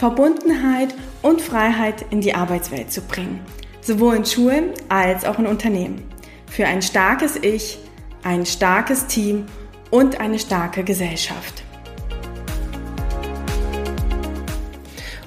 Verbundenheit 0.00 0.94
und 1.20 1.42
Freiheit 1.42 2.06
in 2.08 2.22
die 2.22 2.34
Arbeitswelt 2.34 2.90
zu 2.90 3.02
bringen, 3.02 3.38
sowohl 3.82 4.16
in 4.16 4.24
Schulen 4.24 4.70
als 4.88 5.26
auch 5.26 5.38
in 5.38 5.46
Unternehmen. 5.46 6.08
Für 6.46 6.64
ein 6.64 6.80
starkes 6.80 7.36
Ich, 7.36 7.78
ein 8.22 8.46
starkes 8.46 9.08
Team 9.08 9.44
und 9.90 10.18
eine 10.18 10.38
starke 10.38 10.84
Gesellschaft. 10.84 11.64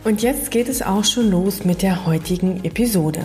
Und 0.03 0.21
jetzt 0.21 0.51
geht 0.51 0.67
es 0.67 0.81
auch 0.81 1.05
schon 1.05 1.31
los 1.31 1.63
mit 1.63 1.81
der 1.81 2.05
heutigen 2.05 2.65
Episode. 2.65 3.21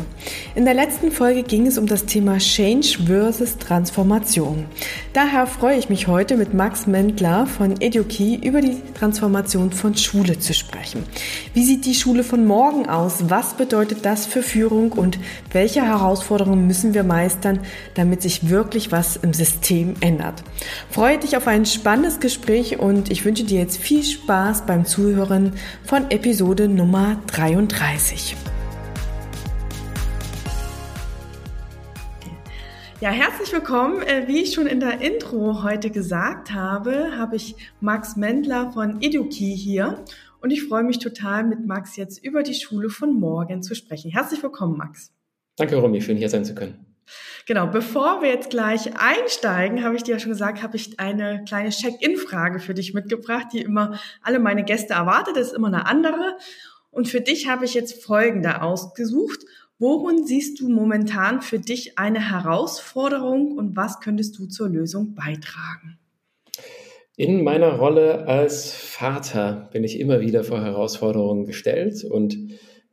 In 0.54 0.64
der 0.64 0.74
letzten 0.74 1.10
Folge 1.10 1.42
ging 1.42 1.66
es 1.66 1.76
um 1.76 1.86
das 1.86 2.04
Thema 2.04 2.38
Change 2.38 2.98
versus 3.04 3.58
Transformation. 3.58 4.66
Daher 5.12 5.48
freue 5.48 5.76
ich 5.76 5.88
mich 5.88 6.06
heute 6.06 6.36
mit 6.36 6.54
Max 6.54 6.86
Mendler 6.86 7.46
von 7.46 7.80
EduKey 7.80 8.36
über 8.46 8.60
die 8.60 8.80
Transformation 8.94 9.72
von 9.72 9.96
Schule 9.96 10.38
zu 10.38 10.54
sprechen. 10.54 11.02
Wie 11.52 11.64
sieht 11.64 11.84
die 11.84 11.96
Schule 11.96 12.22
von 12.22 12.46
morgen 12.46 12.88
aus? 12.88 13.24
Was 13.28 13.54
bedeutet 13.54 14.04
das 14.04 14.26
für 14.26 14.44
Führung 14.44 14.92
und 14.92 15.18
welche 15.50 15.82
Herausforderungen 15.82 16.68
müssen 16.68 16.94
wir 16.94 17.02
meistern, 17.02 17.58
damit 17.94 18.22
sich 18.22 18.50
wirklich 18.50 18.92
was 18.92 19.16
im 19.16 19.32
System 19.32 19.94
ändert? 20.00 20.44
Freue 20.90 21.18
dich 21.18 21.36
auf 21.36 21.48
ein 21.48 21.66
spannendes 21.66 22.20
Gespräch 22.20 22.78
und 22.78 23.10
ich 23.10 23.24
wünsche 23.24 23.42
dir 23.42 23.58
jetzt 23.58 23.78
viel 23.78 24.04
Spaß 24.04 24.64
beim 24.64 24.84
Zuhören 24.84 25.54
von 25.84 26.08
Episode 26.12 26.67
Nummer 26.74 27.20
33. 27.28 28.36
Ja, 33.00 33.10
herzlich 33.10 33.52
willkommen. 33.52 34.02
Äh, 34.02 34.26
wie 34.26 34.42
ich 34.42 34.54
schon 34.54 34.66
in 34.66 34.80
der 34.80 35.00
Intro 35.00 35.62
heute 35.62 35.90
gesagt 35.90 36.52
habe, 36.52 37.16
habe 37.16 37.36
ich 37.36 37.54
Max 37.80 38.16
Mendler 38.16 38.72
von 38.72 39.00
EduKey 39.00 39.56
hier 39.56 40.04
und 40.40 40.50
ich 40.50 40.64
freue 40.64 40.82
mich 40.82 40.98
total, 40.98 41.44
mit 41.44 41.64
Max 41.64 41.96
jetzt 41.96 42.22
über 42.24 42.42
die 42.42 42.54
Schule 42.54 42.90
von 42.90 43.18
morgen 43.18 43.62
zu 43.62 43.74
sprechen. 43.74 44.10
Herzlich 44.10 44.42
willkommen, 44.42 44.76
Max. 44.76 45.12
Danke, 45.56 45.76
Romy. 45.76 46.00
Schön, 46.00 46.16
hier 46.16 46.28
sein 46.28 46.44
zu 46.44 46.54
können. 46.54 46.87
Genau, 47.46 47.66
bevor 47.66 48.20
wir 48.22 48.28
jetzt 48.28 48.50
gleich 48.50 48.90
einsteigen, 48.98 49.82
habe 49.82 49.96
ich 49.96 50.02
dir 50.02 50.12
ja 50.12 50.18
schon 50.18 50.32
gesagt, 50.32 50.62
habe 50.62 50.76
ich 50.76 51.00
eine 51.00 51.44
kleine 51.46 51.70
Check-in-Frage 51.70 52.60
für 52.60 52.74
dich 52.74 52.94
mitgebracht, 52.94 53.46
die 53.52 53.60
immer 53.60 53.98
alle 54.22 54.38
meine 54.38 54.64
Gäste 54.64 54.94
erwartet. 54.94 55.36
Das 55.36 55.48
ist 55.48 55.54
immer 55.54 55.68
eine 55.68 55.86
andere. 55.86 56.36
Und 56.90 57.08
für 57.08 57.20
dich 57.20 57.48
habe 57.48 57.64
ich 57.64 57.74
jetzt 57.74 58.04
folgende 58.04 58.62
ausgesucht. 58.62 59.40
Worin 59.78 60.26
siehst 60.26 60.60
du 60.60 60.68
momentan 60.68 61.40
für 61.40 61.60
dich 61.60 61.98
eine 61.98 62.32
Herausforderung 62.32 63.52
und 63.52 63.76
was 63.76 64.00
könntest 64.00 64.36
du 64.38 64.46
zur 64.46 64.68
Lösung 64.68 65.14
beitragen? 65.14 65.98
In 67.16 67.44
meiner 67.44 67.78
Rolle 67.78 68.26
als 68.26 68.72
Vater 68.72 69.68
bin 69.72 69.84
ich 69.84 70.00
immer 70.00 70.20
wieder 70.20 70.44
vor 70.44 70.60
Herausforderungen 70.60 71.46
gestellt 71.46 72.04
und 72.04 72.36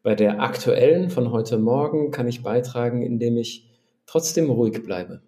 bei 0.04 0.14
der 0.14 0.42
aktuellen 0.42 1.10
von 1.10 1.32
heute 1.32 1.58
Morgen 1.58 2.12
kann 2.12 2.28
ich 2.28 2.44
beitragen, 2.44 3.02
indem 3.02 3.38
ich 3.38 3.65
trotzdem 4.06 4.50
ruhig 4.50 4.82
bleibe. 4.84 5.22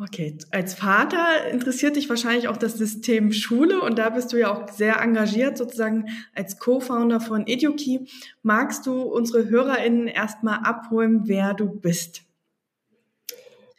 Okay, 0.00 0.38
als 0.52 0.74
Vater 0.74 1.48
interessiert 1.50 1.96
dich 1.96 2.08
wahrscheinlich 2.08 2.46
auch 2.46 2.56
das 2.56 2.78
System 2.78 3.32
Schule 3.32 3.80
und 3.80 3.98
da 3.98 4.10
bist 4.10 4.32
du 4.32 4.36
ja 4.36 4.54
auch 4.54 4.70
sehr 4.70 5.00
engagiert, 5.00 5.58
sozusagen 5.58 6.04
als 6.36 6.60
Co-Founder 6.60 7.20
von 7.20 7.48
EduKey. 7.48 8.06
Magst 8.42 8.86
du 8.86 9.02
unsere 9.02 9.48
HörerInnen 9.48 10.06
erstmal 10.06 10.60
abholen, 10.60 11.22
wer 11.24 11.52
du 11.52 11.66
bist? 11.68 12.22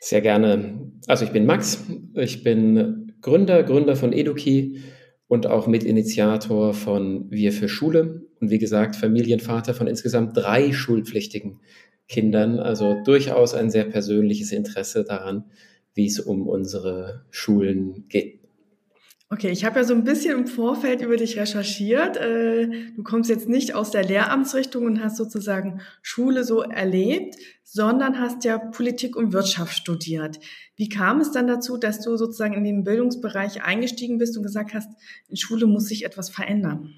Sehr 0.02 0.20
gerne. 0.20 0.92
Also 1.08 1.24
ich 1.24 1.32
bin 1.32 1.46
Max, 1.46 1.86
ich 2.16 2.44
bin 2.44 3.14
Gründer, 3.22 3.64
Gründer 3.64 3.96
von 3.96 4.12
EduKey 4.12 4.82
und 5.30 5.46
auch 5.46 5.68
Mitinitiator 5.68 6.74
von 6.74 7.30
Wir 7.30 7.54
für 7.54 7.70
Schule 7.70 8.24
und 8.42 8.50
wie 8.50 8.58
gesagt 8.58 8.96
Familienvater 8.96 9.74
von 9.76 9.88
insgesamt 9.88 10.36
drei 10.36 10.74
schulpflichtigen 10.74 11.60
Kindern. 12.08 12.60
Also 12.60 12.98
durchaus 13.06 13.54
ein 13.54 13.70
sehr 13.70 13.86
persönliches 13.86 14.52
Interesse 14.52 15.06
daran, 15.06 15.46
wie 15.94 16.08
es 16.08 16.20
um 16.20 16.48
unsere 16.48 17.26
Schulen 17.30 18.06
geht. 18.10 18.40
Okay, 19.32 19.52
ich 19.52 19.64
habe 19.64 19.78
ja 19.78 19.86
so 19.86 19.94
ein 19.94 20.04
bisschen 20.04 20.40
im 20.40 20.48
Vorfeld 20.48 21.04
über 21.04 21.16
dich 21.16 21.38
recherchiert. 21.38 22.18
Äh, 22.18 22.68
du 22.96 23.04
kommst 23.04 23.30
jetzt 23.30 23.48
nicht 23.48 23.76
aus 23.76 23.92
der 23.92 24.04
Lehramtsrichtung 24.04 24.88
und 24.88 25.04
hast 25.04 25.18
sozusagen 25.18 25.82
Schule 26.02 26.44
so 26.44 26.64
erlebt, 26.64 27.36
sondern 27.64 28.20
hast 28.20 28.44
ja 28.44 28.58
Politik 28.58 29.16
und 29.16 29.32
Wirtschaft 29.32 29.78
studiert. 29.78 30.40
Wie 30.80 30.88
kam 30.88 31.20
es 31.20 31.34
dann 31.34 31.46
dazu, 31.46 31.76
dass 31.76 32.00
du 32.00 32.16
sozusagen 32.16 32.54
in 32.54 32.64
den 32.64 32.86
Bildungsbereich 32.86 33.62
eingestiegen 33.64 34.18
bist 34.18 34.38
und 34.38 34.44
gesagt 34.44 34.74
hast, 34.74 34.90
in 35.28 35.36
Schule 35.36 35.68
muss 35.68 35.88
sich 35.88 36.06
etwas 36.06 36.30
verändern? 36.30 36.94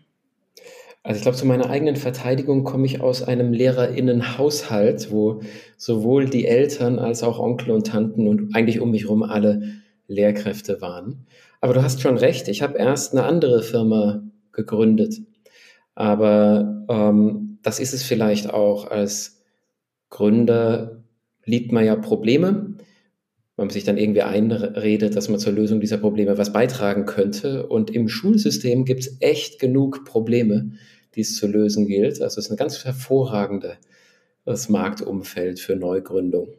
Also 1.02 1.18
ich 1.18 1.24
glaube, 1.24 1.38
zu 1.38 1.48
meiner 1.48 1.68
eigenen 1.68 1.96
Verteidigung 1.96 2.64
komme 2.64 2.86
ich 2.86 3.02
aus 3.02 3.24
einem 3.24 3.54
Lehrerinnenhaushalt, 3.54 5.12
wo 5.12 5.42
sowohl 5.78 6.30
die 6.30 6.46
Eltern 6.46 7.00
als 7.00 7.24
auch 7.24 7.40
Onkel 7.40 7.72
und 7.72 7.88
Tanten 7.88 8.28
und 8.28 8.56
eigentlich 8.56 8.82
um 8.82 8.92
mich 8.92 9.06
herum 9.06 9.24
alle 9.24 9.82
Lehrkräfte 10.06 10.80
waren. 10.80 11.26
Aber 11.60 11.74
du 11.74 11.82
hast 11.82 12.02
schon 12.02 12.18
recht, 12.18 12.50
ich 12.50 12.62
habe 12.62 12.78
erst 12.78 13.14
eine 13.14 13.24
andere 13.24 13.64
Firma 13.64 14.22
gegründet. 14.52 15.16
Aber 15.96 16.86
ähm, 16.88 17.58
das 17.64 17.80
ist 17.80 17.96
es 17.96 18.04
vielleicht 18.04 18.54
auch. 18.54 18.92
Als 18.92 19.42
Gründer 20.12 21.02
liebt 21.46 21.72
man 21.72 21.84
ja 21.84 21.96
Probleme 21.96 22.71
man 23.62 23.70
sich 23.70 23.84
dann 23.84 23.98
irgendwie 23.98 24.24
einredet, 24.24 25.16
dass 25.16 25.30
man 25.30 25.40
zur 25.40 25.54
Lösung 25.54 25.80
dieser 25.80 25.98
Probleme 25.98 26.38
was 26.38 26.52
beitragen 26.52 27.06
könnte. 27.06 27.68
Und 27.68 27.90
im 27.90 28.10
Schulsystem 28.10 28.86
gibt 28.86 29.02
es 29.02 29.18
echt 29.20 29.60
genug 29.60 30.04
Probleme, 30.04 30.74
die 31.16 31.22
es 31.22 31.36
zu 31.36 31.48
lösen 31.48 31.88
gilt. 31.88 32.22
Also 32.22 32.40
es 32.40 32.46
ist 32.46 32.52
ein 32.52 32.58
ganz 32.58 32.84
hervorragendes 32.84 33.78
Marktumfeld 34.68 35.60
für 35.60 35.76
Neugründung. 35.76 36.50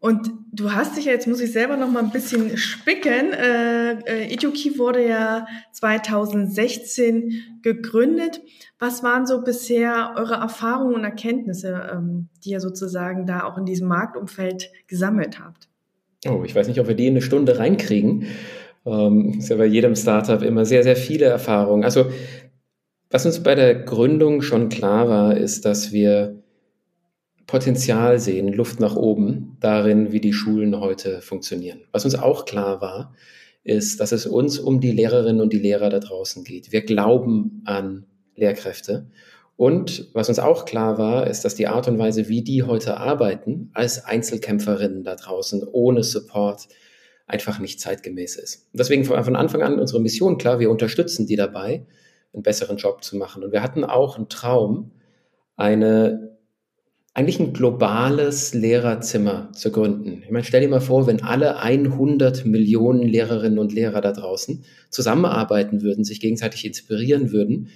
Und 0.00 0.32
du 0.50 0.72
hast 0.72 0.96
dich 0.96 1.04
ja, 1.04 1.12
jetzt 1.12 1.28
muss 1.28 1.40
ich 1.40 1.52
selber 1.52 1.76
noch 1.76 1.88
mal 1.88 2.02
ein 2.02 2.10
bisschen 2.10 2.56
spicken. 2.58 3.32
Äh, 3.32 3.92
äh, 4.00 4.34
EduKey 4.34 4.76
wurde 4.76 5.06
ja 5.06 5.46
2016 5.70 7.60
gegründet. 7.62 8.40
Was 8.80 9.04
waren 9.04 9.28
so 9.28 9.42
bisher 9.42 10.14
eure 10.16 10.34
Erfahrungen 10.34 10.96
und 10.96 11.04
Erkenntnisse, 11.04 11.88
ähm, 11.92 12.28
die 12.44 12.50
ihr 12.50 12.60
sozusagen 12.60 13.26
da 13.26 13.44
auch 13.44 13.56
in 13.56 13.64
diesem 13.64 13.86
Marktumfeld 13.86 14.72
gesammelt 14.88 15.38
habt? 15.38 15.68
Oh, 16.28 16.42
ich 16.44 16.54
weiß 16.54 16.68
nicht, 16.68 16.80
ob 16.80 16.88
wir 16.88 16.94
die 16.94 17.06
in 17.06 17.14
eine 17.14 17.22
Stunde 17.22 17.58
reinkriegen. 17.58 18.26
Ähm, 18.86 19.38
ist 19.38 19.48
ja 19.48 19.56
bei 19.56 19.66
jedem 19.66 19.96
Startup 19.96 20.42
immer 20.42 20.64
sehr, 20.64 20.82
sehr 20.82 20.96
viele 20.96 21.26
Erfahrungen. 21.26 21.84
Also, 21.84 22.06
was 23.10 23.26
uns 23.26 23.42
bei 23.42 23.54
der 23.54 23.74
Gründung 23.74 24.42
schon 24.42 24.68
klar 24.68 25.08
war, 25.08 25.36
ist, 25.36 25.64
dass 25.64 25.92
wir 25.92 26.42
Potenzial 27.46 28.18
sehen, 28.18 28.52
Luft 28.52 28.80
nach 28.80 28.96
oben, 28.96 29.56
darin, 29.60 30.12
wie 30.12 30.20
die 30.20 30.32
Schulen 30.32 30.78
heute 30.80 31.20
funktionieren. 31.20 31.82
Was 31.92 32.04
uns 32.04 32.14
auch 32.14 32.44
klar 32.44 32.80
war, 32.80 33.14
ist, 33.64 34.00
dass 34.00 34.12
es 34.12 34.26
uns 34.26 34.58
um 34.58 34.80
die 34.80 34.92
Lehrerinnen 34.92 35.40
und 35.40 35.52
die 35.52 35.58
Lehrer 35.58 35.90
da 35.90 35.98
draußen 35.98 36.44
geht. 36.44 36.72
Wir 36.72 36.82
glauben 36.82 37.62
an 37.64 38.06
Lehrkräfte 38.34 39.10
und 39.56 40.08
was 40.12 40.28
uns 40.28 40.38
auch 40.38 40.64
klar 40.64 40.98
war, 40.98 41.26
ist, 41.26 41.44
dass 41.44 41.54
die 41.54 41.68
Art 41.68 41.86
und 41.88 41.98
Weise, 41.98 42.28
wie 42.28 42.42
die 42.42 42.62
heute 42.62 42.96
arbeiten, 42.96 43.70
als 43.74 44.04
Einzelkämpferinnen 44.04 45.04
da 45.04 45.14
draußen, 45.14 45.62
ohne 45.70 46.02
Support, 46.02 46.68
einfach 47.26 47.58
nicht 47.58 47.80
zeitgemäß 47.80 48.36
ist. 48.36 48.68
Und 48.72 48.80
deswegen 48.80 49.04
von 49.04 49.36
Anfang 49.36 49.62
an 49.62 49.78
unsere 49.78 50.00
Mission 50.00 50.38
klar, 50.38 50.58
wir 50.58 50.70
unterstützen 50.70 51.26
die 51.26 51.36
dabei, 51.36 51.86
einen 52.32 52.42
besseren 52.42 52.76
Job 52.76 53.04
zu 53.04 53.16
machen. 53.16 53.44
Und 53.44 53.52
wir 53.52 53.62
hatten 53.62 53.84
auch 53.84 54.16
einen 54.16 54.28
Traum, 54.28 54.90
eine, 55.56 56.36
eigentlich 57.14 57.38
ein 57.38 57.52
globales 57.52 58.54
Lehrerzimmer 58.54 59.50
zu 59.52 59.70
gründen. 59.70 60.22
Ich 60.24 60.30
meine, 60.30 60.44
stell 60.44 60.62
dir 60.62 60.68
mal 60.68 60.80
vor, 60.80 61.06
wenn 61.06 61.22
alle 61.22 61.58
100 61.58 62.44
Millionen 62.46 63.02
Lehrerinnen 63.02 63.58
und 63.58 63.72
Lehrer 63.72 64.00
da 64.00 64.12
draußen 64.12 64.64
zusammenarbeiten 64.90 65.82
würden, 65.82 66.04
sich 66.04 66.20
gegenseitig 66.20 66.64
inspirieren 66.64 67.32
würden, 67.32 67.68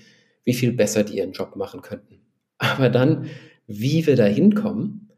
wie 0.46 0.54
viel 0.54 0.72
besser 0.72 1.04
die 1.04 1.19
ihren 1.19 1.32
Job 1.32 1.56
machen 1.56 1.82
könnten. 1.82 2.20
Aber 2.56 2.88
dann, 2.88 3.26
wie 3.66 4.06
wir 4.06 4.16
da 4.16 4.25
hinkommen, 4.25 5.10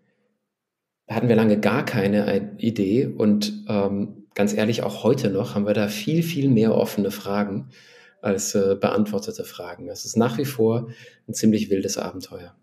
hatten 1.07 1.29
wir 1.29 1.37
lange 1.37 1.61
gar 1.61 1.85
keine 1.85 2.57
Idee 2.59 3.07
und 3.07 3.65
ähm, 3.69 4.27
ganz 4.35 4.53
ehrlich, 4.53 4.83
auch 4.83 5.05
heute 5.05 5.31
noch 5.31 5.55
haben 5.55 5.67
wir 5.67 5.75
da 5.75 5.89
viel, 5.89 6.23
viel 6.23 6.49
mehr 6.49 6.75
offene 6.75 7.11
Fragen 7.11 7.69
als 8.21 8.55
äh, 8.55 8.77
beantwortete 8.81 9.45
Fragen. 9.45 9.89
Es 9.89 10.05
ist 10.05 10.17
nach 10.17 10.39
wie 10.39 10.45
vor 10.45 10.89
ein 11.29 11.35
ziemlich 11.35 11.71
wildes 11.71 11.99
Abenteuer. 11.99 12.55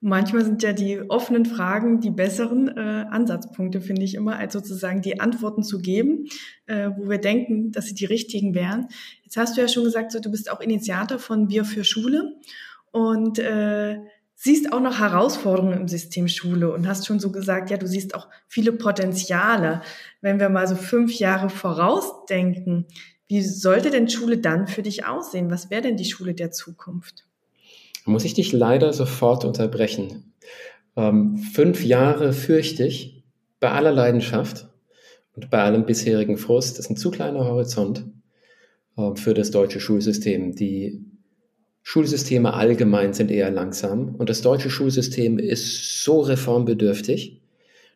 Manchmal 0.00 0.44
sind 0.44 0.62
ja 0.62 0.72
die 0.72 1.00
offenen 1.10 1.44
Fragen 1.44 2.00
die 2.00 2.10
besseren 2.10 2.68
äh, 2.68 3.06
Ansatzpunkte, 3.10 3.80
finde 3.80 4.02
ich 4.02 4.14
immer, 4.14 4.36
als 4.36 4.52
sozusagen 4.52 5.02
die 5.02 5.20
Antworten 5.20 5.62
zu 5.62 5.80
geben, 5.80 6.26
äh, 6.66 6.90
wo 6.96 7.08
wir 7.08 7.18
denken, 7.18 7.72
dass 7.72 7.86
sie 7.86 7.94
die 7.94 8.06
richtigen 8.06 8.54
wären. 8.54 8.88
Jetzt 9.22 9.36
hast 9.36 9.56
du 9.56 9.60
ja 9.60 9.68
schon 9.68 9.84
gesagt, 9.84 10.12
so, 10.12 10.20
du 10.20 10.30
bist 10.30 10.50
auch 10.50 10.60
Initiator 10.60 11.18
von 11.18 11.48
Wir 11.50 11.64
für 11.64 11.84
Schule 11.84 12.36
und 12.92 13.38
äh, 13.38 13.98
siehst 14.34 14.72
auch 14.72 14.80
noch 14.80 14.98
Herausforderungen 14.98 15.78
im 15.78 15.88
System 15.88 16.26
Schule 16.26 16.72
und 16.72 16.88
hast 16.88 17.06
schon 17.06 17.20
so 17.20 17.30
gesagt, 17.30 17.70
ja, 17.70 17.76
du 17.76 17.86
siehst 17.86 18.14
auch 18.14 18.28
viele 18.48 18.72
Potenziale. 18.72 19.82
Wenn 20.22 20.40
wir 20.40 20.48
mal 20.48 20.66
so 20.66 20.76
fünf 20.76 21.12
Jahre 21.12 21.50
vorausdenken, 21.50 22.86
wie 23.28 23.42
sollte 23.42 23.90
denn 23.90 24.08
Schule 24.08 24.38
dann 24.38 24.66
für 24.66 24.82
dich 24.82 25.04
aussehen? 25.04 25.50
Was 25.50 25.70
wäre 25.70 25.82
denn 25.82 25.96
die 25.96 26.06
Schule 26.06 26.34
der 26.34 26.50
Zukunft? 26.50 27.29
Muss 28.10 28.24
ich 28.24 28.34
dich 28.34 28.52
leider 28.52 28.92
sofort 28.92 29.44
unterbrechen. 29.44 30.34
Ähm, 30.96 31.38
fünf 31.38 31.84
Jahre 31.84 32.32
fürchte 32.32 32.84
ich, 32.86 33.24
bei 33.60 33.70
aller 33.70 33.92
Leidenschaft 33.92 34.68
und 35.36 35.50
bei 35.50 35.62
allem 35.62 35.84
bisherigen 35.84 36.38
Frust, 36.38 36.78
ist 36.78 36.90
ein 36.90 36.96
zu 36.96 37.10
kleiner 37.10 37.44
Horizont 37.44 38.06
äh, 38.96 39.14
für 39.14 39.34
das 39.34 39.50
deutsche 39.50 39.80
Schulsystem. 39.80 40.54
Die 40.54 41.04
Schulsysteme 41.82 42.54
allgemein 42.54 43.12
sind 43.12 43.30
eher 43.30 43.50
langsam 43.50 44.14
und 44.16 44.28
das 44.28 44.42
deutsche 44.42 44.70
Schulsystem 44.70 45.38
ist 45.38 46.04
so 46.04 46.20
reformbedürftig, 46.20 47.40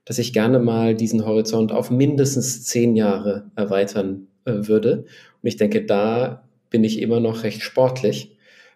dass 0.05 0.19
ich 0.19 0.33
gerne 0.33 0.59
mal 0.59 0.95
diesen 0.95 1.25
Horizont 1.25 1.73
auf 1.73 1.91
mindestens 1.91 2.65
zehn 2.65 2.95
Jahre 2.97 3.51
erweitern 3.57 4.29
äh, 4.45 4.53
würde. 4.67 5.05
Und 5.43 5.49
ich 5.49 5.57
denke, 5.57 5.85
da 5.85 6.49
bin 6.71 6.85
ich 6.85 7.01
immer 7.01 7.21
noch 7.21 7.43
recht 7.43 7.63
sportlich 7.63 8.34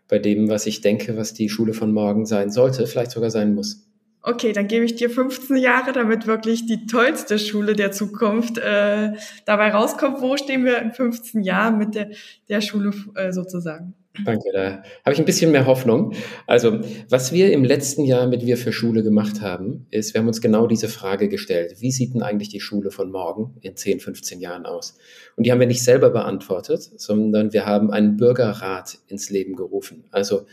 bei 0.09 0.19
dem, 0.19 0.49
was 0.49 0.67
ich 0.67 0.81
denke, 0.81 1.17
was 1.17 1.35
die 1.35 1.49
Schule 1.49 1.75
von 1.75 1.93
morgen 1.93 2.27
sein 2.27 2.51
sollte, 2.51 2.87
vielleicht 2.87 3.11
sogar 3.11 3.31
sein 3.31 3.55
muss. 3.55 3.88
Okay, 4.29 4.53
dann 4.53 4.69
gebe 4.69 4.85
ich 4.85 4.95
dir 4.95 5.09
15 5.09 5.57
Jahre, 5.57 5.93
damit 5.93 6.27
wirklich 6.27 6.67
die 6.67 6.85
tollste 6.85 7.39
Schule 7.39 7.75
der 7.75 7.93
Zukunft 7.93 8.59
äh, 8.59 9.13
dabei 9.47 9.71
rauskommt. 9.71 10.21
Wo 10.21 10.37
stehen 10.37 10.67
wir 10.67 10.83
in 10.83 10.93
15 10.93 11.43
Jahren 11.43 11.79
mit 11.79 11.95
der, 11.95 12.11
der 12.51 12.61
Schule 12.61 12.93
äh, 13.15 13.33
sozusagen? 13.33 13.95
Danke, 14.27 14.51
da 14.53 14.83
habe 15.07 15.15
ich 15.15 15.19
ein 15.19 15.25
bisschen 15.25 15.51
mehr 15.51 15.65
Hoffnung. 15.65 16.13
Also, 16.47 16.81
was 17.09 17.33
wir 17.33 17.51
im 17.53 17.65
letzten 17.65 18.05
Jahr 18.05 18.27
mit 18.27 18.45
Wir 18.45 18.59
für 18.59 18.71
Schule 18.71 19.03
gemacht 19.03 19.41
haben, 19.41 19.87
ist, 19.91 20.13
wir 20.13 20.21
haben 20.21 20.29
uns 20.29 20.43
genau 20.43 20.67
diese 20.67 20.89
Frage 20.89 21.31
gestellt. 21.31 21.77
Wie 21.79 21.91
sieht 21.91 22.13
denn 22.13 22.23
eigentlich 22.23 22.51
die 22.51 22.61
Schule 22.61 22.91
von 22.91 23.11
morgen 23.11 23.57
in 23.63 23.77
10, 23.77 24.01
15 24.01 24.41
Jahren 24.41 24.67
aus? 24.67 24.99
Und 25.37 25.47
die 25.47 25.53
haben 25.53 25.61
wir 25.61 25.67
nicht 25.67 25.83
selber 25.83 26.11
beantwortet, 26.11 26.83
sondern 26.97 27.55
wir 27.55 27.65
haben 27.65 27.91
einen 27.91 28.19
Bürgerrat 28.19 28.99
ins 29.07 29.31
Leben 29.31 29.57
gerufen. 29.57 30.05
Also, 30.11 30.45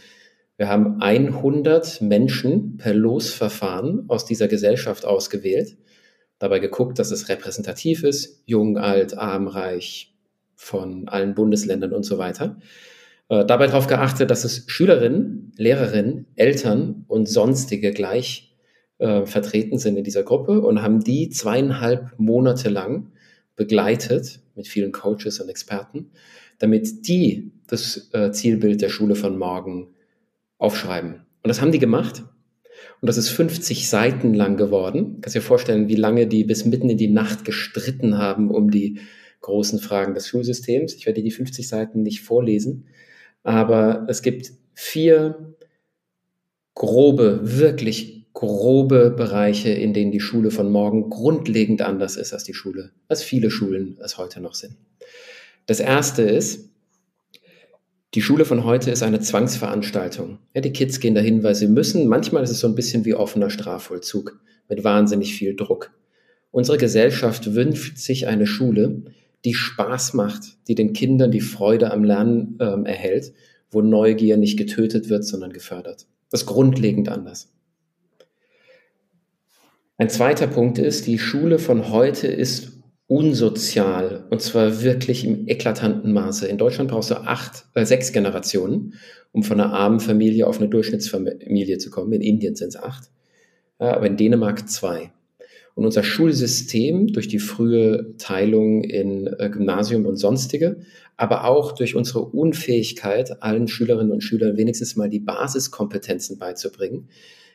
wir 0.58 0.70
haben 0.70 1.02
100 1.02 2.02
Menschen 2.02 2.78
per 2.78 2.94
Losverfahren 2.94 4.06
aus 4.08 4.26
dieser 4.26 4.48
Gesellschaft 4.48 5.06
ausgewählt, 5.06 5.78
dabei 6.40 6.60
geguckt, 6.60 6.98
dass 7.00 7.12
es 7.12 7.28
repräsentativ 7.28 8.04
ist, 8.04 8.42
jung, 8.46 8.78
alt, 8.78 9.18
arm, 9.18 9.48
reich, 9.48 10.14
von 10.56 11.08
allen 11.10 11.36
Bundesländern 11.36 11.92
und 11.92 12.04
so 12.04 12.18
weiter. 12.18 12.58
Äh, 13.28 13.46
dabei 13.46 13.68
darauf 13.68 13.88
geachtet, 13.88 14.32
dass 14.32 14.46
es 14.46 14.64
Schülerinnen, 14.68 15.52
Lehrerinnen, 15.58 16.28
Eltern 16.36 17.06
und 17.08 17.28
sonstige 17.28 17.92
gleich 17.92 18.56
äh, 18.98 19.26
vertreten 19.26 19.78
sind 19.78 19.98
in 19.98 20.04
dieser 20.04 20.24
Gruppe 20.24 20.62
und 20.62 20.82
haben 20.82 21.04
die 21.04 21.30
zweieinhalb 21.30 22.18
Monate 22.18 22.70
lang 22.70 23.12
begleitet 23.56 24.40
mit 24.56 24.68
vielen 24.68 24.92
Coaches 24.94 25.40
und 25.40 25.50
Experten, 25.50 26.12
damit 26.60 27.08
die 27.08 27.52
das 27.68 28.10
äh, 28.14 28.32
Zielbild 28.32 28.82
der 28.82 28.90
Schule 28.90 29.16
von 29.16 29.38
morgen 29.38 29.95
aufschreiben. 30.58 31.26
Und 31.44 31.48
das 31.48 31.62
haben 31.62 31.72
die 31.72 31.80
gemacht. 31.80 32.24
Und 33.02 33.08
das 33.08 33.18
ist 33.18 33.30
50 33.30 33.90
Seiten 33.90 34.34
lang 34.34 34.58
geworden. 34.58 35.20
Kannst 35.22 35.36
dir 35.36 35.42
vorstellen, 35.42 35.88
wie 35.88 35.96
lange 35.96 36.28
die 36.28 36.44
bis 36.44 36.66
mitten 36.66 36.90
in 36.90 36.98
die 36.98 37.10
Nacht 37.10 37.46
gestritten 37.46 38.18
haben 38.18 38.52
um 38.52 38.72
die 38.72 39.00
großen 39.42 39.80
Fragen 39.80 40.16
des 40.16 40.28
Schulsystems. 40.28 40.96
Ich 40.96 41.06
werde 41.06 41.22
die 41.22 41.32
50 41.32 41.68
Seiten 41.68 42.02
nicht 42.02 42.22
vorlesen, 42.22 42.88
aber 43.44 44.06
es 44.10 44.24
gibt 44.24 44.52
vier 44.74 45.56
grobe, 46.74 47.40
wirklich 47.44 48.26
grobe 48.34 49.12
Bereiche, 49.12 49.70
in 49.70 49.94
denen 49.94 50.12
die 50.12 50.20
Schule 50.20 50.52
von 50.52 50.72
morgen 50.72 51.10
grundlegend 51.10 51.82
anders 51.82 52.18
ist 52.18 52.34
als 52.34 52.44
die 52.44 52.54
Schule, 52.54 52.92
als 53.08 53.24
viele 53.24 53.50
Schulen 53.50 53.98
es 54.04 54.18
heute 54.18 54.42
noch 54.42 54.56
sind. 54.56 54.76
Das 55.68 55.80
erste 55.80 56.24
ist, 56.24 56.70
die 58.16 58.22
Schule 58.22 58.46
von 58.46 58.64
heute 58.64 58.92
ist 58.92 59.04
eine 59.04 59.20
Zwangsveranstaltung. 59.20 60.40
Ja, 60.54 60.62
die 60.62 60.72
Kids 60.72 61.02
gehen 61.02 61.16
dahin, 61.16 61.44
weil 61.44 61.54
sie 61.54 61.68
müssen. 61.68 62.08
Manchmal 62.08 62.44
ist 62.44 62.50
es 62.50 62.62
so 62.62 62.68
ein 62.68 62.76
bisschen 62.76 63.04
wie 63.04 63.14
offener 63.14 63.50
Strafvollzug 63.50 64.40
mit 64.70 64.86
wahnsinnig 64.86 65.36
viel 65.36 65.54
Druck. 65.54 65.92
Unsere 66.52 66.78
Gesellschaft 66.78 67.54
wünscht 67.54 67.98
sich 67.98 68.28
eine 68.28 68.48
Schule, 68.48 69.04
die 69.44 69.54
Spaß 69.54 70.14
macht, 70.14 70.44
die 70.70 70.76
den 70.76 70.94
Kindern 70.94 71.30
die 71.30 71.42
Freude 71.42 71.92
am 71.92 72.06
Lernen 72.06 72.58
ähm, 72.62 72.86
erhält, 72.86 73.34
wo 73.70 73.82
Neugier 73.82 74.38
nicht 74.38 74.58
getötet 74.58 75.10
wird, 75.10 75.26
sondern 75.26 75.52
gefördert. 75.52 76.08
Das 76.32 76.42
ist 76.42 76.48
grundlegend 76.48 77.10
anders. 77.10 77.52
Ein 79.98 80.10
zweiter 80.10 80.48
Punkt 80.48 80.78
ist, 80.78 81.06
die 81.06 81.20
Schule 81.20 81.60
von 81.60 81.90
heute 81.90 82.28
ist 82.28 82.75
unsozial 83.08 84.26
und 84.32 84.42
zwar 84.42 84.82
wirklich 84.82 85.26
im 85.26 85.48
eklatanten 85.48 86.12
Maße. 86.12 86.48
In 86.48 86.58
Deutschland 86.58 86.90
brauchst 86.90 87.12
du 87.12 87.16
acht, 87.16 87.66
äh, 87.76 87.86
sechs 87.86 88.12
Generationen, 88.12 88.96
um 89.32 89.44
von 89.44 89.60
einer 89.60 89.74
armen 89.74 90.00
Familie 90.00 90.48
auf 90.48 90.60
eine 90.60 90.70
Durchschnittsfamilie 90.70 91.78
zu 91.78 91.90
kommen. 91.92 92.14
In 92.14 92.22
Indien 92.22 92.56
sind 92.56 92.70
es 92.70 92.78
acht, 92.78 93.10
aber 93.78 94.08
in 94.08 94.18
Dänemark 94.18 94.70
zwei. 94.70 95.12
Und 95.76 95.86
unser 95.86 96.04
Schulsystem 96.04 97.08
durch 97.08 97.28
die 97.28 97.40
frühe 97.40 98.16
Teilung 98.18 98.84
in 98.84 99.28
äh, 99.28 99.50
Gymnasium 99.50 100.06
und 100.06 100.16
sonstige, 100.16 100.78
aber 101.18 101.46
auch 101.46 101.74
durch 101.74 101.96
unsere 101.96 102.22
Unfähigkeit, 102.22 103.44
allen 103.44 103.68
Schülerinnen 103.68 104.12
und 104.12 104.22
Schülern 104.22 104.58
wenigstens 104.58 104.96
mal 104.96 105.10
die 105.10 105.20
Basiskompetenzen 105.20 106.40
beizubringen, 106.40 107.10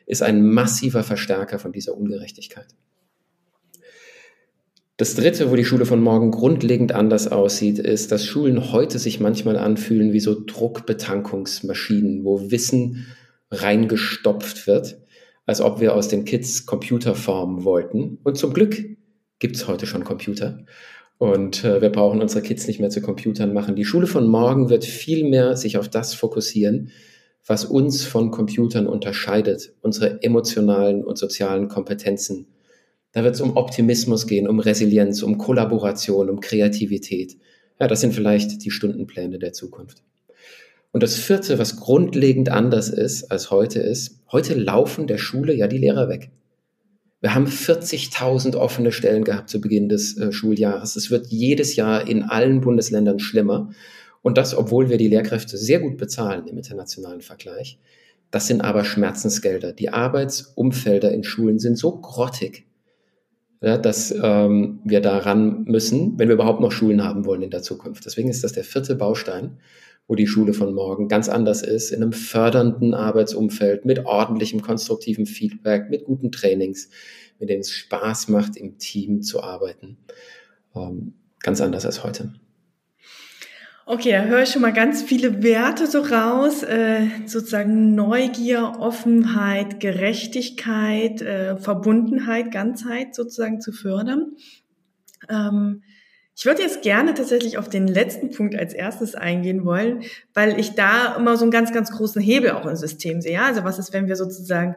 ist 0.05 0.21
ein 0.21 0.45
massiver 0.45 1.03
Verstärker 1.03 1.57
von 1.57 1.71
dieser 1.71 1.97
Ungerechtigkeit. 1.97 2.67
Das 5.01 5.15
Dritte, 5.15 5.49
wo 5.49 5.55
die 5.55 5.65
Schule 5.65 5.87
von 5.87 5.99
morgen 5.99 6.29
grundlegend 6.29 6.91
anders 6.91 7.27
aussieht, 7.27 7.79
ist, 7.79 8.11
dass 8.11 8.23
Schulen 8.23 8.71
heute 8.71 8.99
sich 8.99 9.19
manchmal 9.19 9.57
anfühlen 9.57 10.13
wie 10.13 10.19
so 10.19 10.39
Druckbetankungsmaschinen, 10.45 12.23
wo 12.23 12.51
Wissen 12.51 13.07
reingestopft 13.49 14.67
wird 14.67 14.99
als 15.47 15.59
ob 15.59 15.81
wir 15.81 15.95
aus 15.95 16.07
den 16.07 16.23
Kids 16.23 16.67
Computer 16.67 17.15
formen 17.15 17.63
wollten. 17.63 18.19
Und 18.23 18.37
zum 18.37 18.53
Glück 18.53 18.77
gibt 19.39 19.55
es 19.55 19.67
heute 19.67 19.87
schon 19.87 20.03
Computer. 20.03 20.65
Und 21.17 21.63
äh, 21.63 21.81
wir 21.81 21.89
brauchen 21.89 22.21
unsere 22.21 22.43
Kids 22.43 22.67
nicht 22.67 22.79
mehr 22.79 22.91
zu 22.91 23.01
Computern 23.01 23.53
machen. 23.53 23.75
Die 23.75 23.85
Schule 23.85 24.05
von 24.05 24.27
morgen 24.27 24.69
wird 24.69 24.85
viel 24.85 25.27
mehr 25.27 25.57
sich 25.57 25.79
auf 25.79 25.89
das 25.89 26.13
fokussieren, 26.13 26.91
was 27.43 27.65
uns 27.65 28.03
von 28.05 28.29
Computern 28.29 28.85
unterscheidet, 28.85 29.73
unsere 29.81 30.21
emotionalen 30.21 31.03
und 31.03 31.17
sozialen 31.17 31.69
Kompetenzen. 31.69 32.45
Da 33.11 33.23
wird 33.23 33.35
es 33.35 33.41
um 33.41 33.57
Optimismus 33.57 34.27
gehen, 34.27 34.47
um 34.47 34.59
Resilienz, 34.59 35.21
um 35.21 35.37
Kollaboration, 35.37 36.29
um 36.29 36.39
Kreativität. 36.39 37.37
Ja, 37.79 37.87
das 37.87 38.01
sind 38.01 38.13
vielleicht 38.13 38.63
die 38.63 38.71
Stundenpläne 38.71 39.39
der 39.39 39.53
Zukunft. 39.53 40.03
Und 40.91 41.03
das 41.03 41.15
vierte, 41.15 41.57
was 41.57 41.77
grundlegend 41.77 42.49
anders 42.49 42.89
ist 42.89 43.31
als 43.31 43.49
heute 43.49 43.79
ist, 43.79 44.19
heute 44.31 44.53
laufen 44.53 45.07
der 45.07 45.17
Schule 45.17 45.53
ja 45.53 45.67
die 45.67 45.77
Lehrer 45.77 46.09
weg. 46.09 46.31
Wir 47.21 47.35
haben 47.35 47.45
40.000 47.45 48.55
offene 48.55 48.91
Stellen 48.91 49.23
gehabt 49.23 49.49
zu 49.49 49.61
Beginn 49.61 49.89
des 49.89 50.17
äh, 50.17 50.31
Schuljahres. 50.31 50.95
Es 50.95 51.11
wird 51.11 51.27
jedes 51.27 51.75
Jahr 51.75 52.07
in 52.07 52.23
allen 52.23 52.61
Bundesländern 52.61 53.19
schlimmer. 53.19 53.69
Und 54.23 54.37
das, 54.37 54.55
obwohl 54.55 54.89
wir 54.89 54.97
die 54.97 55.07
Lehrkräfte 55.07 55.57
sehr 55.57 55.79
gut 55.79 55.97
bezahlen 55.97 56.47
im 56.47 56.57
internationalen 56.57 57.21
Vergleich. 57.21 57.79
Das 58.31 58.47
sind 58.47 58.61
aber 58.61 58.83
Schmerzensgelder. 58.83 59.71
Die 59.71 59.89
Arbeitsumfelder 59.89 61.11
in 61.11 61.23
Schulen 61.23 61.59
sind 61.59 61.77
so 61.77 61.99
grottig, 61.99 62.65
ja, 63.61 63.77
dass 63.77 64.13
ähm, 64.21 64.79
wir 64.83 65.01
daran 65.01 65.63
müssen, 65.65 66.17
wenn 66.17 66.27
wir 66.27 66.35
überhaupt 66.35 66.61
noch 66.61 66.71
Schulen 66.71 67.03
haben 67.03 67.25
wollen 67.25 67.43
in 67.43 67.51
der 67.51 67.61
Zukunft. 67.61 68.05
Deswegen 68.05 68.29
ist 68.29 68.43
das 68.43 68.53
der 68.53 68.63
vierte 68.63 68.95
Baustein 68.95 69.57
wo 70.11 70.15
die 70.15 70.27
Schule 70.27 70.53
von 70.53 70.73
morgen 70.73 71.07
ganz 71.07 71.29
anders 71.29 71.61
ist, 71.61 71.91
in 71.91 72.03
einem 72.03 72.11
fördernden 72.11 72.93
Arbeitsumfeld, 72.93 73.85
mit 73.85 74.05
ordentlichem, 74.05 74.61
konstruktivem 74.61 75.25
Feedback, 75.25 75.89
mit 75.89 76.03
guten 76.03 76.33
Trainings, 76.33 76.89
mit 77.39 77.49
denen 77.49 77.61
es 77.61 77.71
Spaß 77.71 78.27
macht, 78.27 78.57
im 78.57 78.77
Team 78.77 79.21
zu 79.21 79.41
arbeiten. 79.41 79.97
Ähm, 80.75 81.13
ganz 81.39 81.61
anders 81.61 81.85
als 81.85 82.03
heute. 82.03 82.33
Okay, 83.85 84.11
da 84.11 84.23
höre 84.23 84.43
ich 84.43 84.49
schon 84.49 84.61
mal 84.61 84.73
ganz 84.73 85.01
viele 85.01 85.43
Werte 85.43 85.87
so 85.87 86.01
raus, 86.01 86.63
äh, 86.63 87.07
sozusagen 87.25 87.95
Neugier, 87.95 88.73
Offenheit, 88.79 89.79
Gerechtigkeit, 89.79 91.21
äh, 91.21 91.57
Verbundenheit, 91.57 92.51
Ganzheit 92.51 93.15
sozusagen 93.15 93.59
zu 93.59 93.71
fördern. 93.71 94.35
Ähm, 95.29 95.83
Ich 96.35 96.45
würde 96.45 96.61
jetzt 96.63 96.81
gerne 96.81 97.13
tatsächlich 97.13 97.57
auf 97.57 97.69
den 97.69 97.87
letzten 97.87 98.31
Punkt 98.31 98.55
als 98.55 98.73
erstes 98.73 99.15
eingehen 99.15 99.65
wollen, 99.65 100.03
weil 100.33 100.59
ich 100.59 100.71
da 100.75 101.15
immer 101.15 101.35
so 101.37 101.43
einen 101.43 101.51
ganz, 101.51 101.71
ganz 101.73 101.91
großen 101.91 102.21
Hebel 102.21 102.51
auch 102.51 102.65
im 102.65 102.75
System 102.75 103.21
sehe. 103.21 103.41
Also 103.41 103.63
was 103.63 103.77
ist, 103.79 103.93
wenn 103.93 104.07
wir 104.07 104.15
sozusagen 104.15 104.75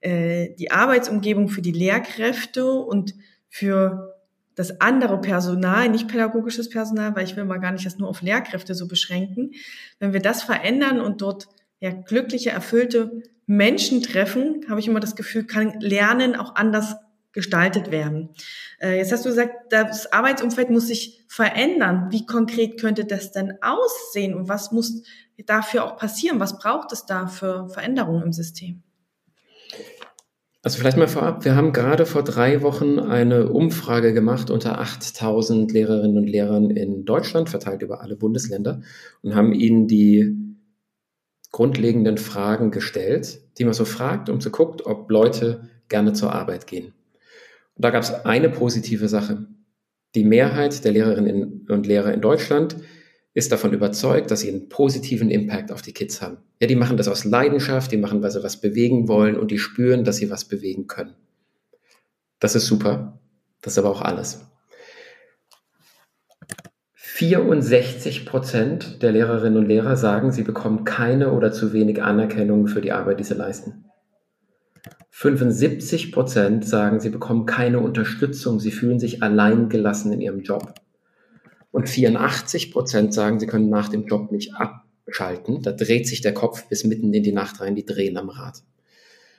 äh, 0.00 0.54
die 0.58 0.70
Arbeitsumgebung 0.72 1.48
für 1.48 1.62
die 1.62 1.72
Lehrkräfte 1.72 2.66
und 2.72 3.14
für 3.48 4.13
das 4.54 4.80
andere 4.80 5.20
Personal, 5.20 5.88
nicht 5.88 6.08
pädagogisches 6.08 6.68
Personal, 6.68 7.14
weil 7.16 7.24
ich 7.24 7.36
will 7.36 7.44
mal 7.44 7.58
gar 7.58 7.72
nicht 7.72 7.86
das 7.86 7.98
nur 7.98 8.08
auf 8.08 8.22
Lehrkräfte 8.22 8.74
so 8.74 8.86
beschränken, 8.86 9.52
wenn 9.98 10.12
wir 10.12 10.20
das 10.20 10.42
verändern 10.42 11.00
und 11.00 11.20
dort 11.22 11.48
ja 11.80 11.90
glückliche, 11.90 12.50
erfüllte 12.50 13.22
Menschen 13.46 14.02
treffen, 14.02 14.64
habe 14.68 14.80
ich 14.80 14.88
immer 14.88 15.00
das 15.00 15.16
Gefühl, 15.16 15.44
kann 15.44 15.80
Lernen 15.80 16.34
auch 16.34 16.54
anders 16.54 16.96
gestaltet 17.32 17.90
werden. 17.90 18.30
Äh, 18.80 18.96
jetzt 18.96 19.12
hast 19.12 19.24
du 19.24 19.28
gesagt, 19.28 19.72
das 19.72 20.12
Arbeitsumfeld 20.12 20.70
muss 20.70 20.86
sich 20.86 21.24
verändern. 21.28 22.06
Wie 22.10 22.24
konkret 22.24 22.80
könnte 22.80 23.04
das 23.04 23.32
denn 23.32 23.58
aussehen 23.60 24.34
und 24.34 24.48
was 24.48 24.70
muss 24.70 25.02
dafür 25.44 25.84
auch 25.84 25.96
passieren? 25.96 26.38
Was 26.38 26.58
braucht 26.58 26.92
es 26.92 27.06
da 27.06 27.26
für 27.26 27.68
Veränderungen 27.68 28.22
im 28.22 28.32
System? 28.32 28.83
Also 30.64 30.78
vielleicht 30.78 30.96
mal 30.96 31.08
vorab, 31.08 31.44
wir 31.44 31.56
haben 31.56 31.74
gerade 31.74 32.06
vor 32.06 32.24
drei 32.24 32.62
Wochen 32.62 32.98
eine 32.98 33.50
Umfrage 33.50 34.14
gemacht 34.14 34.50
unter 34.50 34.80
8000 34.80 35.70
Lehrerinnen 35.70 36.16
und 36.16 36.26
Lehrern 36.26 36.70
in 36.70 37.04
Deutschland, 37.04 37.50
verteilt 37.50 37.82
über 37.82 38.00
alle 38.00 38.16
Bundesländer, 38.16 38.80
und 39.20 39.34
haben 39.34 39.52
ihnen 39.52 39.86
die 39.86 40.34
grundlegenden 41.52 42.16
Fragen 42.16 42.70
gestellt, 42.70 43.42
die 43.58 43.64
man 43.64 43.74
so 43.74 43.84
fragt, 43.84 44.30
um 44.30 44.40
zu 44.40 44.50
gucken, 44.50 44.80
ob 44.86 45.10
Leute 45.10 45.68
gerne 45.90 46.14
zur 46.14 46.32
Arbeit 46.32 46.66
gehen. 46.66 46.94
Und 47.74 47.84
da 47.84 47.90
gab 47.90 48.02
es 48.02 48.24
eine 48.24 48.48
positive 48.48 49.08
Sache. 49.08 49.46
Die 50.14 50.24
Mehrheit 50.24 50.82
der 50.82 50.92
Lehrerinnen 50.92 51.66
und 51.68 51.86
Lehrer 51.86 52.14
in 52.14 52.22
Deutschland 52.22 52.76
ist 53.34 53.50
davon 53.50 53.72
überzeugt, 53.72 54.30
dass 54.30 54.40
sie 54.40 54.48
einen 54.48 54.68
positiven 54.68 55.28
Impact 55.28 55.72
auf 55.72 55.82
die 55.82 55.92
Kids 55.92 56.22
haben. 56.22 56.38
Ja, 56.60 56.68
die 56.68 56.76
machen 56.76 56.96
das 56.96 57.08
aus 57.08 57.24
Leidenschaft, 57.24 57.90
die 57.90 57.96
machen, 57.96 58.22
weil 58.22 58.30
sie 58.30 58.44
was 58.44 58.60
bewegen 58.60 59.08
wollen 59.08 59.36
und 59.36 59.50
die 59.50 59.58
spüren, 59.58 60.04
dass 60.04 60.16
sie 60.16 60.30
was 60.30 60.44
bewegen 60.44 60.86
können. 60.86 61.14
Das 62.38 62.54
ist 62.54 62.66
super. 62.66 63.18
Das 63.60 63.74
ist 63.74 63.78
aber 63.78 63.90
auch 63.90 64.02
alles. 64.02 64.46
64 66.94 68.26
Prozent 68.26 69.02
der 69.02 69.12
Lehrerinnen 69.12 69.58
und 69.58 69.66
Lehrer 69.66 69.96
sagen, 69.96 70.32
sie 70.32 70.42
bekommen 70.42 70.84
keine 70.84 71.32
oder 71.32 71.52
zu 71.52 71.72
wenig 71.72 72.02
Anerkennung 72.02 72.66
für 72.66 72.80
die 72.80 72.92
Arbeit, 72.92 73.20
die 73.20 73.24
sie 73.24 73.34
leisten. 73.34 73.84
75 75.10 76.10
Prozent 76.10 76.66
sagen, 76.66 76.98
sie 76.98 77.10
bekommen 77.10 77.46
keine 77.46 77.78
Unterstützung, 77.78 78.58
sie 78.58 78.72
fühlen 78.72 78.98
sich 78.98 79.22
allein 79.22 79.68
gelassen 79.68 80.12
in 80.12 80.20
ihrem 80.20 80.40
Job. 80.40 80.74
Und 81.74 81.88
84 81.88 82.70
Prozent 82.70 83.12
sagen, 83.12 83.40
sie 83.40 83.48
können 83.48 83.68
nach 83.68 83.88
dem 83.88 84.06
Job 84.06 84.30
nicht 84.30 84.52
abschalten. 84.54 85.60
Da 85.60 85.72
dreht 85.72 86.06
sich 86.06 86.20
der 86.20 86.32
Kopf 86.32 86.68
bis 86.68 86.84
mitten 86.84 87.12
in 87.12 87.24
die 87.24 87.32
Nacht 87.32 87.60
rein, 87.60 87.74
die 87.74 87.84
drehen 87.84 88.16
am 88.16 88.28
Rad. 88.28 88.62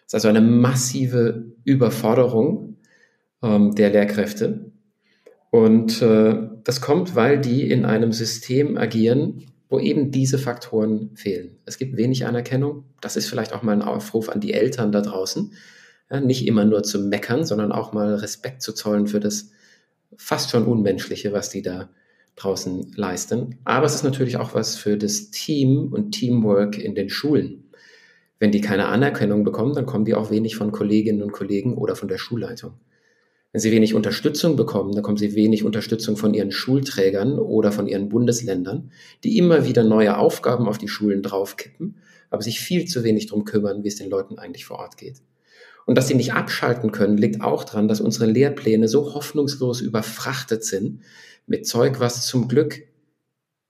Das 0.03 0.07
ist 0.07 0.15
also 0.15 0.27
eine 0.27 0.41
massive 0.41 1.45
Überforderung 1.63 2.75
ähm, 3.41 3.73
der 3.73 3.89
Lehrkräfte. 3.89 4.69
Und 5.49 6.01
äh, 6.01 6.35
das 6.65 6.81
kommt, 6.81 7.15
weil 7.15 7.39
die 7.39 7.71
in 7.71 7.85
einem 7.85 8.11
System 8.11 8.77
agieren, 8.77 9.45
wo 9.69 9.79
eben 9.79 10.11
diese 10.11 10.37
Faktoren 10.37 11.15
fehlen. 11.15 11.59
Es 11.63 11.77
gibt 11.77 11.95
wenig 11.95 12.25
Anerkennung. 12.25 12.83
Das 12.99 13.15
ist 13.15 13.29
vielleicht 13.29 13.53
auch 13.53 13.61
mal 13.61 13.71
ein 13.71 13.81
Aufruf 13.81 14.27
an 14.27 14.41
die 14.41 14.51
Eltern 14.51 14.91
da 14.91 14.99
draußen. 14.99 15.53
Ja, 16.11 16.19
nicht 16.19 16.45
immer 16.45 16.65
nur 16.65 16.83
zu 16.83 16.99
meckern, 16.99 17.45
sondern 17.45 17.71
auch 17.71 17.93
mal 17.93 18.15
Respekt 18.15 18.61
zu 18.61 18.73
zollen 18.73 19.07
für 19.07 19.21
das 19.21 19.51
fast 20.17 20.49
schon 20.49 20.65
Unmenschliche, 20.65 21.31
was 21.31 21.49
die 21.49 21.61
da 21.61 21.87
draußen 22.35 22.93
leisten. 22.95 23.59
Aber 23.63 23.85
es 23.85 23.95
ist 23.95 24.03
natürlich 24.03 24.37
auch 24.37 24.53
was 24.53 24.75
für 24.75 24.97
das 24.97 25.31
Team 25.31 25.93
und 25.93 26.11
Teamwork 26.11 26.77
in 26.77 26.95
den 26.95 27.09
Schulen. 27.09 27.71
Wenn 28.39 28.51
die 28.51 28.61
keine 28.61 28.87
Anerkennung 28.87 29.43
bekommen, 29.43 29.73
dann 29.73 29.85
kommen 29.85 30.05
die 30.05 30.13
auch 30.13 30.29
wenig 30.31 30.55
von 30.55 30.71
Kolleginnen 30.71 31.21
und 31.21 31.31
Kollegen 31.31 31.75
oder 31.77 31.95
von 31.95 32.09
der 32.09 32.17
Schulleitung. 32.17 32.73
Wenn 33.53 33.61
sie 33.61 33.71
wenig 33.71 33.93
Unterstützung 33.93 34.57
bekommen, 34.57 34.91
dann 34.91 35.01
kommen 35.01 35.15
sie 35.15 35.33
wenig 35.33 35.63
Unterstützung 35.63 36.17
von 36.17 36.33
ihren 36.33 36.51
Schulträgern 36.51 37.39
oder 37.39 37.71
von 37.71 37.87
ihren 37.87 38.09
Bundesländern, 38.09 38.91
die 39.23 39.37
immer 39.37 39.65
wieder 39.65 39.85
neue 39.85 40.17
Aufgaben 40.17 40.67
auf 40.67 40.77
die 40.77 40.89
Schulen 40.89 41.23
draufkippen, 41.23 41.95
aber 42.29 42.41
sich 42.41 42.59
viel 42.59 42.83
zu 42.85 43.05
wenig 43.05 43.27
darum 43.27 43.45
kümmern, 43.45 43.85
wie 43.85 43.87
es 43.87 43.95
den 43.95 44.09
Leuten 44.09 44.37
eigentlich 44.37 44.65
vor 44.65 44.79
Ort 44.79 44.97
geht. 44.97 45.21
Und 45.85 45.97
dass 45.97 46.09
sie 46.09 46.15
nicht 46.15 46.33
abschalten 46.33 46.91
können, 46.91 47.17
liegt 47.17 47.41
auch 47.41 47.63
daran, 47.63 47.87
dass 47.87 48.01
unsere 48.01 48.25
Lehrpläne 48.25 48.89
so 48.89 49.13
hoffnungslos 49.13 49.79
überfrachtet 49.79 50.65
sind, 50.65 50.99
mit 51.47 51.67
Zeug, 51.67 51.99
was 51.99 52.25
zum 52.25 52.47
Glück 52.47 52.83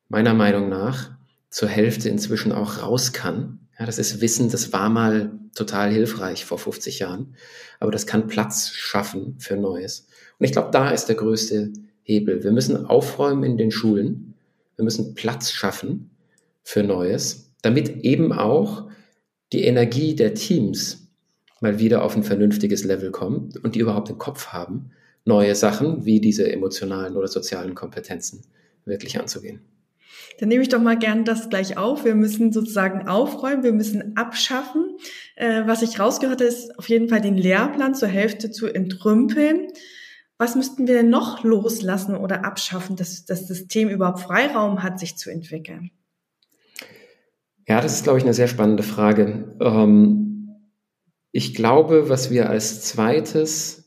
meiner 0.07 0.33
Meinung 0.33 0.69
nach 0.69 1.11
zur 1.49 1.69
Hälfte 1.69 2.09
inzwischen 2.09 2.51
auch 2.51 2.81
raus 2.81 3.13
kann. 3.13 3.59
Ja, 3.79 3.85
das 3.85 3.99
ist 3.99 4.21
Wissen, 4.21 4.49
das 4.49 4.73
war 4.73 4.89
mal 4.89 5.39
total 5.53 5.91
hilfreich 5.91 6.45
vor 6.45 6.57
50 6.57 6.99
Jahren, 6.99 7.35
aber 7.79 7.91
das 7.91 8.05
kann 8.05 8.27
Platz 8.27 8.69
schaffen 8.69 9.35
für 9.39 9.55
Neues. 9.55 10.07
Und 10.37 10.45
ich 10.45 10.51
glaube, 10.51 10.71
da 10.71 10.89
ist 10.89 11.05
der 11.05 11.15
größte 11.15 11.71
Hebel. 12.03 12.43
Wir 12.43 12.51
müssen 12.51 12.85
aufräumen 12.85 13.43
in 13.43 13.57
den 13.57 13.71
Schulen, 13.71 14.33
wir 14.75 14.83
müssen 14.83 15.15
Platz 15.15 15.51
schaffen 15.51 16.11
für 16.63 16.83
Neues, 16.83 17.51
damit 17.61 18.03
eben 18.03 18.33
auch 18.33 18.89
die 19.53 19.63
Energie 19.63 20.15
der 20.15 20.33
Teams 20.33 21.07
mal 21.61 21.79
wieder 21.79 22.03
auf 22.03 22.15
ein 22.15 22.23
vernünftiges 22.23 22.83
Level 22.83 23.11
kommt 23.11 23.57
und 23.63 23.75
die 23.75 23.79
überhaupt 23.79 24.09
im 24.09 24.17
Kopf 24.17 24.47
haben, 24.47 24.91
neue 25.25 25.55
Sachen 25.55 26.05
wie 26.05 26.21
diese 26.21 26.51
emotionalen 26.51 27.17
oder 27.17 27.27
sozialen 27.27 27.75
Kompetenzen 27.75 28.43
wirklich 28.85 29.19
anzugehen. 29.19 29.61
Dann 30.39 30.49
nehme 30.49 30.61
ich 30.61 30.69
doch 30.69 30.81
mal 30.81 30.97
gern 30.97 31.25
das 31.25 31.49
gleich 31.49 31.77
auf. 31.77 32.05
Wir 32.05 32.15
müssen 32.15 32.51
sozusagen 32.51 33.07
aufräumen, 33.07 33.63
wir 33.63 33.73
müssen 33.73 34.15
abschaffen. 34.17 34.97
Äh, 35.35 35.63
was 35.65 35.81
ich 35.81 35.99
rausgehört 35.99 36.41
habe, 36.41 36.49
ist 36.49 36.77
auf 36.77 36.89
jeden 36.89 37.09
Fall 37.09 37.21
den 37.21 37.37
Lehrplan 37.37 37.95
zur 37.95 38.09
Hälfte 38.09 38.51
zu 38.51 38.67
entrümpeln. 38.67 39.67
Was 40.37 40.55
müssten 40.55 40.87
wir 40.87 40.95
denn 40.95 41.09
noch 41.09 41.43
loslassen 41.43 42.15
oder 42.15 42.43
abschaffen, 42.43 42.97
dass 42.97 43.25
das 43.25 43.47
System 43.47 43.89
überhaupt 43.89 44.19
Freiraum 44.19 44.83
hat, 44.83 44.99
sich 44.99 45.17
zu 45.17 45.29
entwickeln? 45.29 45.91
Ja, 47.67 47.81
das 47.81 47.93
ist, 47.93 48.03
glaube 48.03 48.19
ich, 48.19 48.25
eine 48.25 48.33
sehr 48.33 48.49
spannende 48.49 48.83
Frage. 48.83 49.55
Ähm, 49.61 50.59
ich 51.31 51.55
glaube, 51.55 52.09
was 52.09 52.29
wir 52.29 52.49
als 52.49 52.81
zweites 52.81 53.84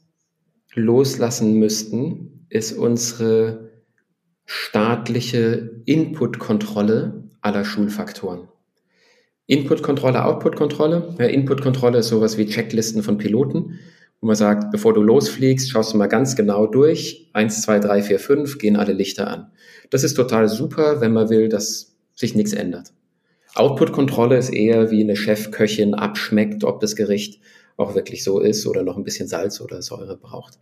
loslassen 0.78 1.58
müssten, 1.58 2.46
ist 2.48 2.72
unsere 2.72 3.70
staatliche 4.46 5.82
Inputkontrolle 5.84 7.24
aller 7.42 7.64
Schulfaktoren. 7.64 8.48
Inputkontrolle, 9.46 10.24
Outputkontrolle. 10.24 11.14
Ja, 11.18 11.26
Inputkontrolle 11.26 11.98
ist 11.98 12.08
sowas 12.08 12.38
wie 12.38 12.46
Checklisten 12.46 13.02
von 13.02 13.18
Piloten, 13.18 13.78
wo 14.20 14.26
man 14.26 14.36
sagt, 14.36 14.70
bevor 14.70 14.92
du 14.92 15.02
losfliegst, 15.02 15.70
schaust 15.70 15.92
du 15.92 15.98
mal 15.98 16.06
ganz 16.06 16.36
genau 16.36 16.66
durch. 16.66 17.30
Eins, 17.32 17.62
zwei, 17.62 17.78
drei, 17.78 18.02
vier, 18.02 18.18
fünf, 18.18 18.58
gehen 18.58 18.76
alle 18.76 18.92
Lichter 18.92 19.28
an. 19.28 19.50
Das 19.90 20.04
ist 20.04 20.14
total 20.14 20.48
super, 20.48 21.00
wenn 21.00 21.12
man 21.12 21.30
will, 21.30 21.48
dass 21.48 21.96
sich 22.14 22.34
nichts 22.34 22.52
ändert. 22.52 22.92
Outputkontrolle 23.54 24.36
ist 24.36 24.50
eher 24.50 24.90
wie 24.90 25.02
eine 25.02 25.16
Chefköchin 25.16 25.94
abschmeckt, 25.94 26.64
ob 26.64 26.80
das 26.80 26.96
Gericht 26.96 27.40
auch 27.76 27.94
wirklich 27.94 28.24
so 28.24 28.40
ist 28.40 28.66
oder 28.66 28.82
noch 28.82 28.96
ein 28.96 29.04
bisschen 29.04 29.28
Salz 29.28 29.60
oder 29.60 29.80
Säure 29.82 30.16
braucht. 30.16 30.58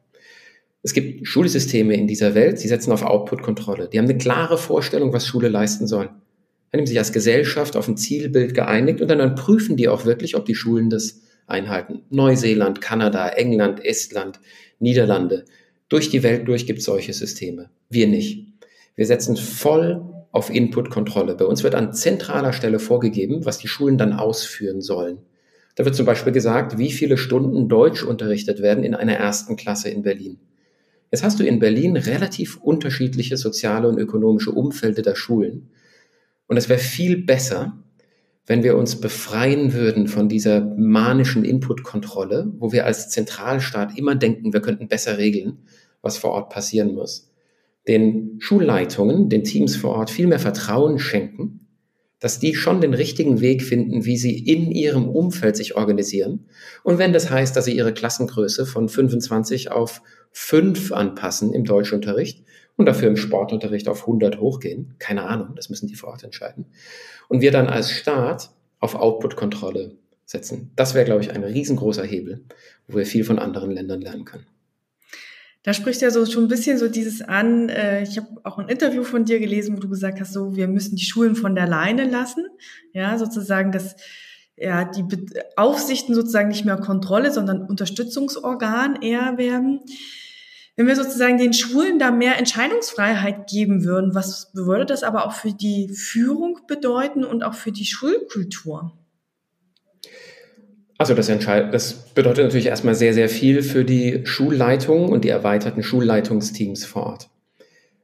Es 0.87 0.93
gibt 0.93 1.27
Schulsysteme 1.27 1.95
in 1.95 2.07
dieser 2.07 2.37
Welt, 2.37 2.63
die 2.63 2.69
setzen 2.69 2.93
auf 2.93 3.03
Output-Kontrolle. 3.03 3.89
Die 3.89 3.99
haben 3.99 4.05
eine 4.05 4.19
klare 4.19 4.57
Vorstellung, 4.57 5.13
was 5.13 5.27
Schule 5.27 5.49
leisten 5.49 5.89
soll. 5.89 6.11
Dann 6.71 6.79
haben 6.79 6.87
sich 6.87 7.01
als 7.01 7.13
Gesellschaft 7.13 7.75
auf 7.75 7.89
ein 7.89 7.97
Zielbild 7.97 8.55
geeinigt 8.55 9.01
und 9.01 9.09
dann, 9.09 9.19
dann 9.19 9.35
prüfen 9.35 9.77
die 9.77 9.89
auch 9.89 10.05
wirklich, 10.05 10.37
ob 10.37 10.45
die 10.45 10.55
Schulen 10.55 10.89
das 10.89 11.23
einhalten. 11.49 12.03
Neuseeland, 12.11 12.81
Kanada, 12.81 13.31
England, 13.31 13.85
Estland, 13.85 14.39
Niederlande. 14.79 15.47
Durch 15.89 16.09
die 16.09 16.23
Welt 16.23 16.47
durch 16.47 16.69
gibt 16.69 16.79
es 16.79 16.85
solche 16.85 17.15
Systeme. 17.15 17.69
Wir 17.91 18.07
nicht. 18.07 18.47
Wir 18.95 19.07
setzen 19.07 19.37
voll 19.37 20.05
auf 20.31 20.55
Input-Kontrolle. 20.55 21.35
Bei 21.35 21.47
uns 21.47 21.65
wird 21.65 21.75
an 21.75 21.95
zentraler 21.95 22.53
Stelle 22.53 22.79
vorgegeben, 22.79 23.45
was 23.45 23.59
die 23.59 23.67
Schulen 23.67 23.99
dann 23.99 24.13
ausführen 24.13 24.81
sollen. 24.81 25.19
Da 25.75 25.85
wird 25.85 25.97
zum 25.97 26.07
Beispiel 26.07 26.33
gesagt, 26.33 26.79
wie 26.79 26.93
viele 26.93 27.17
Stunden 27.17 27.69
Deutsch 27.69 28.05
unterrichtet 28.05 28.63
werden 28.63 28.85
in 28.85 28.95
einer 28.95 29.15
ersten 29.15 29.57
Klasse 29.57 29.91
in 29.91 30.03
Berlin. 30.03 30.39
Jetzt 31.11 31.23
hast 31.23 31.39
du 31.39 31.45
in 31.45 31.59
Berlin 31.59 31.97
relativ 31.97 32.57
unterschiedliche 32.57 33.37
soziale 33.37 33.89
und 33.89 33.99
ökonomische 33.99 34.51
Umfelder 34.51 35.03
der 35.03 35.15
Schulen. 35.15 35.71
Und 36.47 36.57
es 36.57 36.69
wäre 36.69 36.79
viel 36.79 37.25
besser, 37.25 37.79
wenn 38.47 38.63
wir 38.63 38.77
uns 38.77 39.01
befreien 39.01 39.73
würden 39.73 40.07
von 40.07 40.29
dieser 40.29 40.61
manischen 40.61 41.45
Inputkontrolle, 41.45 42.53
wo 42.59 42.73
wir 42.73 42.87
als 42.87 43.09
Zentralstaat 43.11 43.99
immer 43.99 44.15
denken, 44.15 44.53
wir 44.53 44.61
könnten 44.61 44.89
besser 44.89 45.19
regeln, 45.19 45.59
was 46.03 46.19
vor 46.19 46.31
Ort 46.31 46.51
passieren 46.51 46.95
muss. 46.95 47.33
Den 47.89 48.37
Schulleitungen, 48.39 49.29
den 49.29 49.45
Teams 49.45 49.77
vor 49.77 49.93
Ort 49.93 50.11
viel 50.11 50.27
mehr 50.27 50.39
Vertrauen 50.39 50.99
schenken 50.99 51.67
dass 52.19 52.39
die 52.39 52.55
schon 52.55 52.81
den 52.81 52.95
richtigen 52.95 53.41
Weg 53.41 53.63
finden, 53.63 54.05
wie 54.05 54.17
sie 54.17 54.39
in 54.39 54.71
ihrem 54.71 55.09
Umfeld 55.09 55.57
sich 55.57 55.77
organisieren. 55.77 56.47
Und 56.83 56.99
wenn 56.99 57.13
das 57.13 57.31
heißt, 57.31 57.55
dass 57.55 57.67
sie 57.67 57.77
ihre 57.77 57.93
Klassengröße 57.93 58.65
von 58.65 58.89
25 58.89 59.71
auf 59.71 60.03
5 60.39 60.93
anpassen 60.93 61.55
im 61.55 61.65
Deutschunterricht 61.65 62.45
und 62.77 62.85
dafür 62.85 63.09
im 63.09 63.17
Sportunterricht 63.17 63.89
auf 63.89 64.03
100 64.03 64.39
hochgehen. 64.39 64.95
Keine 64.99 65.23
Ahnung, 65.23 65.55
das 65.57 65.71
müssen 65.71 65.87
die 65.87 65.95
vor 65.95 66.11
Ort 66.11 66.25
entscheiden. 66.25 66.67
Und 67.29 67.41
wir 67.41 67.51
dann 67.51 67.69
als 67.69 67.91
Staat 67.91 68.51
auf 68.79 68.95
Output-Kontrolle 68.95 69.97
setzen. 70.27 70.73
Das 70.77 70.93
wäre, 70.95 71.07
glaube 71.07 71.23
ich, 71.23 71.31
ein 71.31 71.43
riesengroßer 71.43 72.05
Hebel, 72.05 72.45
wo 72.87 72.99
wir 72.99 73.07
viel 73.07 73.25
von 73.25 73.39
anderen 73.39 73.71
Ländern 73.71 74.03
lernen 74.03 74.27
können. 74.27 74.47
Da 75.63 75.73
spricht 75.73 76.03
ja 76.03 76.11
so 76.11 76.27
schon 76.27 76.45
ein 76.45 76.49
bisschen 76.49 76.77
so 76.77 76.89
dieses 76.89 77.23
an. 77.23 77.71
Äh, 77.71 78.03
ich 78.03 78.19
habe 78.19 78.29
auch 78.45 78.59
ein 78.59 78.69
Interview 78.69 79.05
von 79.05 79.25
dir 79.25 79.41
gelesen, 79.41 79.75
wo 79.75 79.81
du 79.81 79.89
gesagt 79.89 80.21
hast, 80.21 80.35
so 80.35 80.55
wir 80.55 80.69
müssen 80.69 80.97
die 80.97 81.05
Schulen 81.05 81.35
von 81.35 81.55
der 81.55 81.67
Leine 81.67 82.05
lassen, 82.09 82.47
ja 82.93 83.17
sozusagen, 83.17 83.73
dass 83.73 83.97
ja 84.57 84.85
die 84.85 85.05
Aufsichten 85.57 86.15
sozusagen 86.15 86.49
nicht 86.49 86.67
mehr 86.67 86.77
Kontrolle, 86.77 87.33
sondern 87.33 87.63
Unterstützungsorgan 87.63 89.01
eher 89.01 89.39
werden. 89.39 89.81
Wenn 90.77 90.87
wir 90.87 90.95
sozusagen 90.95 91.39
den 91.39 91.55
Schulen 91.55 91.99
da 91.99 92.11
mehr 92.11 92.39
Entscheidungsfreiheit 92.39 93.49
geben 93.49 93.85
würden, 93.85 94.15
was 94.15 94.51
würde 94.53 94.85
das 94.85 95.03
aber 95.03 95.27
auch 95.27 95.33
für 95.33 95.53
die 95.53 95.89
Führung 95.89 96.61
bedeuten 96.69 97.25
und 97.25 97.43
auch 97.43 97.55
für 97.55 97.73
die 97.73 97.87
Schulkultur? 97.87 98.93
Also 100.99 101.15
das, 101.15 101.27
das 101.27 102.15
bedeutet 102.15 102.45
natürlich 102.45 102.67
erstmal 102.67 102.95
sehr, 102.95 103.15
sehr 103.15 103.29
viel 103.31 103.63
für 103.63 103.85
die 103.85 104.21
Schulleitung 104.25 105.09
und 105.09 105.25
die 105.25 105.31
erweiterten 105.31 105.83
Schulleitungsteams 105.83 106.85
vor 106.85 107.07
Ort. 107.07 107.31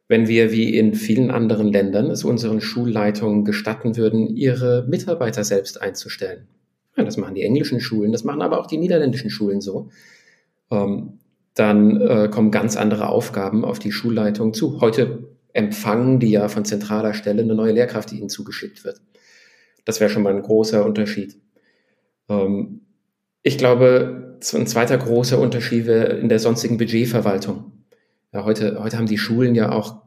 Wenn 0.09 0.29
wir 0.29 0.53
wie 0.53 0.77
in 0.77 0.95
vielen 0.95 1.31
anderen 1.31 1.69
Ländern 1.69 2.11
es 2.11 2.25
unseren 2.25 2.61
Schulleitungen 2.61 3.45
gestatten 3.45 3.97
würden, 3.97 4.35
ihre 4.35 4.87
Mitarbeiter 4.89 5.45
selbst 5.45 5.81
einzustellen. 5.81 6.49
Ja, 6.97 7.05
das 7.05 7.17
machen 7.17 7.35
die 7.35 7.43
englischen 7.43 7.81
Schulen, 7.81 8.13
das 8.13 8.25
machen 8.25 8.43
aber 8.43 8.61
auch 8.61 8.67
die 8.67 8.77
niederländischen 8.77 9.31
Schulen 9.31 9.63
so. 9.63 9.89
Ähm, 10.71 11.19
dann 11.55 12.01
äh, 12.01 12.29
kommen 12.31 12.51
ganz 12.51 12.77
andere 12.77 13.09
Aufgaben 13.09 13.65
auf 13.65 13.79
die 13.79 13.93
Schulleitung 13.93 14.55
zu. 14.55 14.81
Heute 14.81 15.29
empfangen 15.53 16.19
die 16.19 16.31
ja 16.31 16.49
von 16.49 16.65
zentraler 16.65 17.15
Stelle 17.15 17.43
eine 17.43 17.55
neue 17.55 17.73
Lehrkraft, 17.73 18.11
die 18.11 18.19
ihnen 18.19 18.31
zugeschickt 18.31 18.85
wird. 18.85 19.01
Das 19.85 20.01
wäre 20.01 20.11
schon 20.11 20.23
mal 20.23 20.35
ein 20.35 20.43
großer 20.43 20.85
Unterschied. 20.85 21.37
Ähm, 22.29 22.81
ich 23.43 23.59
glaube, 23.59 24.39
ein 24.55 24.67
zweiter 24.67 24.97
großer 24.97 25.39
Unterschied 25.39 25.87
wäre 25.87 26.15
in 26.15 26.29
der 26.29 26.39
sonstigen 26.39 26.79
Budgetverwaltung. 26.79 27.73
Ja, 28.33 28.45
heute, 28.45 28.83
heute 28.83 28.97
haben 28.97 29.07
die 29.07 29.19
Schulen 29.19 29.55
ja 29.55 29.73
auch 29.73 30.03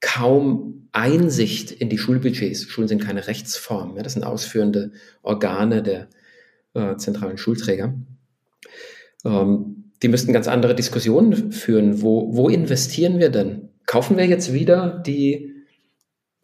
kaum 0.00 0.88
Einsicht 0.92 1.70
in 1.70 1.88
die 1.88 1.98
Schulbudgets. 1.98 2.64
Schulen 2.64 2.88
sind 2.88 3.04
keine 3.04 3.26
Rechtsform. 3.26 3.96
Ja, 3.96 4.02
das 4.02 4.14
sind 4.14 4.24
ausführende 4.24 4.92
Organe 5.22 5.82
der 5.82 6.08
äh, 6.74 6.96
zentralen 6.96 7.38
Schulträger. 7.38 7.94
Ähm, 9.24 9.77
die 10.02 10.08
müssten 10.08 10.32
ganz 10.32 10.48
andere 10.48 10.74
Diskussionen 10.74 11.52
führen. 11.52 12.02
Wo, 12.02 12.34
wo 12.34 12.48
investieren 12.48 13.18
wir 13.18 13.30
denn? 13.30 13.68
Kaufen 13.86 14.16
wir 14.16 14.26
jetzt 14.26 14.52
wieder 14.52 15.02
die 15.04 15.54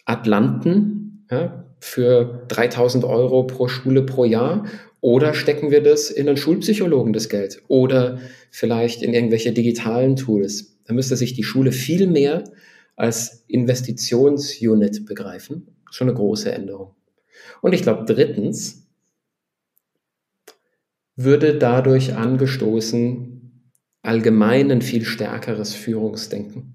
Atlanten 0.05 1.27
ja, 1.31 1.65
für 1.81 2.45
3000 2.49 3.05
Euro 3.05 3.47
pro 3.47 3.69
Schule 3.69 4.03
pro 4.03 4.25
Jahr? 4.25 4.67
Oder 5.01 5.35
stecken 5.35 5.71
wir 5.71 5.83
das 5.83 6.11
in 6.11 6.29
einen 6.29 6.39
Schulpsychologen, 6.39 7.13
das 7.13 7.29
Geld? 7.29 7.63
Oder 7.69 8.19
vielleicht 8.51 9.03
in 9.03 9.13
irgendwelche 9.13 9.53
digitalen 9.53 10.17
Tools? 10.17 10.79
Da 10.87 10.95
müsste 10.95 11.17
sich 11.17 11.35
die 11.35 11.45
Schule 11.45 11.73
viel 11.73 12.07
mehr 12.07 12.45
als 12.97 13.45
Investitionsunit 13.49 15.05
begreifen. 15.07 15.69
Schon 15.91 16.09
eine 16.09 16.17
große 16.17 16.51
Änderung. 16.53 16.95
Und 17.61 17.73
ich 17.73 17.83
glaube, 17.83 18.05
drittens 18.07 18.89
würde 21.17 21.59
dadurch 21.59 22.15
angestoßen, 22.15 23.34
allgemein 24.05 24.71
ein 24.71 24.83
viel 24.83 25.05
stärkeres 25.05 25.75
Führungsdenken. 25.75 26.75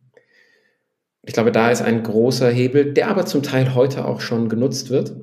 Ich 1.23 1.33
glaube, 1.33 1.51
da 1.51 1.69
ist 1.69 1.81
ein 1.81 2.03
großer 2.03 2.49
Hebel, 2.49 2.93
der 2.93 3.09
aber 3.09 3.25
zum 3.25 3.43
Teil 3.43 3.75
heute 3.75 4.05
auch 4.05 4.21
schon 4.21 4.49
genutzt 4.49 4.89
wird. 4.89 5.15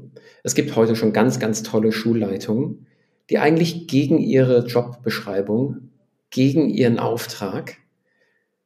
Es 0.44 0.54
gibt 0.54 0.76
heute 0.76 0.94
schon 0.94 1.12
ganz, 1.12 1.40
ganz 1.40 1.62
tolle 1.62 1.90
Schulleitungen, 1.90 2.86
die 3.28 3.38
eigentlich 3.38 3.88
gegen 3.88 4.18
ihre 4.18 4.66
Jobbeschreibung, 4.66 5.90
gegen 6.30 6.68
ihren 6.68 6.98
Auftrag 6.98 7.78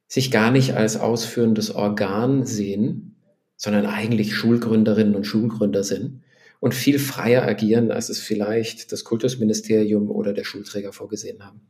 sich 0.07 0.31
gar 0.31 0.50
nicht 0.50 0.74
als 0.74 0.98
ausführendes 0.98 1.74
Organ 1.74 2.44
sehen, 2.44 3.16
sondern 3.57 3.87
eigentlich 3.87 4.35
Schulgründerinnen 4.35 5.14
und 5.14 5.24
Schulgründer 5.24 5.85
sind 5.85 6.22
und 6.59 6.74
viel 6.74 6.98
freier 6.98 7.44
agieren, 7.44 7.90
als 7.90 8.09
es 8.11 8.18
vielleicht 8.18 8.92
das 8.92 9.05
Kultusministerium 9.05 10.11
oder 10.11 10.33
der 10.33 10.44
Schulträger 10.44 10.92
vorgesehen 10.92 11.44
haben. 11.44 11.61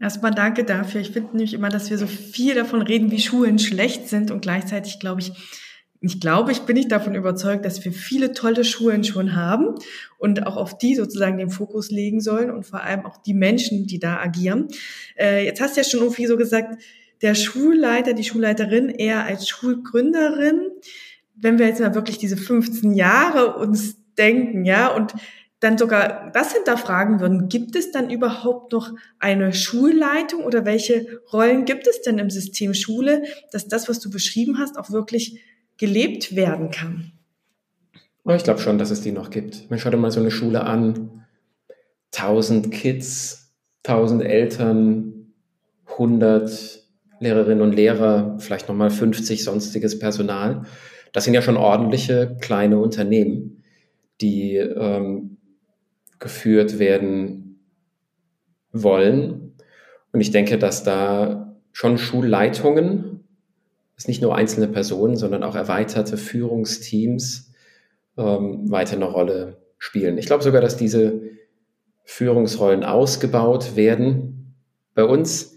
Erstmal 0.00 0.30
danke 0.30 0.64
dafür. 0.64 1.00
Ich 1.00 1.10
finde 1.10 1.30
nämlich 1.30 1.54
immer, 1.54 1.70
dass 1.70 1.90
wir 1.90 1.98
so 1.98 2.06
viel 2.06 2.54
davon 2.54 2.82
reden, 2.82 3.10
wie 3.10 3.20
Schulen 3.20 3.58
schlecht 3.58 4.08
sind 4.08 4.30
und 4.30 4.42
gleichzeitig 4.42 5.00
glaube 5.00 5.20
ich, 5.20 5.32
ich 6.00 6.20
glaube, 6.20 6.52
ich 6.52 6.60
bin 6.60 6.76
nicht 6.76 6.92
davon 6.92 7.16
überzeugt, 7.16 7.64
dass 7.64 7.84
wir 7.84 7.92
viele 7.92 8.32
tolle 8.32 8.62
Schulen 8.62 9.02
schon 9.02 9.34
haben 9.34 9.74
und 10.18 10.46
auch 10.46 10.56
auf 10.56 10.78
die 10.78 10.94
sozusagen 10.94 11.38
den 11.38 11.50
Fokus 11.50 11.90
legen 11.90 12.20
sollen 12.20 12.50
und 12.50 12.64
vor 12.64 12.82
allem 12.82 13.04
auch 13.04 13.16
die 13.16 13.34
Menschen, 13.34 13.86
die 13.86 13.98
da 13.98 14.18
agieren. 14.18 14.68
Äh, 15.18 15.44
jetzt 15.44 15.60
hast 15.60 15.76
du 15.76 15.80
ja 15.80 15.88
schon 15.88 16.00
irgendwie 16.00 16.26
so 16.26 16.36
gesagt, 16.36 16.80
der 17.20 17.34
Schulleiter, 17.34 18.12
die 18.12 18.22
Schulleiterin 18.22 18.90
eher 18.90 19.24
als 19.24 19.48
Schulgründerin. 19.48 20.68
Wenn 21.34 21.58
wir 21.58 21.66
jetzt 21.66 21.80
mal 21.80 21.96
wirklich 21.96 22.18
diese 22.18 22.36
15 22.36 22.94
Jahre 22.94 23.56
uns 23.56 23.96
denken, 24.16 24.64
ja, 24.64 24.88
und 24.88 25.14
dann 25.60 25.76
sogar 25.76 26.30
das 26.32 26.52
hinterfragen 26.52 27.20
würden, 27.20 27.48
gibt 27.48 27.74
es 27.74 27.90
dann 27.90 28.10
überhaupt 28.10 28.72
noch 28.72 28.92
eine 29.18 29.52
Schulleitung 29.52 30.44
oder 30.44 30.64
welche 30.64 31.20
Rollen 31.32 31.64
gibt 31.64 31.86
es 31.86 32.02
denn 32.02 32.18
im 32.18 32.30
System 32.30 32.74
Schule, 32.74 33.24
dass 33.50 33.66
das, 33.66 33.88
was 33.88 33.98
du 34.00 34.10
beschrieben 34.10 34.58
hast, 34.58 34.78
auch 34.78 34.90
wirklich 34.90 35.40
gelebt 35.76 36.36
werden 36.36 36.70
kann? 36.70 37.12
Ich 38.36 38.44
glaube 38.44 38.60
schon, 38.60 38.78
dass 38.78 38.90
es 38.90 39.00
die 39.00 39.12
noch 39.12 39.30
gibt. 39.30 39.70
Man 39.70 39.78
schaut 39.78 39.96
mal 39.96 40.10
so 40.10 40.20
eine 40.20 40.30
Schule 40.30 40.62
an, 40.64 41.24
1000 42.14 42.70
Kids, 42.70 43.54
1000 43.84 44.22
Eltern, 44.22 45.32
100 45.86 46.84
Lehrerinnen 47.20 47.62
und 47.62 47.74
Lehrer, 47.74 48.36
vielleicht 48.38 48.68
nochmal 48.68 48.90
50 48.90 49.42
sonstiges 49.42 49.98
Personal. 49.98 50.62
Das 51.12 51.24
sind 51.24 51.34
ja 51.34 51.42
schon 51.42 51.56
ordentliche 51.56 52.36
kleine 52.40 52.78
Unternehmen, 52.78 53.64
die 54.20 54.56
ähm, 54.56 55.37
geführt 56.18 56.78
werden 56.78 57.60
wollen. 58.72 59.54
Und 60.12 60.20
ich 60.20 60.30
denke, 60.30 60.58
dass 60.58 60.82
da 60.82 61.56
schon 61.72 61.98
Schulleitungen, 61.98 63.24
es 63.96 64.08
nicht 64.08 64.22
nur 64.22 64.34
einzelne 64.34 64.68
Personen, 64.68 65.16
sondern 65.16 65.42
auch 65.42 65.56
erweiterte 65.56 66.16
Führungsteams 66.16 67.52
ähm, 68.16 68.70
weiter 68.70 68.96
eine 68.96 69.06
Rolle 69.06 69.58
spielen. 69.78 70.18
Ich 70.18 70.26
glaube 70.26 70.42
sogar, 70.42 70.60
dass 70.60 70.76
diese 70.76 71.20
Führungsrollen 72.04 72.84
ausgebaut 72.84 73.76
werden. 73.76 74.54
Bei 74.94 75.04
uns 75.04 75.56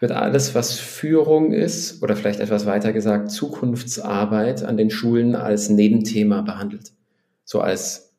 wird 0.00 0.12
alles, 0.12 0.54
was 0.54 0.78
Führung 0.78 1.52
ist, 1.52 2.02
oder 2.02 2.16
vielleicht 2.16 2.40
etwas 2.40 2.66
weiter 2.66 2.92
gesagt, 2.92 3.30
Zukunftsarbeit 3.30 4.64
an 4.64 4.76
den 4.76 4.90
Schulen 4.90 5.34
als 5.34 5.68
Nebenthema 5.68 6.42
behandelt. 6.42 6.92
So 7.44 7.60
als 7.60 8.13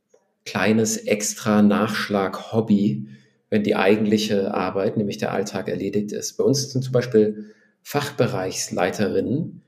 kleines 0.45 0.97
extra 0.97 1.61
Nachschlag-Hobby, 1.61 3.07
wenn 3.49 3.63
die 3.63 3.75
eigentliche 3.75 4.53
Arbeit, 4.53 4.97
nämlich 4.97 5.17
der 5.17 5.31
Alltag, 5.31 5.67
erledigt 5.67 6.11
ist. 6.11 6.37
Bei 6.37 6.43
uns 6.43 6.71
sind 6.71 6.83
zum 6.83 6.93
Beispiel 6.93 7.53
Fachbereichsleiterinnen, 7.83 9.61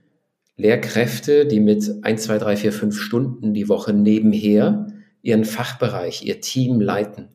Lehrkräfte, 0.55 1.45
die 1.45 1.59
mit 1.59 2.03
1, 2.03 2.23
2, 2.23 2.37
3, 2.39 2.57
4, 2.57 2.73
5 2.73 2.99
Stunden 2.99 3.53
die 3.53 3.69
Woche 3.69 3.93
nebenher 3.93 4.87
ihren 5.21 5.45
Fachbereich, 5.45 6.23
ihr 6.23 6.41
Team 6.41 6.81
leiten. 6.81 7.29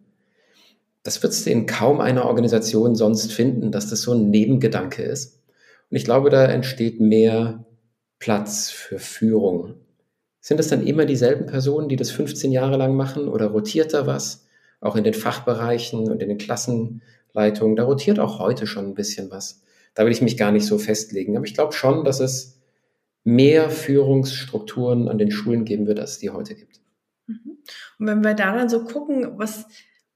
Das 1.03 1.23
würdest 1.23 1.47
du 1.47 1.51
in 1.51 1.67
kaum 1.67 2.01
einer 2.01 2.25
Organisation 2.25 2.95
sonst 2.95 3.33
finden, 3.33 3.73
dass 3.73 3.89
das 3.89 4.03
so 4.03 4.13
ein 4.13 4.31
Nebengedanke 4.31 5.03
ist. 5.03 5.41
Und 5.91 5.97
ich 5.97 6.05
glaube, 6.05 6.31
da 6.31 6.45
entsteht 6.45 7.01
mehr 7.01 7.65
Platz 8.19 8.71
für 8.71 8.99
Führung 8.99 9.75
sind 10.43 10.59
es 10.59 10.69
dann 10.69 10.85
immer 10.85 11.07
dieselben 11.07 11.47
Personen, 11.47 11.89
die 11.89 11.97
das 11.97 12.11
15 12.11 12.51
Jahre 12.51 12.77
lang 12.77 12.97
machen 12.97 13.29
oder 13.29 13.47
rotiert 13.47 13.95
da 13.95 14.07
was? 14.07 14.45
Auch 14.81 14.97
in 14.97 15.05
den 15.05 15.15
Fachbereichen 15.15 16.09
und 16.09 16.21
in 16.21 16.29
den 16.29 16.39
Klassenleitungen, 16.39 17.77
da 17.77 17.85
rotiert 17.85 18.19
auch 18.19 18.41
heute 18.41 18.67
schon 18.67 18.87
ein 18.87 18.95
bisschen 18.95 19.31
was. 19.31 19.63
Da 19.95 20.05
will 20.05 20.11
ich 20.11 20.21
mich 20.21 20.37
gar 20.37 20.51
nicht 20.51 20.67
so 20.67 20.79
festlegen. 20.79 21.37
Aber 21.37 21.47
ich 21.47 21.55
glaube 21.55 21.73
schon, 21.73 22.05
dass 22.05 22.19
es 22.19 22.61
mehr 23.23 23.71
Führungsstrukturen 23.71 25.09
an 25.09 25.19
den 25.19 25.31
Schulen 25.31 25.65
geben 25.65 25.87
wird, 25.87 26.01
als 26.01 26.13
es 26.13 26.19
die 26.19 26.31
heute 26.31 26.57
gibt. 26.57 26.81
Mhm. 27.29 27.59
Und 28.01 28.07
wenn 28.09 28.25
wir 28.25 28.35
da 28.35 28.53
dann 28.53 28.69
so 28.69 28.85
gucken, 28.85 29.39
was 29.39 29.67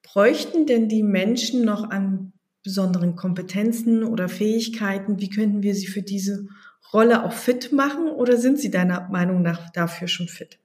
bräuchten 0.02 0.66
denn 0.66 0.88
die 0.88 1.04
Menschen 1.04 1.64
noch 1.64 1.88
an 1.88 2.32
besonderen 2.64 3.14
Kompetenzen 3.14 4.02
oder 4.02 4.28
Fähigkeiten? 4.28 5.20
Wie 5.20 5.30
könnten 5.30 5.62
wir 5.62 5.76
sie 5.76 5.86
für 5.86 6.02
diese 6.02 6.48
Rolle 6.92 7.24
auch 7.24 7.32
fit 7.32 7.72
machen 7.72 8.08
oder 8.08 8.36
sind 8.36 8.58
sie 8.58 8.70
deiner 8.70 9.08
Meinung 9.10 9.42
nach 9.42 9.70
dafür 9.70 10.08
schon 10.08 10.28
fit? 10.28 10.58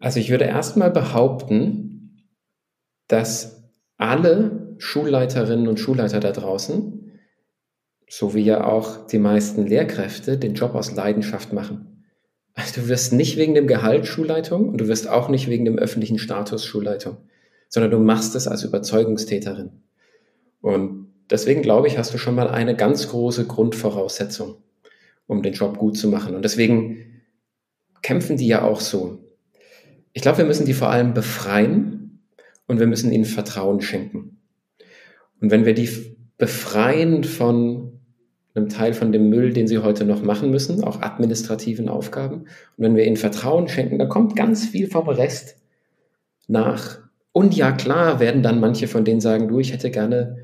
Also 0.00 0.18
ich 0.18 0.30
würde 0.30 0.44
erstmal 0.44 0.90
behaupten, 0.90 2.26
dass 3.08 3.62
alle 3.96 4.74
Schulleiterinnen 4.78 5.68
und 5.68 5.78
Schulleiter 5.78 6.20
da 6.20 6.32
draußen 6.32 7.02
so 8.12 8.34
wie 8.34 8.42
ja 8.42 8.64
auch 8.64 9.06
die 9.06 9.18
meisten 9.18 9.66
Lehrkräfte, 9.66 10.36
den 10.36 10.52
Job 10.52 10.74
aus 10.74 10.94
Leidenschaft 10.94 11.54
machen. 11.54 12.04
Also 12.52 12.82
du 12.82 12.88
wirst 12.88 13.14
nicht 13.14 13.38
wegen 13.38 13.54
dem 13.54 13.66
Gehalt 13.66 14.06
Schulleitung 14.06 14.68
und 14.68 14.82
du 14.82 14.88
wirst 14.88 15.08
auch 15.08 15.30
nicht 15.30 15.48
wegen 15.48 15.64
dem 15.64 15.78
öffentlichen 15.78 16.18
Status 16.18 16.66
Schulleitung, 16.66 17.16
sondern 17.70 17.90
du 17.90 17.98
machst 17.98 18.34
es 18.34 18.46
als 18.46 18.64
Überzeugungstäterin. 18.64 19.70
Und 20.60 21.01
deswegen 21.32 21.62
glaube 21.62 21.88
ich, 21.88 21.98
hast 21.98 22.14
du 22.14 22.18
schon 22.18 22.34
mal 22.34 22.48
eine 22.48 22.76
ganz 22.76 23.08
große 23.08 23.46
Grundvoraussetzung, 23.46 24.56
um 25.26 25.42
den 25.42 25.54
Job 25.54 25.78
gut 25.78 25.96
zu 25.96 26.08
machen. 26.08 26.36
Und 26.36 26.44
deswegen 26.44 27.22
kämpfen 28.02 28.36
die 28.36 28.46
ja 28.46 28.62
auch 28.62 28.80
so. 28.80 29.18
Ich 30.12 30.22
glaube, 30.22 30.38
wir 30.38 30.44
müssen 30.44 30.66
die 30.66 30.74
vor 30.74 30.90
allem 30.90 31.14
befreien 31.14 32.20
und 32.66 32.78
wir 32.78 32.86
müssen 32.86 33.10
ihnen 33.10 33.24
Vertrauen 33.24 33.80
schenken. 33.80 34.38
Und 35.40 35.50
wenn 35.50 35.64
wir 35.64 35.74
die 35.74 36.16
befreien 36.36 37.24
von 37.24 38.00
einem 38.54 38.68
Teil 38.68 38.92
von 38.92 39.12
dem 39.12 39.30
Müll, 39.30 39.52
den 39.52 39.66
sie 39.66 39.78
heute 39.78 40.04
noch 40.04 40.22
machen 40.22 40.50
müssen, 40.50 40.84
auch 40.84 41.00
administrativen 41.00 41.88
Aufgaben. 41.88 42.42
Und 42.42 42.48
wenn 42.76 42.96
wir 42.96 43.06
ihnen 43.06 43.16
Vertrauen 43.16 43.68
schenken, 43.68 43.98
dann 43.98 44.10
kommt 44.10 44.36
ganz 44.36 44.66
viel 44.66 44.88
vom 44.88 45.08
Rest 45.08 45.56
nach. 46.48 46.98
Und 47.32 47.56
ja, 47.56 47.72
klar 47.72 48.20
werden 48.20 48.42
dann 48.42 48.60
manche 48.60 48.88
von 48.88 49.04
denen 49.04 49.22
sagen, 49.22 49.48
du, 49.48 49.58
ich 49.58 49.72
hätte 49.72 49.90
gerne 49.90 50.41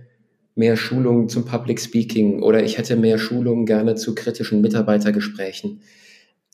mehr 0.59 0.77
Schulungen 0.77 1.29
zum 1.29 1.45
Public 1.45 1.81
Speaking 1.81 2.43
oder 2.43 2.65
ich 2.65 2.79
hätte 2.79 2.97
mehr 2.97 3.19
Schulungen 3.19 3.65
gerne 3.65 3.95
zu 3.95 4.15
kritischen 4.15 4.61
Mitarbeitergesprächen. 4.61 5.83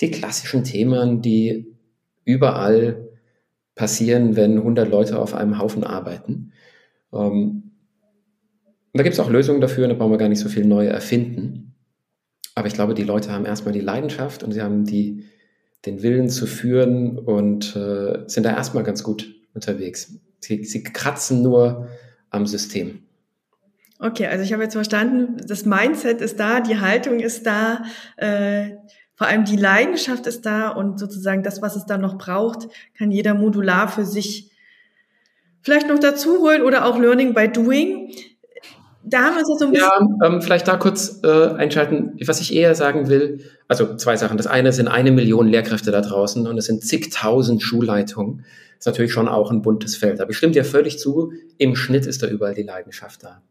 Die 0.01 0.11
klassischen 0.11 0.63
Themen, 0.63 1.23
die 1.23 1.75
überall 2.25 3.09
passieren, 3.75 4.37
wenn 4.37 4.59
100 4.59 4.89
Leute 4.91 5.19
auf 5.19 5.35
einem 5.35 5.59
Haufen 5.59 5.85
arbeiten. 5.85 6.53
Ähm, 7.13 7.73
da 8.93 9.03
gibt 9.03 9.15
es 9.15 9.21
auch 9.21 9.31
Lösungen 9.31 9.61
dafür, 9.61 9.89
da 9.89 9.95
brauchen 9.95 10.13
wir 10.13 10.19
gar 10.19 10.29
nicht 10.29 10.41
so 10.41 10.49
viel 10.49 10.67
neu 10.67 10.87
erfinden. 10.87 11.75
Aber 12.55 12.69
ich 12.69 12.75
glaube, 12.75 12.95
die 12.95 13.03
Leute 13.03 13.33
haben 13.33 13.47
erstmal 13.47 13.73
die 13.73 13.81
Leidenschaft 13.81 14.43
und 14.43 14.53
sie 14.53 14.63
haben 14.63 14.85
die, 14.85 15.25
den 15.87 16.03
Willen 16.03 16.29
zu 16.29 16.47
führen 16.47 17.19
und 17.19 17.75
äh, 17.75 18.25
sind 18.27 18.45
da 18.45 18.55
erstmal 18.55 18.85
ganz 18.85 19.03
gut 19.03 19.35
unterwegs. 19.55 20.21
Sie, 20.41 20.63
sie 20.65 20.83
kratzen 20.85 21.43
nur 21.43 21.89
am 22.31 22.47
System. 22.47 23.04
Okay, 23.99 24.27
also 24.27 24.45
ich 24.45 24.53
habe 24.53 24.63
jetzt 24.63 24.75
verstanden, 24.75 25.37
das 25.47 25.65
Mindset 25.65 26.21
ist 26.21 26.39
da, 26.41 26.61
die 26.61 26.81
Haltung 26.81 27.21
ist 27.21 27.47
da, 27.47 27.85
äh, 28.17 28.73
vor 29.15 29.29
allem 29.29 29.45
die 29.45 29.57
Leidenschaft 29.57 30.27
ist 30.27 30.45
da 30.45 30.71
und 30.71 30.99
sozusagen 30.99 31.43
das, 31.43 31.63
was 31.63 31.77
es 31.77 31.87
dann 31.87 32.01
noch 32.01 32.19
braucht, 32.19 32.69
kann 32.99 33.13
jeder 33.13 33.35
modular 33.35 33.89
für 33.89 34.05
sich 34.05 34.51
vielleicht 35.63 35.89
noch 35.89 36.01
dazu 36.01 36.41
holen 36.41 36.63
oder 36.63 36.85
auch 36.85 36.99
Learning 36.99 37.33
by 37.33 37.49
Doing 37.49 38.11
da 39.07 39.19
haben 39.25 39.35
wir 39.35 39.41
uns 39.41 39.49
ja 39.51 39.57
so 39.59 39.65
ein 39.67 39.73
bisschen. 39.73 40.19
Ja, 40.21 40.27
ähm, 40.27 40.43
vielleicht 40.43 40.67
da 40.67 40.77
kurz 40.77 41.21
äh, 41.23 41.29
einschalten. 41.29 42.17
Was 42.27 42.41
ich 42.41 42.55
eher 42.55 42.75
sagen 42.75 43.09
will, 43.09 43.45
also 43.69 43.97
zwei 43.97 44.17
Sachen. 44.17 44.37
Das 44.39 44.47
eine 44.47 44.73
sind 44.73 44.89
eine 44.89 45.13
Million 45.13 45.47
Lehrkräfte 45.47 45.91
da 45.91 46.01
draußen 46.01 46.47
und 46.47 46.57
es 46.57 46.67
sind 46.67 46.83
zigtausend 46.85 47.63
Schulleitungen. 47.63 48.39
Das 48.39 48.81
ist 48.81 48.87
natürlich 48.87 49.13
schon 49.13 49.29
auch 49.29 49.51
ein 49.51 49.63
buntes 49.63 49.97
Feld. 49.97 50.21
Aber 50.21 50.31
ich 50.31 50.39
stimme 50.39 50.53
dir 50.53 50.65
völlig 50.65 50.99
zu, 50.99 51.33
im 51.59 51.77
Schnitt 51.77 52.07
ist 52.07 52.23
da 52.23 52.29
überall 52.29 52.55
die 52.55 52.63
Leidenschaft 52.63 53.23
da. 53.23 53.43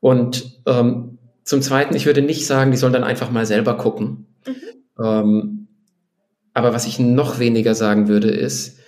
Und 0.00 0.60
ähm, 0.66 1.18
zum 1.44 1.62
Zweiten, 1.62 1.94
ich 1.94 2.06
würde 2.06 2.22
nicht 2.22 2.46
sagen, 2.46 2.70
die 2.70 2.76
sollen 2.76 2.92
dann 2.92 3.04
einfach 3.04 3.30
mal 3.30 3.46
selber 3.46 3.76
gucken. 3.76 4.26
Mhm. 4.46 5.04
Ähm, 5.04 5.66
aber 6.54 6.72
was 6.72 6.86
ich 6.86 6.98
noch 6.98 7.38
weniger 7.38 7.74
sagen 7.74 8.08
würde, 8.08 8.30
ist, 8.30 8.78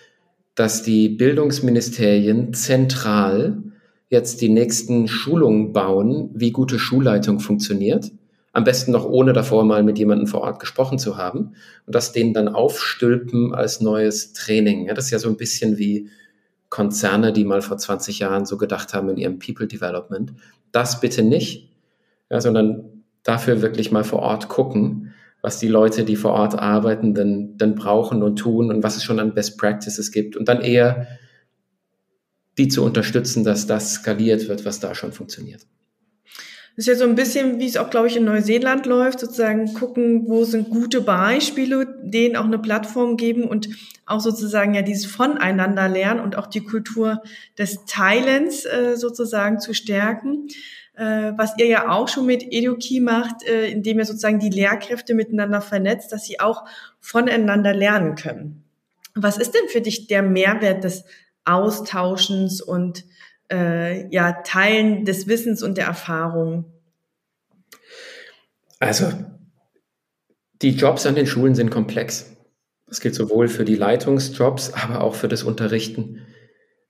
dass 0.55 0.83
die 0.83 1.09
Bildungsministerien 1.09 2.53
zentral 2.55 3.62
jetzt 4.09 4.42
die 4.42 4.51
nächsten 4.51 5.09
Schulungen 5.09 5.72
bauen, 5.72 6.31
wie 6.35 6.53
gute 6.53 6.79
Schulleitung 6.79 7.40
funktioniert. 7.40 8.12
Am 8.53 8.64
besten 8.64 8.92
noch 8.92 9.07
ohne 9.07 9.33
davor 9.33 9.64
mal 9.64 9.83
mit 9.83 9.98
jemandem 9.98 10.27
vor 10.27 10.42
Ort 10.42 10.61
gesprochen 10.61 10.98
zu 10.98 11.16
haben 11.16 11.55
und 11.87 11.94
das 11.94 12.12
denen 12.12 12.35
dann 12.35 12.48
aufstülpen 12.48 13.55
als 13.55 13.81
neues 13.81 14.35
Training. 14.35 14.87
Ja, 14.87 14.94
das 14.94 15.07
ist 15.07 15.11
ja 15.12 15.18
so 15.18 15.31
ein 15.31 15.38
bisschen 15.38 15.79
wie 15.79 16.11
Konzerne, 16.73 17.35
die 17.35 17.45
mal 17.45 17.61
vor 17.61 17.77
20 17.77 18.19
Jahren 18.21 18.47
so 18.47 18.57
gedacht 18.57 18.95
haben 18.95 19.11
in 19.11 19.19
ihrem 19.19 19.39
People 19.39 19.67
Development. 19.67 20.33
Das 20.73 21.01
bitte 21.01 21.23
nicht, 21.23 21.71
ja, 22.31 22.41
sondern 22.41 23.05
dafür 23.25 23.61
wirklich 23.61 23.93
mal 23.93 24.05
vor 24.05 24.21
Ort 24.21 24.49
gucken, 24.49 25.13
was 25.43 25.59
die 25.59 25.69
Leute, 25.69 26.03
die 26.05 26.17
vor 26.17 26.33
Ort 26.33 26.59
arbeiten, 26.59 27.13
denn, 27.13 27.59
denn 27.59 27.75
brauchen 27.75 28.23
und 28.23 28.37
tun 28.37 28.71
und 28.71 28.83
was 28.83 28.97
es 28.97 29.05
schon 29.05 29.21
an 29.21 29.35
Best 29.35 29.59
Practices 29.59 30.13
gibt 30.13 30.35
und 30.35 30.49
dann 30.49 30.63
eher 30.63 31.09
die 32.57 32.69
zu 32.69 32.83
unterstützen, 32.83 33.45
dass 33.45 33.67
das 33.67 33.93
skaliert 33.93 34.49
wird, 34.49 34.65
was 34.65 34.81
da 34.81 34.95
schon 34.95 35.13
funktioniert. 35.13 35.67
Das 36.75 36.87
ist 36.87 36.95
ja 36.95 36.95
so 36.95 37.05
ein 37.05 37.15
bisschen, 37.15 37.61
wie 37.61 37.67
es 37.67 37.77
auch, 37.77 37.91
glaube 37.91 38.07
ich, 38.07 38.17
in 38.17 38.25
Neuseeland 38.25 38.87
läuft, 38.87 39.21
sozusagen 39.21 39.75
gucken, 39.75 40.27
wo 40.27 40.45
sind 40.45 40.71
gute 40.71 41.03
Beispiele, 41.03 41.99
denen 42.03 42.37
auch 42.37 42.47
eine 42.47 42.59
Plattform 42.59 43.19
geben 43.19 43.45
und 43.45 43.69
auch 44.07 44.21
sozusagen 44.21 44.73
ja 44.75 44.81
dieses 44.81 45.07
Voneinander 45.07 45.89
lernen 45.89 46.21
und 46.21 46.37
auch 46.37 46.47
die 46.47 46.65
Kultur 46.65 47.23
des 47.59 47.85
Teilens 47.85 48.65
äh, 48.65 48.97
sozusagen 48.97 49.61
zu 49.61 49.75
stärken. 49.75 50.49
Äh, 50.95 51.33
was 51.37 51.59
ihr 51.59 51.67
ja 51.67 51.91
auch 51.91 52.09
schon 52.09 52.27
mit 52.27 52.45
EduKey 52.51 53.01
macht, 53.01 53.47
äh, 53.47 53.69
indem 53.69 53.99
ihr 53.99 54.07
sozusagen 54.07 54.39
die 54.39 54.51
Lehrkräfte 54.51 55.15
miteinander 55.15 55.61
vernetzt, 55.61 56.11
dass 56.13 56.25
sie 56.25 56.41
auch 56.41 56.65
voneinander 57.01 57.75
lernen 57.75 58.15
können. 58.15 58.65
Was 59.15 59.37
ist 59.37 59.55
denn 59.55 59.69
für 59.69 59.83
dich 59.83 60.07
der 60.07 60.23
Mehrwert 60.23 60.85
des 60.85 61.05
Austauschens 61.45 62.63
und 62.63 63.05
äh, 63.53 64.09
ja, 64.09 64.33
Teilen 64.45 65.05
des 65.05 65.29
Wissens 65.29 65.62
und 65.62 65.77
der 65.77 65.87
Erfahrung? 65.87 66.65
Also, 68.81 69.12
die 70.62 70.71
Jobs 70.71 71.07
an 71.07 71.15
den 71.15 71.27
Schulen 71.27 71.55
sind 71.55 71.71
komplex. 71.71 72.37
Das 72.87 73.01
gilt 73.01 73.15
sowohl 73.15 73.49
für 73.49 73.65
die 73.65 73.77
Leitungsjobs, 73.77 74.73
aber 74.75 75.03
auch 75.03 75.15
für 75.15 75.29
das 75.29 75.43
Unterrichten. 75.43 76.23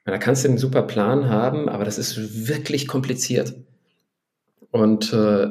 Da 0.05 0.19
kannst 0.19 0.45
du 0.45 0.49
einen 0.49 0.59
super 0.59 0.83
Plan 0.83 1.29
haben, 1.29 1.69
aber 1.69 1.85
das 1.85 1.99
ist 1.99 2.49
wirklich 2.49 2.89
kompliziert. 2.89 3.55
Und 4.71 5.13
äh, 5.13 5.49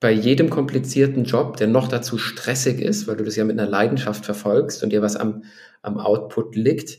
bei 0.00 0.12
jedem 0.12 0.48
komplizierten 0.48 1.24
Job, 1.24 1.56
der 1.56 1.66
noch 1.66 1.88
dazu 1.88 2.18
stressig 2.18 2.80
ist, 2.80 3.06
weil 3.06 3.16
du 3.16 3.24
das 3.24 3.36
ja 3.36 3.44
mit 3.44 3.58
einer 3.58 3.68
Leidenschaft 3.68 4.24
verfolgst 4.24 4.82
und 4.82 4.90
dir 4.90 5.02
was 5.02 5.16
am, 5.16 5.44
am 5.82 5.98
Output 5.98 6.56
liegt, 6.56 6.98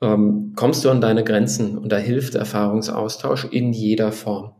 ähm, 0.00 0.52
kommst 0.56 0.84
du 0.84 0.90
an 0.90 1.00
deine 1.00 1.24
Grenzen 1.24 1.78
und 1.78 1.90
da 1.90 1.98
hilft 1.98 2.34
Erfahrungsaustausch 2.34 3.46
in 3.50 3.72
jeder 3.72 4.12
Form. 4.12 4.52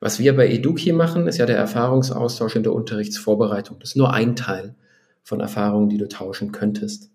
Was 0.00 0.20
wir 0.20 0.36
bei 0.36 0.48
Eduki 0.48 0.92
machen, 0.92 1.26
ist 1.26 1.38
ja 1.38 1.46
der 1.46 1.56
Erfahrungsaustausch 1.56 2.54
in 2.54 2.62
der 2.62 2.72
Unterrichtsvorbereitung. 2.72 3.78
Das 3.80 3.90
ist 3.90 3.96
nur 3.96 4.12
ein 4.12 4.36
Teil 4.36 4.74
von 5.24 5.40
Erfahrungen, 5.40 5.88
die 5.88 5.98
du 5.98 6.08
tauschen 6.08 6.52
könntest. 6.52 7.10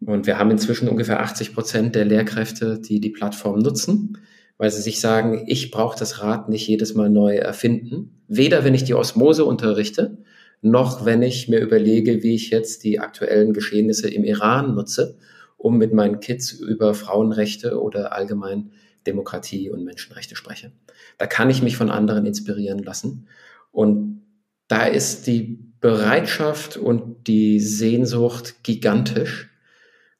Und 0.00 0.26
wir 0.26 0.38
haben 0.38 0.50
inzwischen 0.50 0.88
ungefähr 0.88 1.20
80 1.20 1.52
Prozent 1.52 1.94
der 1.94 2.04
Lehrkräfte, 2.04 2.78
die 2.78 3.00
die 3.00 3.10
Plattform 3.10 3.58
nutzen, 3.58 4.18
weil 4.56 4.70
sie 4.70 4.82
sich 4.82 5.00
sagen, 5.00 5.44
ich 5.46 5.70
brauche 5.70 5.98
das 5.98 6.22
Rad 6.22 6.48
nicht 6.48 6.66
jedes 6.68 6.94
Mal 6.94 7.10
neu 7.10 7.36
erfinden. 7.36 8.22
Weder 8.28 8.64
wenn 8.64 8.74
ich 8.74 8.84
die 8.84 8.94
Osmose 8.94 9.44
unterrichte, 9.44 10.18
noch 10.62 11.04
wenn 11.04 11.22
ich 11.22 11.48
mir 11.48 11.60
überlege, 11.60 12.22
wie 12.22 12.34
ich 12.34 12.50
jetzt 12.50 12.84
die 12.84 13.00
aktuellen 13.00 13.52
Geschehnisse 13.52 14.08
im 14.08 14.24
Iran 14.24 14.74
nutze 14.74 15.16
um 15.60 15.76
mit 15.76 15.92
meinen 15.92 16.20
Kids 16.20 16.52
über 16.52 16.94
Frauenrechte 16.94 17.80
oder 17.80 18.14
allgemein 18.14 18.72
Demokratie 19.06 19.70
und 19.70 19.84
Menschenrechte 19.84 20.34
spreche. 20.34 20.72
Da 21.18 21.26
kann 21.26 21.50
ich 21.50 21.62
mich 21.62 21.76
von 21.76 21.90
anderen 21.90 22.24
inspirieren 22.24 22.78
lassen. 22.78 23.28
Und 23.70 24.22
da 24.68 24.86
ist 24.86 25.26
die 25.26 25.58
Bereitschaft 25.80 26.76
und 26.76 27.26
die 27.26 27.60
Sehnsucht 27.60 28.62
gigantisch. 28.62 29.50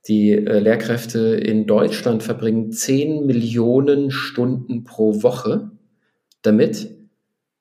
Die 0.08 0.32
äh, 0.32 0.58
Lehrkräfte 0.58 1.36
in 1.36 1.66
Deutschland 1.66 2.22
verbringen 2.22 2.72
10 2.72 3.26
Millionen 3.26 4.10
Stunden 4.10 4.84
pro 4.84 5.22
Woche 5.22 5.70
damit, 6.42 6.96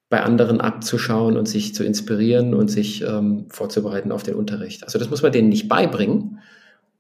bei 0.10 0.22
anderen 0.24 0.60
abzuschauen 0.60 1.38
und 1.38 1.48
sich 1.48 1.76
zu 1.76 1.84
inspirieren 1.84 2.56
und 2.56 2.70
sich 2.70 3.04
ähm, 3.04 3.46
vorzubereiten 3.50 4.12
auf 4.12 4.24
den 4.24 4.34
Unterricht. 4.34 4.84
Also 4.84 4.98
das 4.98 5.10
muss 5.10 5.22
man 5.22 5.32
denen 5.32 5.50
nicht 5.50 5.70
beibringen, 5.70 6.29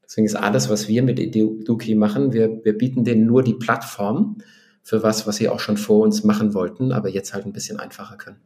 Deswegen 0.09 0.25
ist 0.25 0.35
alles, 0.35 0.69
was 0.69 0.87
wir 0.87 1.03
mit 1.03 1.19
Eduki 1.19 1.93
machen, 1.93 2.33
wir, 2.33 2.63
wir 2.63 2.75
bieten 2.75 3.03
denen 3.03 3.27
nur 3.27 3.43
die 3.43 3.53
Plattform 3.53 4.37
für 4.81 5.03
was, 5.03 5.27
was 5.27 5.35
sie 5.35 5.49
auch 5.49 5.59
schon 5.59 5.77
vor 5.77 6.03
uns 6.03 6.23
machen 6.23 6.55
wollten, 6.55 6.91
aber 6.91 7.09
jetzt 7.09 7.35
halt 7.35 7.45
ein 7.45 7.53
bisschen 7.53 7.79
einfacher 7.79 8.17
können. 8.17 8.39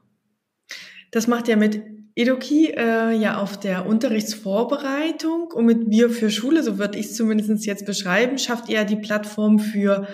Das 1.11 1.27
macht 1.27 1.47
ja 1.47 1.55
mit 1.55 1.81
Eduki 2.15 2.73
äh, 2.75 3.15
ja 3.15 3.37
auf 3.37 3.57
der 3.57 3.85
Unterrichtsvorbereitung 3.85 5.51
und 5.53 5.65
mit 5.65 5.89
Wir 5.89 6.09
für 6.09 6.29
Schule, 6.29 6.63
so 6.63 6.77
würde 6.79 6.97
ich 6.99 7.05
es 7.07 7.15
zumindest 7.15 7.65
jetzt 7.65 7.85
beschreiben, 7.85 8.37
schafft 8.37 8.67
ihr 8.67 8.83
die 8.83 8.97
Plattform 8.97 9.57
für 9.57 10.05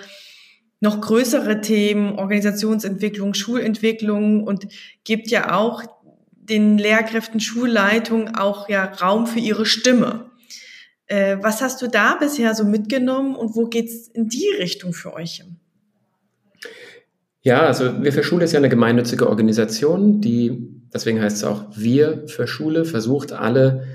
noch 0.82 1.02
größere 1.02 1.62
Themen, 1.62 2.20
Organisationsentwicklung, 2.20 3.34
Schulentwicklung 3.34 4.44
und 4.44 4.68
gibt 5.04 5.30
ja 5.30 5.58
auch 5.58 5.84
den 6.32 6.78
Lehrkräften, 6.78 7.40
Schulleitungen 7.40 8.36
auch 8.36 8.70
ja 8.70 8.86
Raum 8.86 9.26
für 9.26 9.40
ihre 9.40 9.66
Stimme. 9.66 10.29
Äh, 11.10 11.38
was 11.42 11.62
hast 11.62 11.82
du 11.82 11.88
da 11.88 12.16
bisher 12.16 12.54
so 12.54 12.64
mitgenommen 12.64 13.36
und 13.36 13.56
wo 13.56 13.66
geht's 13.66 14.08
in 14.08 14.30
die 14.30 14.48
Richtung 14.60 14.94
für 14.94 15.14
euch? 15.14 15.44
Ja, 17.42 17.62
also 17.62 18.04
Wir 18.04 18.14
für 18.14 18.24
Schule 18.24 18.46
ist 18.46 18.54
ja 18.54 18.60
eine 18.60 18.70
gemeinnützige 18.70 19.28
Organisation, 19.28 20.22
die, 20.22 20.70
deswegen 20.94 21.20
heißt 21.20 21.38
es 21.38 21.44
auch 21.44 21.66
Wir 21.76 22.28
für 22.28 22.48
Schule, 22.48 22.86
versucht 22.86 23.32
alle 23.32 23.88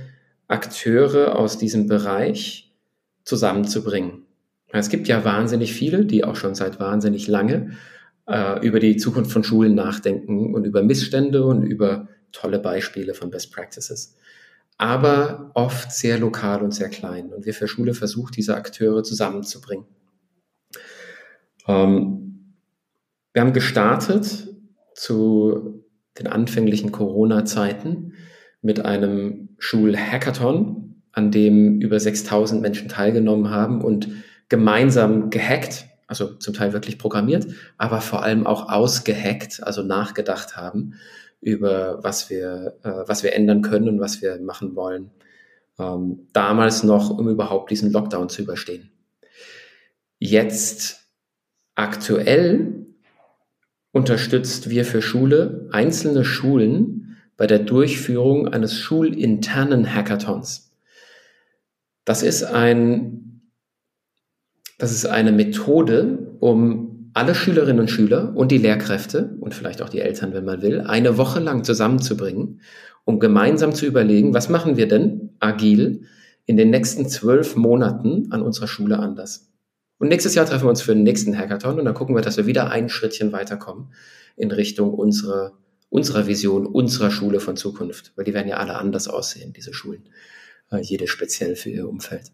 Akteure 0.48 1.38
aus 1.38 1.56
diesem 1.56 1.86
Bereich 1.86 2.74
zusammenzubringen. 3.24 4.26
Es 4.72 4.88
gibt 4.88 5.06
ja 5.06 5.24
wahnsinnig 5.24 5.72
viele, 5.72 6.04
die 6.04 6.24
auch 6.24 6.34
schon 6.34 6.56
seit 6.56 6.80
wahnsinnig 6.80 7.28
lange 7.28 7.76
äh, 8.26 8.66
über 8.66 8.80
die 8.80 8.96
Zukunft 8.96 9.30
von 9.30 9.44
Schulen 9.44 9.76
nachdenken 9.76 10.52
und 10.52 10.64
über 10.64 10.82
Missstände 10.82 11.44
und 11.44 11.62
über 11.62 12.08
tolle 12.32 12.58
Beispiele 12.58 13.14
von 13.14 13.30
Best 13.30 13.52
Practices. 13.52 14.16
Aber 14.76 15.52
oft 15.54 15.92
sehr 15.92 16.18
lokal 16.18 16.62
und 16.62 16.72
sehr 16.72 16.88
klein. 16.88 17.32
Und 17.32 17.46
wir 17.46 17.54
für 17.54 17.68
Schule 17.68 17.94
versuchen, 17.94 18.32
diese 18.32 18.56
Akteure 18.56 19.02
zusammenzubringen. 19.02 19.86
Ähm, 21.66 22.54
wir 23.32 23.42
haben 23.42 23.52
gestartet 23.52 24.48
zu 24.94 25.84
den 26.18 26.26
anfänglichen 26.26 26.92
Corona-Zeiten 26.92 28.14
mit 28.62 28.84
einem 28.84 29.50
Schulhackathon, 29.58 31.02
an 31.12 31.30
dem 31.30 31.80
über 31.80 31.98
6000 31.98 32.62
Menschen 32.62 32.88
teilgenommen 32.88 33.50
haben 33.50 33.82
und 33.82 34.08
gemeinsam 34.48 35.30
gehackt, 35.30 35.86
also 36.06 36.34
zum 36.34 36.54
Teil 36.54 36.72
wirklich 36.72 36.98
programmiert, 36.98 37.46
aber 37.78 38.00
vor 38.00 38.22
allem 38.22 38.46
auch 38.46 38.68
ausgehackt, 38.68 39.62
also 39.62 39.82
nachgedacht 39.82 40.56
haben 40.56 40.94
über 41.44 42.02
was 42.02 42.30
wir, 42.30 42.78
äh, 42.82 43.06
was 43.06 43.22
wir 43.22 43.34
ändern 43.34 43.60
können 43.60 43.88
und 43.88 44.00
was 44.00 44.22
wir 44.22 44.40
machen 44.40 44.74
wollen. 44.74 45.10
Ähm, 45.78 46.28
damals 46.32 46.82
noch, 46.82 47.10
um 47.10 47.28
überhaupt 47.28 47.70
diesen 47.70 47.92
Lockdown 47.92 48.30
zu 48.30 48.42
überstehen. 48.42 48.90
Jetzt 50.18 51.06
aktuell 51.74 52.86
unterstützt 53.92 54.70
wir 54.70 54.84
für 54.86 55.02
Schule 55.02 55.68
einzelne 55.70 56.24
Schulen 56.24 57.18
bei 57.36 57.46
der 57.46 57.58
Durchführung 57.58 58.48
eines 58.48 58.78
schulinternen 58.78 59.94
Hackathons. 59.94 60.72
Das 62.06 62.22
ist 62.22 62.44
ein, 62.44 63.42
das 64.78 64.92
ist 64.92 65.06
eine 65.06 65.32
Methode, 65.32 66.36
um 66.40 66.93
alle 67.14 67.34
Schülerinnen 67.34 67.80
und 67.80 67.90
Schüler 67.90 68.32
und 68.36 68.50
die 68.50 68.58
Lehrkräfte 68.58 69.36
und 69.40 69.54
vielleicht 69.54 69.80
auch 69.80 69.88
die 69.88 70.00
Eltern, 70.00 70.34
wenn 70.34 70.44
man 70.44 70.62
will, 70.62 70.80
eine 70.80 71.16
Woche 71.16 71.40
lang 71.40 71.64
zusammenzubringen, 71.64 72.60
um 73.04 73.20
gemeinsam 73.20 73.74
zu 73.74 73.86
überlegen, 73.86 74.34
was 74.34 74.48
machen 74.48 74.76
wir 74.76 74.88
denn 74.88 75.30
agil 75.38 76.02
in 76.44 76.56
den 76.56 76.70
nächsten 76.70 77.08
zwölf 77.08 77.56
Monaten 77.56 78.32
an 78.32 78.42
unserer 78.42 78.66
Schule 78.66 78.98
anders. 78.98 79.52
Und 79.98 80.08
nächstes 80.08 80.34
Jahr 80.34 80.44
treffen 80.44 80.64
wir 80.64 80.70
uns 80.70 80.82
für 80.82 80.94
den 80.94 81.04
nächsten 81.04 81.38
Hackathon 81.38 81.78
und 81.78 81.84
dann 81.84 81.94
gucken 81.94 82.16
wir, 82.16 82.22
dass 82.22 82.36
wir 82.36 82.46
wieder 82.46 82.70
ein 82.70 82.88
Schrittchen 82.88 83.32
weiterkommen 83.32 83.92
in 84.36 84.50
Richtung 84.50 84.92
unserer, 84.92 85.52
unserer 85.88 86.26
Vision, 86.26 86.66
unserer 86.66 87.10
Schule 87.12 87.38
von 87.38 87.56
Zukunft. 87.56 88.12
Weil 88.16 88.24
die 88.24 88.34
werden 88.34 88.48
ja 88.48 88.56
alle 88.56 88.74
anders 88.74 89.06
aussehen, 89.06 89.52
diese 89.52 89.72
Schulen. 89.72 90.08
Äh, 90.70 90.80
jede 90.80 91.06
speziell 91.06 91.54
für 91.54 91.70
ihr 91.70 91.88
Umfeld. 91.88 92.32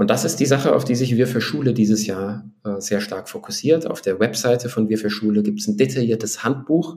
Und 0.00 0.08
das 0.08 0.24
ist 0.24 0.40
die 0.40 0.46
Sache, 0.46 0.74
auf 0.74 0.86
die 0.86 0.94
sich 0.94 1.14
Wir 1.18 1.26
für 1.26 1.42
Schule 1.42 1.74
dieses 1.74 2.06
Jahr 2.06 2.50
äh, 2.64 2.80
sehr 2.80 3.02
stark 3.02 3.28
fokussiert. 3.28 3.86
Auf 3.86 4.00
der 4.00 4.18
Webseite 4.18 4.70
von 4.70 4.88
Wir 4.88 4.96
für 4.96 5.10
Schule 5.10 5.42
gibt 5.42 5.60
es 5.60 5.68
ein 5.68 5.76
detailliertes 5.76 6.42
Handbuch, 6.42 6.96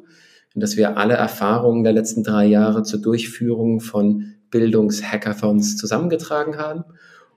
in 0.56 0.62
das 0.62 0.78
wir 0.78 0.96
alle 0.96 1.16
Erfahrungen 1.16 1.84
der 1.84 1.92
letzten 1.92 2.24
drei 2.24 2.46
Jahre 2.46 2.84
zur 2.84 3.02
Durchführung 3.02 3.82
von 3.82 4.36
Bildungshackathons 4.52 5.76
zusammengetragen 5.76 6.58
haben. 6.58 6.86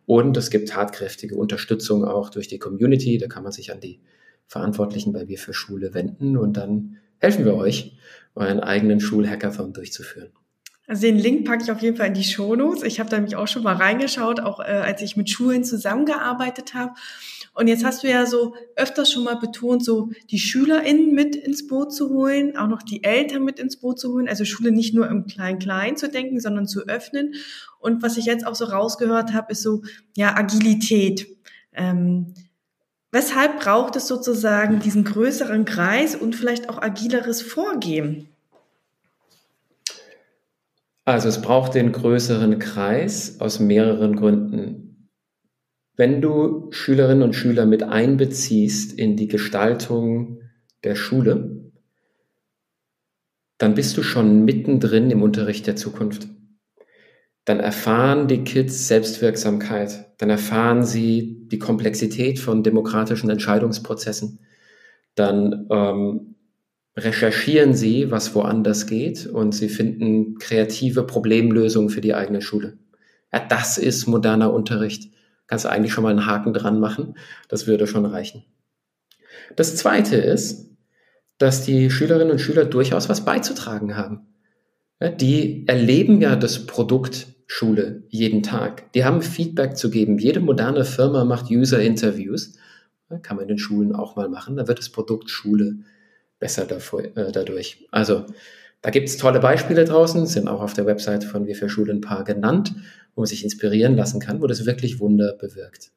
Und 0.04 0.36
es 0.36 0.50
gibt 0.50 0.68
tatkräftige 0.68 1.34
Unterstützung 1.34 2.04
auch 2.04 2.30
durch 2.30 2.46
die 2.46 2.60
Community. 2.60 3.18
Da 3.18 3.26
kann 3.26 3.42
man 3.42 3.50
sich 3.50 3.72
an 3.72 3.80
die 3.80 3.98
Verantwortlichen 4.46 5.12
bei 5.12 5.26
Wir 5.26 5.38
für 5.38 5.52
Schule 5.52 5.94
wenden 5.94 6.36
und 6.36 6.56
dann 6.56 6.98
helfen 7.18 7.44
wir 7.44 7.56
euch, 7.56 7.98
euren 8.36 8.60
eigenen 8.60 9.00
Schulhackathon 9.00 9.72
durchzuführen. 9.72 10.30
Also 10.86 11.02
den 11.02 11.18
Link 11.18 11.44
packe 11.46 11.64
ich 11.64 11.70
auf 11.72 11.82
jeden 11.82 11.96
Fall 11.96 12.06
in 12.06 12.14
die 12.14 12.22
Shownotes. 12.22 12.84
Ich 12.84 13.00
habe 13.00 13.10
da 13.10 13.16
nämlich 13.16 13.34
auch 13.34 13.48
schon 13.48 13.64
mal 13.64 13.74
reingeschaut, 13.74 14.38
auch 14.40 14.60
äh, 14.60 14.64
als 14.64 15.02
ich 15.02 15.16
mit 15.16 15.28
Schulen 15.28 15.64
zusammengearbeitet 15.64 16.74
habe. 16.74 16.92
Und 17.54 17.68
jetzt 17.68 17.84
hast 17.84 18.04
du 18.04 18.08
ja 18.08 18.26
so 18.26 18.54
öfters 18.76 19.10
schon 19.10 19.24
mal 19.24 19.36
betont, 19.36 19.84
so 19.84 20.10
die 20.30 20.38
SchülerInnen 20.38 21.12
mit 21.12 21.34
ins 21.34 21.66
Boot 21.66 21.92
zu 21.92 22.10
holen, 22.10 22.56
auch 22.56 22.68
noch 22.68 22.82
die 22.82 23.02
Eltern 23.02 23.44
mit 23.44 23.58
ins 23.58 23.78
Boot 23.78 23.98
zu 23.98 24.12
holen, 24.12 24.28
also 24.28 24.44
Schule 24.44 24.70
nicht 24.70 24.94
nur 24.94 25.08
im 25.08 25.26
Klein-Klein 25.26 25.96
zu 25.96 26.08
denken, 26.08 26.38
sondern 26.38 26.68
zu 26.68 26.86
öffnen. 26.86 27.34
Und 27.80 28.02
was 28.02 28.16
ich 28.16 28.26
jetzt 28.26 28.46
auch 28.46 28.54
so 28.54 28.66
rausgehört 28.66 29.32
habe, 29.32 29.52
ist 29.52 29.62
so, 29.62 29.82
ja, 30.16 30.36
Agilität. 30.36 31.26
Ähm, 31.72 32.34
weshalb 33.10 33.58
braucht 33.58 33.96
es 33.96 34.06
sozusagen 34.06 34.78
diesen 34.78 35.04
größeren 35.04 35.64
Kreis 35.64 36.14
und 36.14 36.36
vielleicht 36.36 36.68
auch 36.68 36.80
agileres 36.80 37.42
Vorgehen? 37.42 38.28
Also 41.06 41.28
es 41.28 41.40
braucht 41.40 41.74
den 41.74 41.92
größeren 41.92 42.58
Kreis 42.58 43.40
aus 43.40 43.60
mehreren 43.60 44.16
Gründen. 44.16 45.08
Wenn 45.94 46.20
du 46.20 46.66
Schülerinnen 46.72 47.22
und 47.22 47.34
Schüler 47.34 47.64
mit 47.64 47.84
einbeziehst 47.84 48.92
in 48.92 49.16
die 49.16 49.28
Gestaltung 49.28 50.42
der 50.82 50.96
Schule, 50.96 51.72
dann 53.56 53.74
bist 53.74 53.96
du 53.96 54.02
schon 54.02 54.44
mittendrin 54.44 55.10
im 55.12 55.22
Unterricht 55.22 55.68
der 55.68 55.76
Zukunft. 55.76 56.26
Dann 57.44 57.60
erfahren 57.60 58.26
die 58.26 58.42
Kids 58.42 58.88
Selbstwirksamkeit, 58.88 60.12
dann 60.18 60.28
erfahren 60.28 60.84
sie 60.84 61.46
die 61.46 61.60
Komplexität 61.60 62.40
von 62.40 62.64
demokratischen 62.64 63.30
Entscheidungsprozessen, 63.30 64.40
dann 65.14 65.68
ähm, 65.70 66.35
recherchieren 66.96 67.74
sie, 67.74 68.10
was 68.10 68.34
woanders 68.34 68.86
geht 68.86 69.26
und 69.26 69.52
sie 69.52 69.68
finden 69.68 70.38
kreative 70.38 71.04
Problemlösungen 71.04 71.90
für 71.90 72.00
die 72.00 72.14
eigene 72.14 72.40
Schule. 72.40 72.78
Ja, 73.32 73.44
das 73.46 73.76
ist 73.76 74.06
moderner 74.06 74.52
Unterricht. 74.52 75.12
Kannst 75.46 75.64
du 75.64 75.68
eigentlich 75.68 75.92
schon 75.92 76.02
mal 76.02 76.10
einen 76.10 76.26
Haken 76.26 76.52
dran 76.54 76.80
machen. 76.80 77.14
Das 77.48 77.66
würde 77.66 77.86
schon 77.86 78.06
reichen. 78.06 78.44
Das 79.56 79.76
zweite 79.76 80.16
ist, 80.16 80.70
dass 81.38 81.64
die 81.64 81.90
Schülerinnen 81.90 82.32
und 82.32 82.40
Schüler 82.40 82.64
durchaus 82.64 83.08
was 83.08 83.24
beizutragen 83.24 83.96
haben. 83.96 84.26
Ja, 85.00 85.10
die 85.10 85.68
erleben 85.68 86.20
ja 86.22 86.34
das 86.34 86.66
Produkt 86.66 87.28
Schule 87.46 88.04
jeden 88.08 88.42
Tag. 88.42 88.90
Die 88.94 89.04
haben 89.04 89.22
Feedback 89.22 89.76
zu 89.76 89.90
geben. 89.90 90.18
Jede 90.18 90.40
moderne 90.40 90.84
Firma 90.84 91.24
macht 91.24 91.50
User-Interviews. 91.50 92.56
Kann 93.22 93.36
man 93.36 93.44
in 93.44 93.48
den 93.48 93.58
Schulen 93.58 93.94
auch 93.94 94.16
mal 94.16 94.28
machen. 94.28 94.56
Da 94.56 94.66
wird 94.66 94.78
das 94.78 94.88
Produkt 94.88 95.30
Schule 95.30 95.80
besser 96.38 96.64
davor, 96.64 97.04
äh, 97.04 97.32
dadurch. 97.32 97.86
Also 97.90 98.26
da 98.82 98.90
gibt 98.90 99.08
es 99.08 99.16
tolle 99.16 99.40
Beispiele 99.40 99.84
draußen, 99.84 100.26
sind 100.26 100.48
auch 100.48 100.60
auf 100.60 100.74
der 100.74 100.86
Website 100.86 101.24
von 101.24 101.46
Wir 101.46 101.56
für 101.56 101.68
Schule 101.68 101.92
ein 101.92 102.00
paar 102.00 102.24
genannt, 102.24 102.74
wo 103.14 103.22
man 103.22 103.26
sich 103.26 103.42
inspirieren 103.42 103.96
lassen 103.96 104.20
kann, 104.20 104.40
wo 104.40 104.46
das 104.46 104.66
wirklich 104.66 105.00
Wunder 105.00 105.36
bewirkt. 105.38 105.92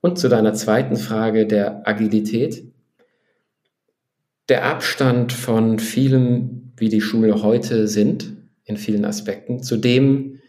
Und 0.00 0.18
zu 0.18 0.28
deiner 0.28 0.54
zweiten 0.54 0.96
Frage 0.96 1.46
der 1.46 1.86
Agilität. 1.86 2.64
Der 4.48 4.64
Abstand 4.64 5.32
von 5.32 5.78
vielen, 5.78 6.72
wie 6.76 6.88
die 6.88 7.00
Schulen 7.00 7.42
heute 7.42 7.86
sind, 7.86 8.32
in 8.64 8.76
vielen 8.76 9.04
Aspekten, 9.04 9.62
zu 9.62 9.76
dem, 9.76 10.40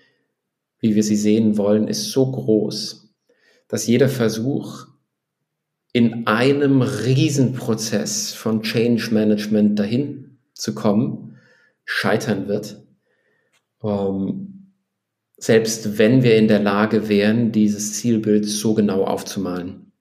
wie 0.79 0.95
wir 0.95 1.03
sie 1.03 1.15
sehen 1.15 1.57
wollen, 1.57 1.87
ist 1.87 2.09
so 2.09 2.31
groß, 2.31 3.13
dass 3.67 3.85
jeder 3.85 4.09
Versuch, 4.09 4.87
in 5.93 6.25
einem 6.25 6.81
Riesenprozess 6.81 8.33
von 8.33 8.63
Change 8.63 9.13
Management 9.13 9.77
dahin 9.77 10.39
zu 10.53 10.73
kommen, 10.73 11.37
scheitern 11.85 12.47
wird. 12.47 12.81
Ähm, 13.83 14.71
selbst 15.37 15.99
wenn 15.99 16.23
wir 16.23 16.35
in 16.35 16.47
der 16.47 16.59
Lage 16.59 17.09
wären, 17.09 17.51
dieses 17.51 17.93
Zielbild 17.93 18.45
so 18.45 18.73
genau 18.73 19.03
aufzumalen. 19.03 19.91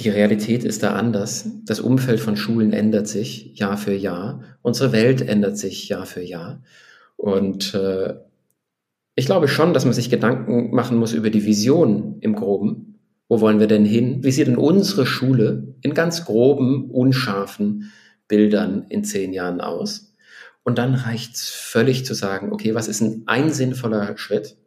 Die 0.00 0.08
Realität 0.08 0.64
ist 0.64 0.82
da 0.82 0.94
anders. 0.94 1.48
Das 1.64 1.78
Umfeld 1.78 2.18
von 2.18 2.36
Schulen 2.36 2.72
ändert 2.72 3.06
sich 3.06 3.56
Jahr 3.56 3.76
für 3.76 3.94
Jahr. 3.94 4.42
Unsere 4.62 4.90
Welt 4.90 5.20
ändert 5.20 5.58
sich 5.58 5.88
Jahr 5.88 6.06
für 6.06 6.22
Jahr. 6.22 6.62
Und 7.16 7.74
äh, 7.74 8.14
ich 9.14 9.26
glaube 9.26 9.46
schon, 9.46 9.74
dass 9.74 9.84
man 9.84 9.94
sich 9.94 10.10
Gedanken 10.10 10.74
machen 10.74 10.96
muss 10.96 11.12
über 11.12 11.30
die 11.30 11.44
Vision 11.44 12.16
im 12.20 12.34
Groben 12.34 12.91
wo 13.32 13.40
wollen 13.40 13.60
wir 13.60 13.66
denn 13.66 13.86
hin? 13.86 14.22
Wie 14.22 14.30
sieht 14.30 14.46
denn 14.46 14.58
unsere 14.58 15.06
Schule 15.06 15.74
in 15.80 15.94
ganz 15.94 16.26
groben, 16.26 16.90
unscharfen 16.90 17.90
Bildern 18.28 18.84
in 18.90 19.04
zehn 19.04 19.32
Jahren 19.32 19.62
aus? 19.62 20.14
Und 20.64 20.76
dann 20.76 20.94
reicht 20.94 21.36
es 21.36 21.48
völlig 21.48 22.04
zu 22.04 22.12
sagen, 22.12 22.52
okay, 22.52 22.74
was 22.74 22.88
ist 22.88 23.00
ein, 23.00 23.22
ein 23.24 23.48
sinnvoller 23.48 24.18
Schritt? 24.18 24.58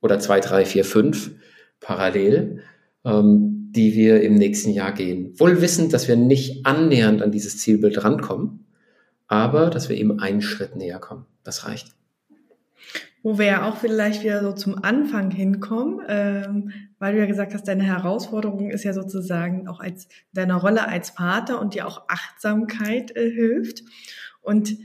Oder 0.00 0.20
zwei, 0.20 0.38
drei, 0.38 0.64
vier, 0.64 0.84
fünf 0.84 1.32
parallel, 1.80 2.62
ähm, 3.04 3.72
die 3.72 3.94
wir 3.94 4.22
im 4.22 4.36
nächsten 4.36 4.70
Jahr 4.70 4.92
gehen. 4.92 5.34
Wohl 5.40 5.60
wissend, 5.60 5.92
dass 5.92 6.06
wir 6.06 6.14
nicht 6.14 6.66
annähernd 6.66 7.20
an 7.20 7.32
dieses 7.32 7.58
Zielbild 7.58 8.04
rankommen, 8.04 8.68
aber 9.26 9.70
dass 9.70 9.88
wir 9.88 9.96
eben 9.96 10.20
einen 10.20 10.40
Schritt 10.40 10.76
näher 10.76 11.00
kommen. 11.00 11.26
Das 11.42 11.66
reicht. 11.66 11.97
Wo 13.28 13.36
wir 13.36 13.44
ja 13.44 13.68
auch 13.68 13.76
vielleicht 13.76 14.22
wieder 14.22 14.40
so 14.40 14.52
zum 14.52 14.82
Anfang 14.82 15.30
hinkommen, 15.30 16.00
ähm, 16.08 16.72
weil 16.98 17.12
du 17.12 17.18
ja 17.18 17.26
gesagt 17.26 17.52
hast, 17.52 17.68
deine 17.68 17.82
Herausforderung 17.82 18.70
ist 18.70 18.84
ja 18.84 18.94
sozusagen 18.94 19.68
auch 19.68 19.80
als 19.80 20.08
deiner 20.32 20.56
Rolle 20.56 20.88
als 20.88 21.10
Vater 21.10 21.60
und 21.60 21.74
dir 21.74 21.86
auch 21.86 22.08
Achtsamkeit 22.08 23.14
äh, 23.14 23.30
hilft. 23.30 23.82
Und 24.40 24.78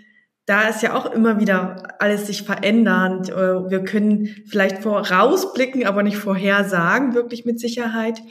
da 0.45 0.67
ist 0.67 0.83
ja 0.83 0.93
auch 0.93 1.05
immer 1.13 1.39
wieder 1.39 2.01
alles 2.01 2.27
sich 2.27 2.43
verändernd. 2.43 3.29
Äh, 3.29 3.69
wir 3.69 3.85
können 3.85 4.27
vielleicht 4.45 4.79
vorausblicken, 4.79 5.85
aber 5.85 6.03
nicht 6.03 6.17
vorhersagen, 6.17 7.13
wirklich 7.13 7.45
mit 7.45 7.61
Sicherheit. 7.61 8.21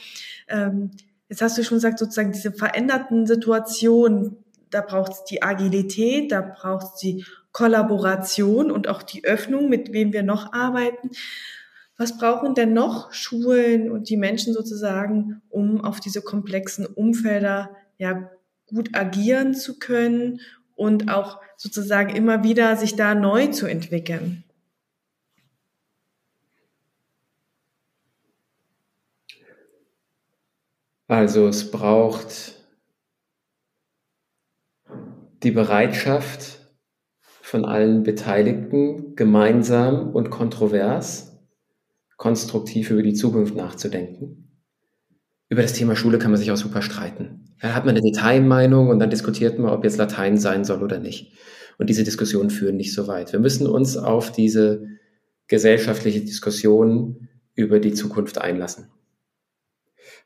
Ähm, 0.46 0.90
jetzt 1.30 1.40
hast 1.40 1.56
du 1.56 1.64
schon 1.64 1.78
gesagt, 1.78 1.98
sozusagen 1.98 2.32
diese 2.32 2.52
veränderten 2.52 3.26
Situationen, 3.26 4.36
da 4.68 4.82
braucht 4.82 5.12
es 5.12 5.24
die 5.24 5.42
Agilität, 5.42 6.32
da 6.32 6.42
braucht 6.42 6.84
es 6.84 6.94
die 6.96 7.24
Kollaboration 7.52 8.70
und 8.70 8.88
auch 8.88 9.02
die 9.02 9.24
Öffnung, 9.24 9.68
mit 9.68 9.92
wem 9.92 10.12
wir 10.12 10.22
noch 10.22 10.52
arbeiten. 10.52 11.10
Was 11.96 12.18
brauchen 12.18 12.54
denn 12.54 12.72
noch 12.72 13.12
Schulen 13.12 13.90
und 13.90 14.08
die 14.08 14.16
Menschen 14.16 14.54
sozusagen, 14.54 15.42
um 15.50 15.84
auf 15.84 16.00
diese 16.00 16.22
komplexen 16.22 16.86
Umfelder 16.86 17.76
ja 17.98 18.30
gut 18.66 18.90
agieren 18.94 19.54
zu 19.54 19.78
können 19.78 20.40
und 20.74 21.10
auch 21.10 21.40
sozusagen 21.56 22.16
immer 22.16 22.42
wieder 22.42 22.76
sich 22.76 22.96
da 22.96 23.14
neu 23.14 23.48
zu 23.48 23.66
entwickeln? 23.66 24.44
Also 31.08 31.46
es 31.46 31.70
braucht 31.70 32.54
die 35.42 35.50
Bereitschaft, 35.50 36.61
von 37.52 37.66
allen 37.66 38.02
Beteiligten 38.02 39.14
gemeinsam 39.14 40.08
und 40.14 40.30
kontrovers, 40.30 41.38
konstruktiv 42.16 42.90
über 42.90 43.02
die 43.02 43.12
Zukunft 43.12 43.54
nachzudenken. 43.54 44.58
Über 45.50 45.60
das 45.60 45.74
Thema 45.74 45.94
Schule 45.94 46.18
kann 46.18 46.30
man 46.30 46.40
sich 46.40 46.50
auch 46.50 46.56
super 46.56 46.80
streiten. 46.80 47.54
Da 47.60 47.74
hat 47.74 47.84
man 47.84 47.94
eine 47.94 48.00
Detailmeinung 48.00 48.88
und 48.88 49.00
dann 49.00 49.10
diskutiert 49.10 49.58
man, 49.58 49.70
ob 49.70 49.84
jetzt 49.84 49.98
Latein 49.98 50.38
sein 50.38 50.64
soll 50.64 50.82
oder 50.82 50.98
nicht. 50.98 51.34
Und 51.76 51.90
diese 51.90 52.04
Diskussionen 52.04 52.48
führen 52.48 52.78
nicht 52.78 52.94
so 52.94 53.06
weit. 53.06 53.34
Wir 53.34 53.40
müssen 53.40 53.66
uns 53.66 53.98
auf 53.98 54.32
diese 54.32 54.86
gesellschaftliche 55.46 56.22
Diskussion 56.22 57.28
über 57.54 57.80
die 57.80 57.92
Zukunft 57.92 58.38
einlassen. 58.38 58.86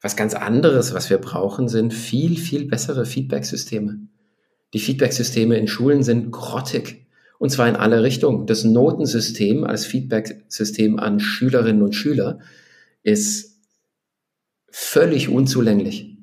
Was 0.01 0.15
ganz 0.15 0.35
anderes, 0.35 0.95
was 0.95 1.11
wir 1.11 1.19
brauchen, 1.19 1.67
sind 1.67 1.93
viel, 1.93 2.37
viel 2.37 2.69
bessere 2.69 3.05
Feedback-Systeme. 3.05 3.99
Die 4.75 4.79
Feedback-Systeme 4.79 5.59
in 5.59 5.67
Schulen 5.67 6.05
sind 6.05 6.31
grottig. 6.31 7.06
Und 7.39 7.51
zwar 7.51 7.69
in 7.69 7.77
alle 7.77 8.03
Richtungen. 8.03 8.47
Das 8.47 8.65
Notensystem 8.65 9.65
als 9.65 9.85
Feedback-System 9.85 10.99
an 10.99 11.21
Schülerinnen 11.21 11.83
und 11.83 11.95
Schüler 11.95 12.39
ist 13.03 13.61
völlig 14.71 15.29
unzulänglich. 15.29 16.17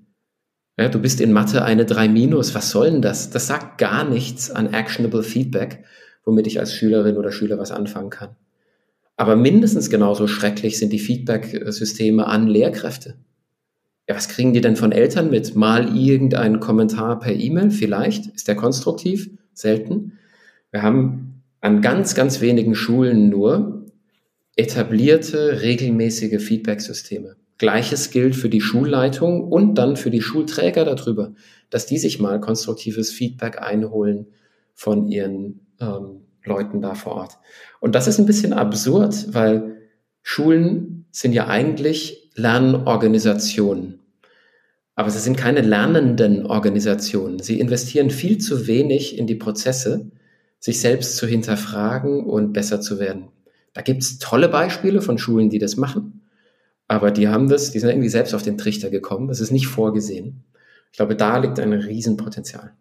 Ja, 0.77 0.89
du 0.89 0.99
bist 0.99 1.21
in 1.21 1.31
Mathe 1.31 1.63
eine 1.63 1.85
3 1.85 2.09
minus. 2.09 2.55
Was 2.55 2.71
soll 2.71 2.89
denn 2.89 3.01
das? 3.01 3.29
Das 3.29 3.47
sagt 3.47 3.77
gar 3.77 4.07
nichts 4.07 4.49
an 4.49 4.73
actionable 4.73 5.23
Feedback, 5.23 5.83
womit 6.25 6.47
ich 6.47 6.59
als 6.59 6.73
Schülerin 6.73 7.17
oder 7.17 7.31
Schüler 7.31 7.59
was 7.59 7.71
anfangen 7.71 8.09
kann. 8.09 8.35
Aber 9.15 9.35
mindestens 9.35 9.91
genauso 9.91 10.27
schrecklich 10.27 10.79
sind 10.79 10.91
die 10.91 10.99
Feedback-Systeme 10.99 12.25
an 12.25 12.47
Lehrkräfte. 12.47 13.15
Ja, 14.09 14.15
was 14.15 14.27
kriegen 14.27 14.53
die 14.53 14.61
denn 14.61 14.75
von 14.75 14.91
Eltern 14.91 15.29
mit? 15.29 15.55
Mal 15.55 15.95
irgendeinen 15.95 16.59
Kommentar 16.59 17.19
per 17.19 17.33
E-Mail 17.33 17.69
vielleicht? 17.69 18.27
Ist 18.27 18.47
der 18.47 18.55
konstruktiv? 18.55 19.29
Selten. 19.53 20.17
Wir 20.73 20.81
haben 20.81 21.43
an 21.61 21.83
ganz, 21.83 22.15
ganz 22.15 22.41
wenigen 22.41 22.73
Schulen 22.73 23.29
nur 23.29 23.85
etablierte, 24.55 25.61
regelmäßige 25.61 26.41
Feedback-Systeme. 26.43 27.35
Gleiches 27.59 28.09
gilt 28.09 28.35
für 28.35 28.49
die 28.49 28.59
Schulleitung 28.59 29.43
und 29.43 29.75
dann 29.75 29.95
für 29.95 30.09
die 30.09 30.23
Schulträger 30.23 30.83
darüber, 30.83 31.35
dass 31.69 31.85
die 31.85 31.99
sich 31.99 32.19
mal 32.19 32.41
konstruktives 32.41 33.11
Feedback 33.11 33.61
einholen 33.61 34.25
von 34.73 35.07
ihren 35.07 35.59
ähm, 35.79 36.21
Leuten 36.43 36.81
da 36.81 36.95
vor 36.95 37.13
Ort. 37.17 37.37
Und 37.79 37.93
das 37.93 38.07
ist 38.07 38.17
ein 38.17 38.25
bisschen 38.25 38.51
absurd, 38.51 39.27
weil 39.31 39.77
Schulen 40.23 41.05
sind 41.11 41.33
ja 41.33 41.47
eigentlich 41.47 42.31
Lernorganisationen. 42.33 43.99
Aber 44.95 45.11
sie 45.11 45.19
sind 45.19 45.37
keine 45.37 45.61
lernenden 45.61 46.47
Organisationen. 46.47 47.37
Sie 47.37 47.59
investieren 47.59 48.09
viel 48.09 48.39
zu 48.39 48.65
wenig 48.65 49.19
in 49.19 49.27
die 49.27 49.35
Prozesse 49.35 50.09
sich 50.63 50.79
selbst 50.79 51.17
zu 51.17 51.27
hinterfragen 51.27 52.23
und 52.23 52.53
besser 52.53 52.79
zu 52.79 52.97
werden. 52.97 53.27
Da 53.73 53.81
gibt's 53.81 54.17
tolle 54.17 54.47
Beispiele 54.47 55.01
von 55.01 55.17
Schulen, 55.17 55.49
die 55.49 55.59
das 55.59 55.75
machen, 55.75 56.21
aber 56.87 57.11
die 57.11 57.27
haben 57.27 57.49
das, 57.49 57.71
die 57.71 57.79
sind 57.79 57.89
irgendwie 57.89 58.07
selbst 58.07 58.33
auf 58.33 58.43
den 58.43 58.57
Trichter 58.57 58.89
gekommen. 58.89 59.27
Das 59.27 59.41
ist 59.41 59.51
nicht 59.51 59.67
vorgesehen. 59.67 60.45
Ich 60.89 60.95
glaube, 60.95 61.17
da 61.17 61.37
liegt 61.37 61.59
ein 61.59 61.73
Riesenpotenzial. 61.73 62.71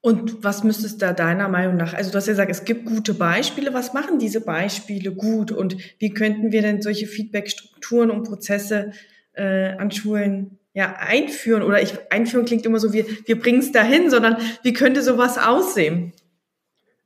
Und 0.00 0.44
was 0.44 0.62
müsste 0.62 0.86
es 0.86 0.96
da 0.96 1.12
deiner 1.12 1.48
Meinung 1.48 1.76
nach? 1.76 1.92
Also 1.92 2.12
du 2.12 2.18
hast 2.18 2.28
ja 2.28 2.34
gesagt, 2.34 2.52
es 2.52 2.64
gibt 2.64 2.84
gute 2.84 3.14
Beispiele. 3.14 3.74
Was 3.74 3.92
machen 3.92 4.20
diese 4.20 4.40
Beispiele 4.40 5.10
gut? 5.10 5.50
Und 5.50 5.76
wie 5.98 6.10
könnten 6.10 6.52
wir 6.52 6.62
denn 6.62 6.82
solche 6.82 7.08
Feedbackstrukturen 7.08 8.12
und 8.12 8.22
Prozesse 8.22 8.92
äh, 9.32 9.72
an 9.72 9.90
Schulen 9.90 10.60
ja 10.72 10.94
einführen? 11.00 11.64
Oder 11.64 11.82
ich 11.82 11.94
einführen 12.12 12.44
klingt 12.44 12.64
immer 12.64 12.78
so 12.78 12.92
wie 12.92 13.04
wir 13.26 13.40
bringen 13.40 13.58
es 13.58 13.72
dahin, 13.72 14.08
sondern 14.08 14.36
wie 14.62 14.72
könnte 14.72 15.02
sowas 15.02 15.36
aussehen? 15.36 16.12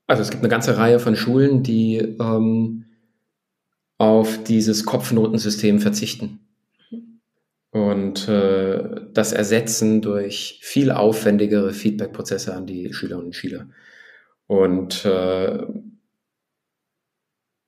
Also 0.08 0.22
es 0.22 0.30
gibt 0.30 0.42
eine 0.42 0.48
ganze 0.48 0.76
Reihe 0.76 0.98
von 0.98 1.14
Schulen, 1.14 1.62
die 1.62 1.98
ähm, 1.98 2.86
auf 3.98 4.42
dieses 4.42 4.84
Kopfnotensystem 4.84 5.80
verzichten 5.80 6.40
und 7.70 8.26
äh, 8.28 9.02
das 9.12 9.32
ersetzen 9.32 10.00
durch 10.00 10.60
viel 10.62 10.90
aufwendigere 10.90 11.72
Feedback-Prozesse 11.72 12.54
an 12.54 12.66
die 12.66 12.92
Schülerinnen 12.92 13.26
und 13.26 13.34
Schüler. 13.34 13.68
Und 14.46 15.04
äh, 15.04 15.66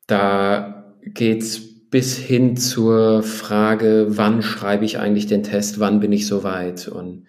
da 0.07 0.97
geht's 1.05 1.61
bis 1.91 2.17
hin 2.17 2.57
zur 2.57 3.23
Frage, 3.23 4.07
wann 4.11 4.43
schreibe 4.43 4.85
ich 4.85 4.99
eigentlich 4.99 5.27
den 5.27 5.43
Test, 5.43 5.79
wann 5.79 6.01
bin 6.01 6.13
ich 6.13 6.27
soweit 6.27 6.89
und 6.89 7.27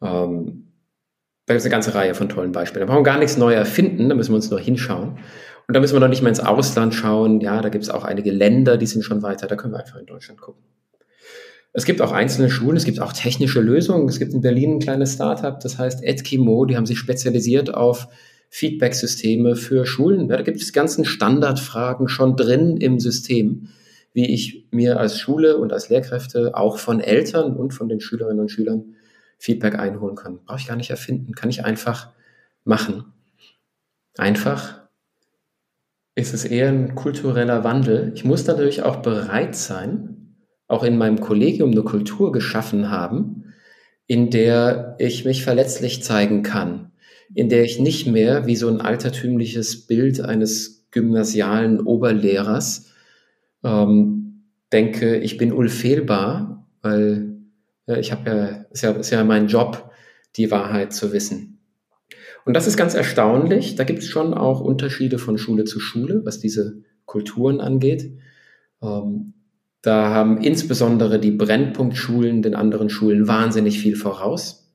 ähm, 0.00 0.69
da 1.50 1.54
gibt 1.54 1.62
es 1.62 1.66
eine 1.66 1.72
ganze 1.72 1.96
Reihe 1.96 2.14
von 2.14 2.28
tollen 2.28 2.52
Beispielen. 2.52 2.86
Da 2.86 2.92
brauchen 2.92 3.00
wir 3.00 3.10
gar 3.10 3.18
nichts 3.18 3.36
neu 3.36 3.52
erfinden, 3.52 4.08
da 4.08 4.14
müssen 4.14 4.30
wir 4.30 4.36
uns 4.36 4.50
nur 4.50 4.60
hinschauen. 4.60 5.18
Und 5.66 5.74
da 5.74 5.80
müssen 5.80 5.96
wir 5.96 6.00
noch 6.00 6.06
nicht 6.06 6.22
mal 6.22 6.28
ins 6.28 6.38
Ausland 6.38 6.94
schauen. 6.94 7.40
Ja, 7.40 7.60
da 7.60 7.70
gibt 7.70 7.82
es 7.82 7.90
auch 7.90 8.04
einige 8.04 8.30
Länder, 8.30 8.76
die 8.76 8.86
sind 8.86 9.02
schon 9.02 9.24
weiter. 9.24 9.48
Da 9.48 9.56
können 9.56 9.74
wir 9.74 9.80
einfach 9.80 9.98
in 9.98 10.06
Deutschland 10.06 10.40
gucken. 10.40 10.62
Es 11.72 11.84
gibt 11.84 12.02
auch 12.02 12.12
einzelne 12.12 12.50
Schulen, 12.50 12.76
es 12.76 12.84
gibt 12.84 13.00
auch 13.00 13.12
technische 13.12 13.60
Lösungen. 13.60 14.08
Es 14.08 14.20
gibt 14.20 14.32
in 14.32 14.42
Berlin 14.42 14.74
ein 14.74 14.78
kleines 14.78 15.14
Startup, 15.14 15.58
das 15.58 15.76
heißt 15.76 16.04
Edkimo, 16.04 16.66
die 16.66 16.76
haben 16.76 16.86
sich 16.86 16.98
spezialisiert 16.98 17.74
auf 17.74 18.06
Feedback-Systeme 18.50 19.56
für 19.56 19.86
Schulen. 19.86 20.28
Ja, 20.28 20.36
da 20.36 20.42
gibt 20.42 20.60
es 20.60 20.72
ganzen 20.72 21.04
Standardfragen 21.04 22.06
schon 22.06 22.36
drin 22.36 22.76
im 22.76 23.00
System, 23.00 23.70
wie 24.12 24.32
ich 24.32 24.68
mir 24.70 25.00
als 25.00 25.18
Schule 25.18 25.56
und 25.56 25.72
als 25.72 25.88
Lehrkräfte 25.88 26.54
auch 26.54 26.78
von 26.78 27.00
Eltern 27.00 27.56
und 27.56 27.74
von 27.74 27.88
den 27.88 27.98
Schülerinnen 27.98 28.38
und 28.38 28.52
Schülern 28.52 28.94
Feedback 29.40 29.78
einholen 29.78 30.16
kann. 30.16 30.44
Brauche 30.44 30.58
ich 30.58 30.66
gar 30.66 30.76
nicht 30.76 30.90
erfinden, 30.90 31.34
kann 31.34 31.48
ich 31.48 31.64
einfach 31.64 32.10
machen. 32.64 33.04
Einfach 34.18 34.82
ist 36.14 36.34
es 36.34 36.44
eher 36.44 36.68
ein 36.68 36.94
kultureller 36.94 37.64
Wandel. 37.64 38.12
Ich 38.14 38.22
muss 38.22 38.46
natürlich 38.46 38.82
auch 38.82 38.96
bereit 38.96 39.56
sein, 39.56 40.36
auch 40.68 40.84
in 40.84 40.98
meinem 40.98 41.20
Kollegium 41.20 41.70
eine 41.70 41.82
Kultur 41.82 42.32
geschaffen 42.32 42.90
haben, 42.90 43.54
in 44.06 44.28
der 44.28 44.96
ich 44.98 45.24
mich 45.24 45.42
verletzlich 45.42 46.02
zeigen 46.02 46.42
kann, 46.42 46.92
in 47.32 47.48
der 47.48 47.64
ich 47.64 47.80
nicht 47.80 48.06
mehr 48.06 48.46
wie 48.46 48.56
so 48.56 48.68
ein 48.68 48.82
altertümliches 48.82 49.86
Bild 49.86 50.20
eines 50.20 50.86
gymnasialen 50.90 51.80
Oberlehrers 51.80 52.90
ähm, 53.64 54.42
denke, 54.70 55.16
ich 55.16 55.38
bin 55.38 55.50
unfehlbar, 55.50 56.66
weil 56.82 57.29
ich 57.98 58.12
habe 58.12 58.30
ja, 58.30 58.46
ist 58.70 58.82
ja, 58.82 58.90
ist 58.92 59.10
ja 59.10 59.24
mein 59.24 59.48
Job, 59.48 59.90
die 60.36 60.50
Wahrheit 60.50 60.92
zu 60.92 61.12
wissen. 61.12 61.58
Und 62.44 62.54
das 62.54 62.66
ist 62.66 62.76
ganz 62.76 62.94
erstaunlich. 62.94 63.74
Da 63.74 63.84
gibt 63.84 64.00
es 64.00 64.08
schon 64.08 64.34
auch 64.34 64.60
Unterschiede 64.60 65.18
von 65.18 65.38
Schule 65.38 65.64
zu 65.64 65.80
Schule, 65.80 66.22
was 66.24 66.38
diese 66.38 66.82
Kulturen 67.04 67.60
angeht. 67.60 68.12
Ähm, 68.82 69.34
da 69.82 70.10
haben 70.10 70.42
insbesondere 70.42 71.18
die 71.18 71.30
Brennpunktschulen 71.30 72.42
den 72.42 72.54
anderen 72.54 72.90
Schulen 72.90 73.26
wahnsinnig 73.28 73.80
viel 73.80 73.96
voraus. 73.96 74.70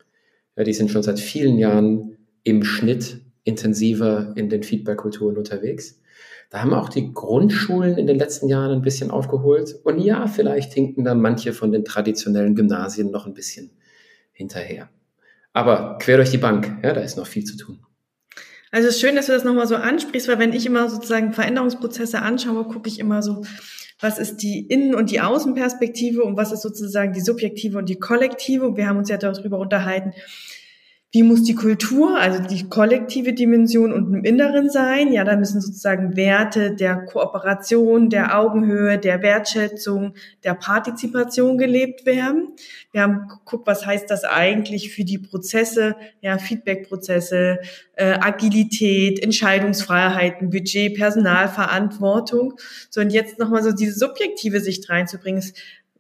Ja, 0.56 0.64
die 0.64 0.74
sind 0.74 0.90
schon 0.90 1.04
seit 1.04 1.20
vielen 1.20 1.58
Jahren 1.58 2.18
im 2.44 2.64
Schnitt 2.64 3.22
intensiver 3.44 4.34
in 4.36 4.50
den 4.50 4.64
Feedback-Kulturen 4.64 5.38
unterwegs. 5.38 6.02
Da 6.50 6.62
haben 6.62 6.74
auch 6.74 6.90
die 6.90 7.12
Grundschulen 7.14 7.98
in 7.98 8.08
den 8.08 8.18
letzten 8.18 8.48
Jahren 8.48 8.72
ein 8.72 8.82
bisschen 8.82 9.12
aufgeholt. 9.12 9.76
Und 9.84 10.00
ja, 10.00 10.28
vielleicht 10.28 10.74
hinken 10.74 11.04
da 11.04 11.16
manche 11.16 11.54
von 11.54 11.72
den 11.72 11.86
traditionellen 11.86 12.56
Gymnasien 12.56 13.12
noch 13.12 13.26
ein 13.26 13.34
bisschen 13.34 13.72
hinterher. 14.32 14.90
Aber 15.54 15.98
quer 16.00 16.18
durch 16.18 16.32
die 16.32 16.38
Bank, 16.38 16.80
ja, 16.84 16.94
da 16.94 17.02
ist 17.02 17.18
noch 17.18 17.28
viel 17.28 17.44
zu 17.44 17.58
tun. 17.58 17.80
Also 18.72 18.90
es 18.90 18.96
ist 18.96 19.02
schön, 19.02 19.16
dass 19.16 19.28
du 19.28 19.32
das 19.32 19.46
nochmal 19.46 19.68
so 19.68 19.76
ansprichst, 19.78 20.28
weil 20.28 20.40
wenn 20.40 20.52
ich 20.52 20.66
immer 20.66 20.90
sozusagen 20.90 21.32
Veränderungsprozesse 21.32 22.22
anschaue, 22.22 22.66
gucke 22.66 22.90
ich 22.90 23.00
immer 23.00 23.22
so, 23.22 23.46
was 24.02 24.20
ist 24.20 24.38
die 24.38 24.68
Innen- 24.68 24.96
und 24.96 25.12
die 25.12 25.22
Außenperspektive 25.22 26.24
und 26.24 26.36
was 26.36 26.52
ist 26.52 26.62
sozusagen 26.62 27.14
die 27.14 27.22
subjektive 27.22 27.78
und 27.78 27.88
die 27.88 27.96
kollektive. 27.96 28.68
Und 28.68 28.76
wir 28.76 28.88
haben 28.88 28.98
uns 28.98 29.10
ja 29.10 29.18
darüber 29.18 29.60
unterhalten, 29.60 30.12
wie 31.16 31.24
muss 31.24 31.44
die 31.44 31.56
Kultur, 31.56 32.20
also 32.20 32.44
die 32.44 32.68
kollektive 32.68 33.32
Dimension 33.32 33.94
und 33.94 34.14
im 34.14 34.26
Inneren 34.26 34.70
sein? 34.70 35.14
Ja, 35.14 35.24
da 35.24 35.38
müssen 35.38 35.62
sozusagen 35.62 36.18
Werte 36.18 36.76
der 36.76 37.06
Kooperation, 37.06 38.10
der 38.10 38.38
Augenhöhe, 38.38 38.98
der 38.98 39.22
Wertschätzung, 39.22 40.16
der 40.44 40.56
Partizipation 40.56 41.58
gelebt 41.58 42.06
werden. 42.06 42.50
Wir 42.92 43.04
haben 43.04 43.30
geguckt, 43.30 43.66
was 43.66 43.86
heißt 43.86 44.12
das 44.12 44.26
eigentlich 44.26 44.92
für 44.92 45.06
die 45.06 45.18
Prozesse, 45.18 45.96
ja, 46.20 46.38
Feedbackprozesse, 46.38 47.60
äh, 47.94 48.18
Agilität, 48.20 49.24
Entscheidungsfreiheiten, 49.24 50.50
Budget, 50.50 50.98
Personalverantwortung. 50.98 52.56
So, 52.90 53.00
und 53.00 53.12
jetzt 53.12 53.40
nochmal 53.40 53.64
so 53.64 53.72
diese 53.72 53.98
subjektive 53.98 54.60
Sicht 54.60 54.90
reinzubringen, 54.90 55.40
ist, 55.40 55.56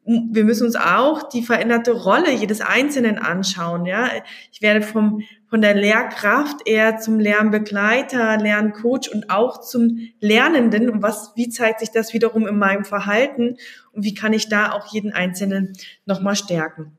wir 0.05 0.43
müssen 0.43 0.67
uns 0.67 0.75
auch 0.75 1.29
die 1.29 1.41
veränderte 1.41 1.91
Rolle 1.91 2.31
jedes 2.31 2.61
Einzelnen 2.61 3.17
anschauen. 3.17 3.85
Ja, 3.85 4.09
ich 4.51 4.61
werde 4.61 4.81
vom 4.81 5.21
von 5.55 5.61
der 5.61 5.73
Lehrkraft 5.73 6.67
eher 6.67 6.97
zum 6.97 7.17
Lernbegleiter, 7.17 8.37
Lerncoach 8.37 9.09
und 9.13 9.29
auch 9.29 9.61
zum 9.61 9.99
Lernenden. 10.19 10.89
Und 10.89 11.01
was, 11.01 11.31
wie 11.35 11.47
zeigt 11.47 11.79
sich 11.79 11.91
das 11.91 12.13
wiederum 12.13 12.45
in 12.45 12.57
meinem 12.57 12.83
Verhalten? 12.83 13.55
Und 13.93 14.03
wie 14.03 14.13
kann 14.13 14.33
ich 14.33 14.49
da 14.49 14.73
auch 14.73 14.91
jeden 14.91 15.13
Einzelnen 15.13 15.71
nochmal 16.05 16.35
stärken? 16.35 16.97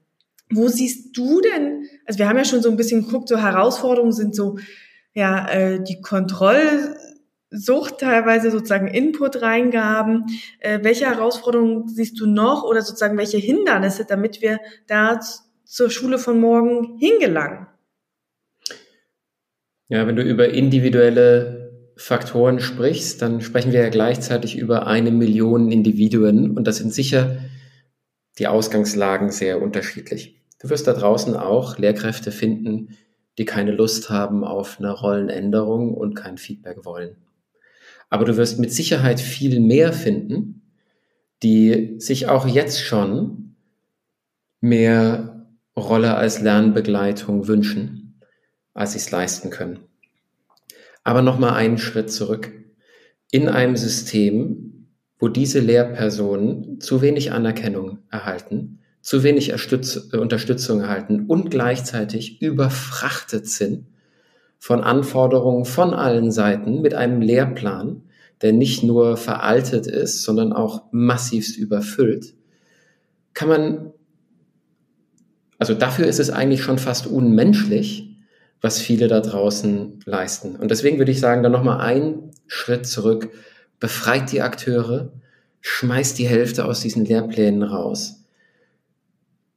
Wo 0.49 0.69
siehst 0.69 1.15
du 1.17 1.43
denn, 1.43 1.87
also 2.07 2.19
wir 2.19 2.29
haben 2.29 2.39
ja 2.39 2.47
schon 2.47 2.63
so 2.63 2.71
ein 2.71 2.79
bisschen 2.79 3.05
geguckt, 3.05 3.29
so 3.29 3.37
Herausforderungen 3.37 4.13
sind 4.13 4.35
so, 4.35 4.59
ja, 5.13 5.47
äh, 5.49 5.83
die 5.83 6.01
Kontroll, 6.01 6.97
Sucht, 7.51 7.99
teilweise 7.99 8.51
sozusagen 8.51 8.89
Input-Reingaben. 8.89 10.25
Äh, 10.59 10.81
welche 10.83 11.07
Herausforderungen 11.07 11.89
siehst 11.89 12.19
du 12.19 12.27
noch 12.27 12.65
oder 12.65 12.83
sozusagen 12.83 13.17
welche 13.17 13.39
Hindernisse, 13.39 14.05
damit 14.05 14.43
wir 14.43 14.59
da 14.87 15.21
zur 15.65 15.91
Schule 15.91 16.19
von 16.19 16.41
morgen 16.41 16.99
hingelangen? 16.99 17.67
Ja, 19.89 20.07
wenn 20.07 20.17
du 20.17 20.23
über 20.23 20.49
individuelle 20.49 21.67
Faktoren 21.97 22.61
sprichst, 22.61 23.23
dann 23.23 23.41
sprechen 23.41 23.73
wir 23.73 23.81
ja 23.81 23.89
gleichzeitig 23.89 24.59
über 24.59 24.87
eine 24.87 25.11
Million 25.13 25.71
Individuen 25.71 26.57
und 26.57 26.67
das 26.67 26.79
sind 26.79 26.93
sicher 26.93 27.39
die 28.39 28.49
Ausgangslagen 28.49 29.31
sehr 29.31 29.63
unterschiedlich. 29.63 30.43
Du 30.61 30.69
wirst 30.69 30.87
da 30.87 30.93
draußen 30.93 31.37
auch 31.37 31.79
Lehrkräfte 31.79 32.33
finden, 32.33 32.97
die 33.39 33.45
keine 33.45 33.71
Lust 33.71 34.11
haben 34.11 34.45
auf 34.45 34.79
eine 34.79 34.91
Rollenänderung 34.91 35.95
und 35.95 36.15
kein 36.15 36.37
Feedback 36.37 36.85
wollen. 36.85 37.17
Aber 38.09 38.25
du 38.25 38.37
wirst 38.37 38.59
mit 38.59 38.73
Sicherheit 38.73 39.21
viel 39.21 39.61
mehr 39.61 39.93
finden, 39.93 40.63
die 41.43 41.97
sich 41.99 42.29
auch 42.29 42.47
jetzt 42.47 42.83
schon 42.83 43.57
mehr 44.61 45.47
Rolle 45.77 46.15
als 46.15 46.41
Lernbegleitung 46.41 47.47
wünschen, 47.47 48.21
als 48.75 48.93
sie 48.93 48.99
es 48.99 49.11
leisten 49.11 49.51
können. 49.51 49.81
Aber 51.05 51.23
nochmal 51.23 51.55
einen 51.55 51.79
Schritt 51.79 52.11
zurück. 52.11 52.53
In 53.31 53.49
einem 53.49 53.77
System, 53.77 54.89
wo 55.19 55.29
diese 55.29 55.61
Lehrpersonen 55.61 56.81
zu 56.81 57.03
wenig 57.03 57.33
Anerkennung 57.33 57.99
erhalten, 58.11 58.81
zu 59.03 59.23
wenig 59.23 59.53
Unterstützung 59.53 60.81
erhalten 60.81 61.27
und 61.27 61.51
gleichzeitig 61.51 62.43
überfrachtet 62.43 63.47
sind 63.47 63.87
von 64.59 64.83
Anforderungen 64.83 65.65
von 65.65 65.95
allen 65.95 66.31
Seiten 66.31 66.81
mit 66.81 66.95
einem 66.95 67.21
Lehrplan, 67.21 68.03
der 68.43 68.53
nicht 68.53 68.83
nur 68.83 69.17
veraltet 69.17 69.87
ist, 69.87 70.23
sondern 70.23 70.53
auch 70.53 70.85
massivst 70.91 71.57
überfüllt, 71.57 72.35
kann 73.35 73.49
man, 73.49 73.93
also 75.59 75.75
dafür 75.75 76.07
ist 76.07 76.21
es 76.21 76.31
eigentlich 76.31 76.63
schon 76.63 76.79
fast 76.79 77.07
unmenschlich, 77.07 78.17
was 78.61 78.81
viele 78.81 79.09
da 79.09 79.21
draußen 79.21 80.01
leisten. 80.05 80.57
Und 80.57 80.71
deswegen 80.71 80.99
würde 80.99 81.13
ich 81.13 81.21
sagen, 81.21 81.43
dann 81.43 81.53
nochmal 81.53 81.81
einen 81.81 82.31
Schritt 82.47 82.87
zurück, 82.87 83.31
befreit 83.79 84.33
die 84.33 84.43
Akteure, 84.43 85.13
schmeißt 85.61 86.19
die 86.19 86.29
Hälfte 86.29 86.65
aus 86.65 86.81
diesen 86.81 87.05
Lehrplänen 87.05 87.63
raus, 87.63 88.25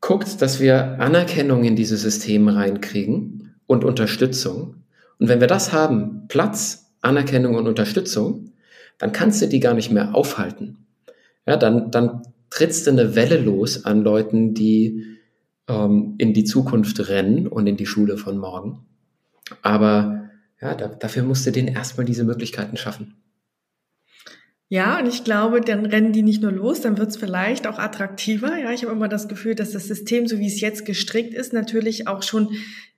guckt, 0.01 0.41
dass 0.41 0.59
wir 0.59 0.99
Anerkennung 0.99 1.63
in 1.63 1.75
dieses 1.75 2.01
System 2.01 2.47
reinkriegen 2.47 3.55
und 3.67 3.83
Unterstützung 3.83 4.75
und 5.19 5.27
wenn 5.27 5.41
wir 5.41 5.47
das 5.47 5.73
haben, 5.73 6.27
Platz, 6.27 6.93
Anerkennung 7.01 7.55
und 7.55 7.67
Unterstützung, 7.67 8.53
dann 8.97 9.11
kannst 9.11 9.41
du 9.41 9.47
die 9.47 9.59
gar 9.59 9.73
nicht 9.73 9.91
mehr 9.91 10.15
aufhalten. 10.15 10.85
Ja, 11.45 11.57
dann, 11.57 11.91
dann 11.91 12.23
trittst 12.49 12.87
du 12.87 12.91
eine 12.91 13.15
Welle 13.15 13.37
los 13.37 13.85
an 13.85 14.01
Leuten, 14.01 14.53
die 14.53 15.17
ähm, 15.67 16.15
in 16.17 16.33
die 16.33 16.43
Zukunft 16.43 17.07
rennen 17.09 17.47
und 17.47 17.67
in 17.67 17.77
die 17.77 17.85
Schule 17.85 18.17
von 18.17 18.37
morgen. 18.37 18.85
Aber 19.61 20.29
ja, 20.61 20.75
da, 20.75 20.87
dafür 20.87 21.23
musst 21.23 21.45
du 21.45 21.51
denen 21.51 21.69
erstmal 21.69 22.05
diese 22.05 22.23
Möglichkeiten 22.23 22.77
schaffen. 22.77 23.15
Ja, 24.71 24.99
und 24.99 25.07
ich 25.07 25.23
glaube, 25.23 25.61
dann 25.61 25.87
rennen 25.87 26.13
die 26.13 26.21
nicht 26.21 26.43
nur 26.43 26.51
los, 26.51 26.81
dann 26.81 26.99
wird 26.99 27.09
es 27.09 27.17
vielleicht 27.17 27.65
auch 27.65 27.79
attraktiver. 27.79 28.55
Ja, 28.55 28.71
ich 28.71 28.83
habe 28.83 28.93
immer 28.93 29.07
das 29.07 29.27
Gefühl, 29.27 29.55
dass 29.55 29.71
das 29.71 29.87
System, 29.87 30.27
so 30.27 30.37
wie 30.37 30.45
es 30.45 30.61
jetzt 30.61 30.85
gestrickt 30.85 31.33
ist, 31.33 31.53
natürlich 31.53 32.07
auch 32.07 32.21
schon 32.21 32.49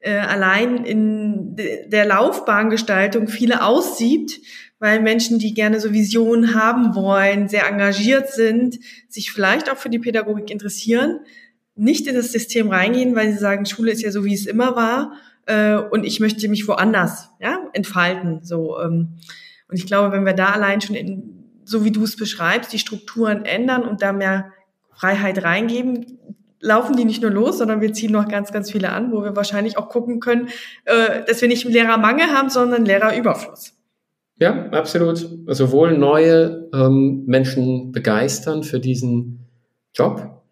äh, 0.02 0.18
allein 0.18 0.84
in 0.84 1.56
der 1.56 2.06
Laufbahngestaltung 2.06 3.30
viele 3.30 3.64
aussieht, 3.64 4.42
weil 4.80 5.00
Menschen, 5.00 5.40
die 5.40 5.54
gerne 5.54 5.80
so 5.80 5.94
Visionen 5.94 6.56
haben 6.56 6.94
wollen, 6.94 7.48
sehr 7.48 7.66
engagiert 7.66 8.30
sind, 8.30 8.78
sich 9.08 9.32
vielleicht 9.32 9.72
auch 9.72 9.78
für 9.78 9.90
die 9.90 10.00
Pädagogik 10.00 10.52
interessieren, 10.52 11.22
nicht 11.76 12.06
in 12.06 12.16
das 12.16 12.34
System 12.34 12.68
reingehen, 12.68 13.16
weil 13.16 13.32
sie 13.32 13.38
sagen, 13.38 13.66
Schule 13.66 13.92
ist 13.92 14.02
ja 14.02 14.12
so, 14.12 14.26
wie 14.26 14.34
es 14.34 14.46
immer 14.46 14.76
war, 14.76 15.14
äh, 15.46 15.76
und 15.76 16.04
ich 16.04 16.20
möchte 16.20 16.50
mich 16.50 16.68
woanders 16.68 17.30
ja, 17.40 17.70
entfalten. 17.72 18.44
So, 18.44 18.78
ähm, 18.78 19.20
und 19.70 19.78
ich 19.78 19.86
glaube, 19.86 20.12
wenn 20.12 20.26
wir 20.26 20.34
da 20.34 20.48
allein 20.48 20.82
schon 20.82 20.98
in 20.98 21.41
so 21.72 21.86
wie 21.86 21.92
du 21.92 22.04
es 22.04 22.18
beschreibst, 22.18 22.74
die 22.74 22.80
Strukturen 22.80 23.46
ändern 23.46 23.84
und 23.84 24.02
da 24.02 24.12
mehr 24.12 24.52
Freiheit 24.94 25.44
reingeben, 25.44 26.20
laufen 26.60 26.96
die 26.96 27.06
nicht 27.06 27.22
nur 27.22 27.32
los, 27.32 27.58
sondern 27.58 27.82
wir 27.82 27.94
ziehen 27.94 28.12
noch 28.12 28.28
ganz, 28.28 28.52
ganz 28.52 28.70
viele 28.70 28.92
an, 28.92 29.12
wo 29.12 29.24
wir 29.24 29.36
wahrscheinlich 29.36 29.78
auch 29.78 29.90
gucken 29.90 30.20
können, 30.20 30.50
äh, 30.86 31.24
dass 31.26 31.42
wir 31.42 31.48
nicht 31.48 31.66
einen 31.66 31.74
Lehrermangel 31.74 32.28
haben, 32.28 32.50
sondern 32.50 32.86
Lehrerüberfluss. 32.86 33.74
Ja, 34.38 34.70
absolut. 34.70 35.28
Sowohl 35.48 35.98
neue 35.98 36.70
ähm, 36.74 37.24
Menschen 37.26 37.92
begeistern 37.92 38.64
für 38.64 38.80
diesen 38.80 39.48
Job, 39.94 40.44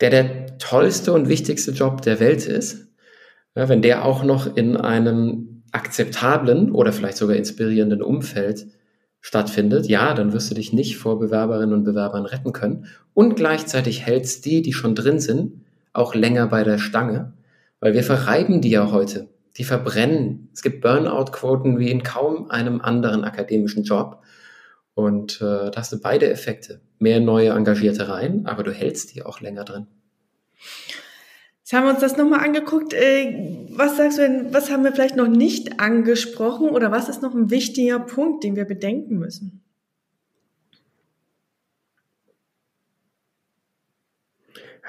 der 0.00 0.10
der 0.10 0.58
tollste 0.58 1.12
und 1.12 1.28
wichtigste 1.28 1.70
Job 1.70 2.02
der 2.02 2.18
Welt 2.18 2.46
ist, 2.46 2.88
ja, 3.54 3.68
wenn 3.68 3.82
der 3.82 4.04
auch 4.04 4.24
noch 4.24 4.56
in 4.56 4.76
einem 4.76 5.62
akzeptablen 5.72 6.72
oder 6.72 6.92
vielleicht 6.92 7.18
sogar 7.18 7.36
inspirierenden 7.36 8.02
Umfeld 8.02 8.66
stattfindet, 9.26 9.88
ja, 9.88 10.14
dann 10.14 10.32
wirst 10.32 10.52
du 10.52 10.54
dich 10.54 10.72
nicht 10.72 10.98
vor 10.98 11.18
Bewerberinnen 11.18 11.74
und 11.74 11.82
Bewerbern 11.82 12.26
retten 12.26 12.52
können. 12.52 12.86
Und 13.12 13.34
gleichzeitig 13.34 14.06
hältst 14.06 14.44
die, 14.44 14.62
die 14.62 14.72
schon 14.72 14.94
drin 14.94 15.18
sind, 15.18 15.64
auch 15.92 16.14
länger 16.14 16.46
bei 16.46 16.62
der 16.62 16.78
Stange, 16.78 17.32
weil 17.80 17.92
wir 17.92 18.04
verreiben 18.04 18.60
die 18.60 18.70
ja 18.70 18.92
heute. 18.92 19.26
Die 19.56 19.64
verbrennen. 19.64 20.48
Es 20.54 20.62
gibt 20.62 20.80
Burnout-Quoten 20.80 21.80
wie 21.80 21.90
in 21.90 22.04
kaum 22.04 22.52
einem 22.52 22.80
anderen 22.80 23.24
akademischen 23.24 23.82
Job. 23.82 24.22
Und 24.94 25.40
äh, 25.40 25.72
da 25.72 25.72
hast 25.74 25.92
du 25.92 26.00
beide 26.00 26.30
Effekte. 26.30 26.80
Mehr 27.00 27.18
neue 27.18 27.50
Engagierte 27.50 28.08
rein, 28.08 28.46
aber 28.46 28.62
du 28.62 28.70
hältst 28.70 29.12
die 29.12 29.24
auch 29.24 29.40
länger 29.40 29.64
drin. 29.64 29.88
Jetzt 31.66 31.72
haben 31.72 31.86
wir 31.86 31.90
uns 31.90 32.00
das 32.00 32.16
nochmal 32.16 32.44
angeguckt. 32.44 32.94
Äh, 32.94 33.66
was 33.70 33.96
sagst 33.96 34.18
du 34.18 34.22
denn, 34.22 34.54
was 34.54 34.70
haben 34.70 34.84
wir 34.84 34.92
vielleicht 34.92 35.16
noch 35.16 35.26
nicht 35.26 35.80
angesprochen 35.80 36.68
oder 36.68 36.92
was 36.92 37.08
ist 37.08 37.22
noch 37.22 37.34
ein 37.34 37.50
wichtiger 37.50 37.98
Punkt, 37.98 38.44
den 38.44 38.54
wir 38.54 38.66
bedenken 38.66 39.18
müssen? 39.18 39.64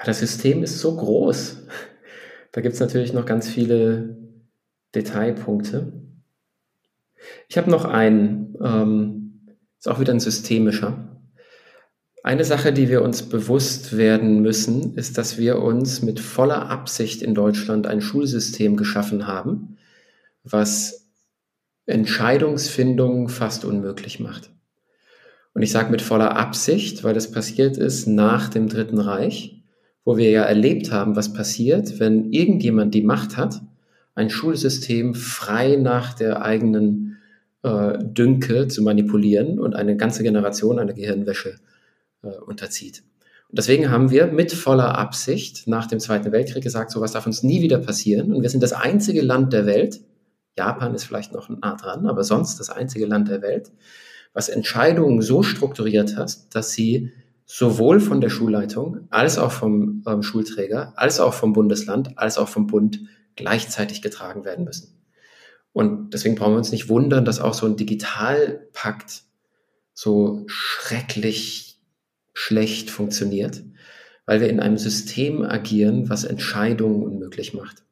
das 0.04 0.20
System 0.20 0.62
ist 0.62 0.78
so 0.78 0.94
groß. 0.94 1.66
Da 2.52 2.60
gibt 2.60 2.74
es 2.74 2.80
natürlich 2.80 3.12
noch 3.12 3.26
ganz 3.26 3.48
viele 3.48 4.16
Detailpunkte. 4.94 5.92
Ich 7.48 7.58
habe 7.58 7.68
noch 7.70 7.84
einen, 7.86 8.56
ähm, 8.62 9.56
ist 9.76 9.88
auch 9.88 9.98
wieder 9.98 10.12
ein 10.12 10.20
systemischer. 10.20 11.17
Eine 12.24 12.44
Sache, 12.44 12.72
die 12.72 12.88
wir 12.88 13.02
uns 13.02 13.22
bewusst 13.22 13.96
werden 13.96 14.42
müssen, 14.42 14.94
ist, 14.94 15.18
dass 15.18 15.38
wir 15.38 15.60
uns 15.60 16.02
mit 16.02 16.18
voller 16.18 16.68
Absicht 16.68 17.22
in 17.22 17.34
Deutschland 17.34 17.86
ein 17.86 18.00
Schulsystem 18.00 18.76
geschaffen 18.76 19.26
haben, 19.26 19.76
was 20.42 21.06
Entscheidungsfindung 21.86 23.28
fast 23.28 23.64
unmöglich 23.64 24.18
macht. 24.20 24.50
Und 25.54 25.62
ich 25.62 25.70
sage 25.70 25.90
mit 25.90 26.02
voller 26.02 26.36
Absicht, 26.36 27.04
weil 27.04 27.14
das 27.14 27.30
passiert 27.30 27.76
ist 27.76 28.06
nach 28.06 28.48
dem 28.48 28.68
Dritten 28.68 28.98
Reich, 28.98 29.62
wo 30.04 30.16
wir 30.16 30.30
ja 30.30 30.42
erlebt 30.42 30.90
haben, 30.90 31.16
was 31.16 31.32
passiert, 31.32 32.00
wenn 32.00 32.32
irgendjemand 32.32 32.94
die 32.94 33.02
Macht 33.02 33.36
hat, 33.36 33.60
ein 34.14 34.30
Schulsystem 34.30 35.14
frei 35.14 35.76
nach 35.76 36.14
der 36.14 36.42
eigenen 36.42 37.18
äh, 37.62 37.98
dünke, 38.00 38.66
zu 38.66 38.82
manipulieren 38.82 39.58
und 39.58 39.76
eine 39.76 39.96
ganze 39.96 40.22
Generation 40.24 40.78
einer 40.78 40.92
Gehirnwäsche 40.92 41.56
äh, 42.28 42.38
unterzieht. 42.38 43.02
Und 43.48 43.58
deswegen 43.58 43.90
haben 43.90 44.10
wir 44.10 44.26
mit 44.26 44.52
voller 44.52 44.98
Absicht 44.98 45.66
nach 45.66 45.86
dem 45.86 46.00
Zweiten 46.00 46.30
Weltkrieg 46.32 46.62
gesagt, 46.62 46.90
sowas 46.90 47.12
darf 47.12 47.26
uns 47.26 47.42
nie 47.42 47.62
wieder 47.62 47.78
passieren. 47.78 48.34
Und 48.34 48.42
wir 48.42 48.50
sind 48.50 48.62
das 48.62 48.74
einzige 48.74 49.22
Land 49.22 49.52
der 49.52 49.64
Welt, 49.66 50.00
Japan 50.58 50.94
ist 50.94 51.04
vielleicht 51.04 51.32
noch 51.32 51.48
nah 51.48 51.76
dran, 51.76 52.06
aber 52.06 52.24
sonst 52.24 52.58
das 52.58 52.68
einzige 52.68 53.06
Land 53.06 53.28
der 53.28 53.42
Welt, 53.42 53.70
was 54.34 54.48
Entscheidungen 54.48 55.22
so 55.22 55.42
strukturiert 55.42 56.16
hat, 56.16 56.54
dass 56.54 56.72
sie 56.72 57.12
sowohl 57.46 58.00
von 58.00 58.20
der 58.20 58.28
Schulleitung 58.28 59.06
als 59.08 59.38
auch 59.38 59.52
vom 59.52 60.02
ähm, 60.06 60.22
Schulträger, 60.22 60.92
als 60.96 61.18
auch 61.18 61.32
vom 61.32 61.54
Bundesland, 61.54 62.18
als 62.18 62.36
auch 62.36 62.48
vom 62.48 62.66
Bund 62.66 63.00
gleichzeitig 63.36 64.02
getragen 64.02 64.44
werden 64.44 64.64
müssen. 64.64 65.00
Und 65.72 66.12
deswegen 66.12 66.34
brauchen 66.34 66.52
wir 66.52 66.58
uns 66.58 66.72
nicht 66.72 66.88
wundern, 66.88 67.24
dass 67.24 67.40
auch 67.40 67.54
so 67.54 67.64
ein 67.64 67.76
Digitalpakt 67.76 69.22
so 69.94 70.42
schrecklich 70.46 71.67
schlecht 72.38 72.88
funktioniert, 72.88 73.64
weil 74.24 74.40
wir 74.40 74.48
in 74.48 74.60
einem 74.60 74.78
System 74.78 75.42
agieren, 75.42 76.08
was 76.08 76.22
Entscheidungen 76.22 77.02
unmöglich 77.02 77.52
macht. 77.52 77.82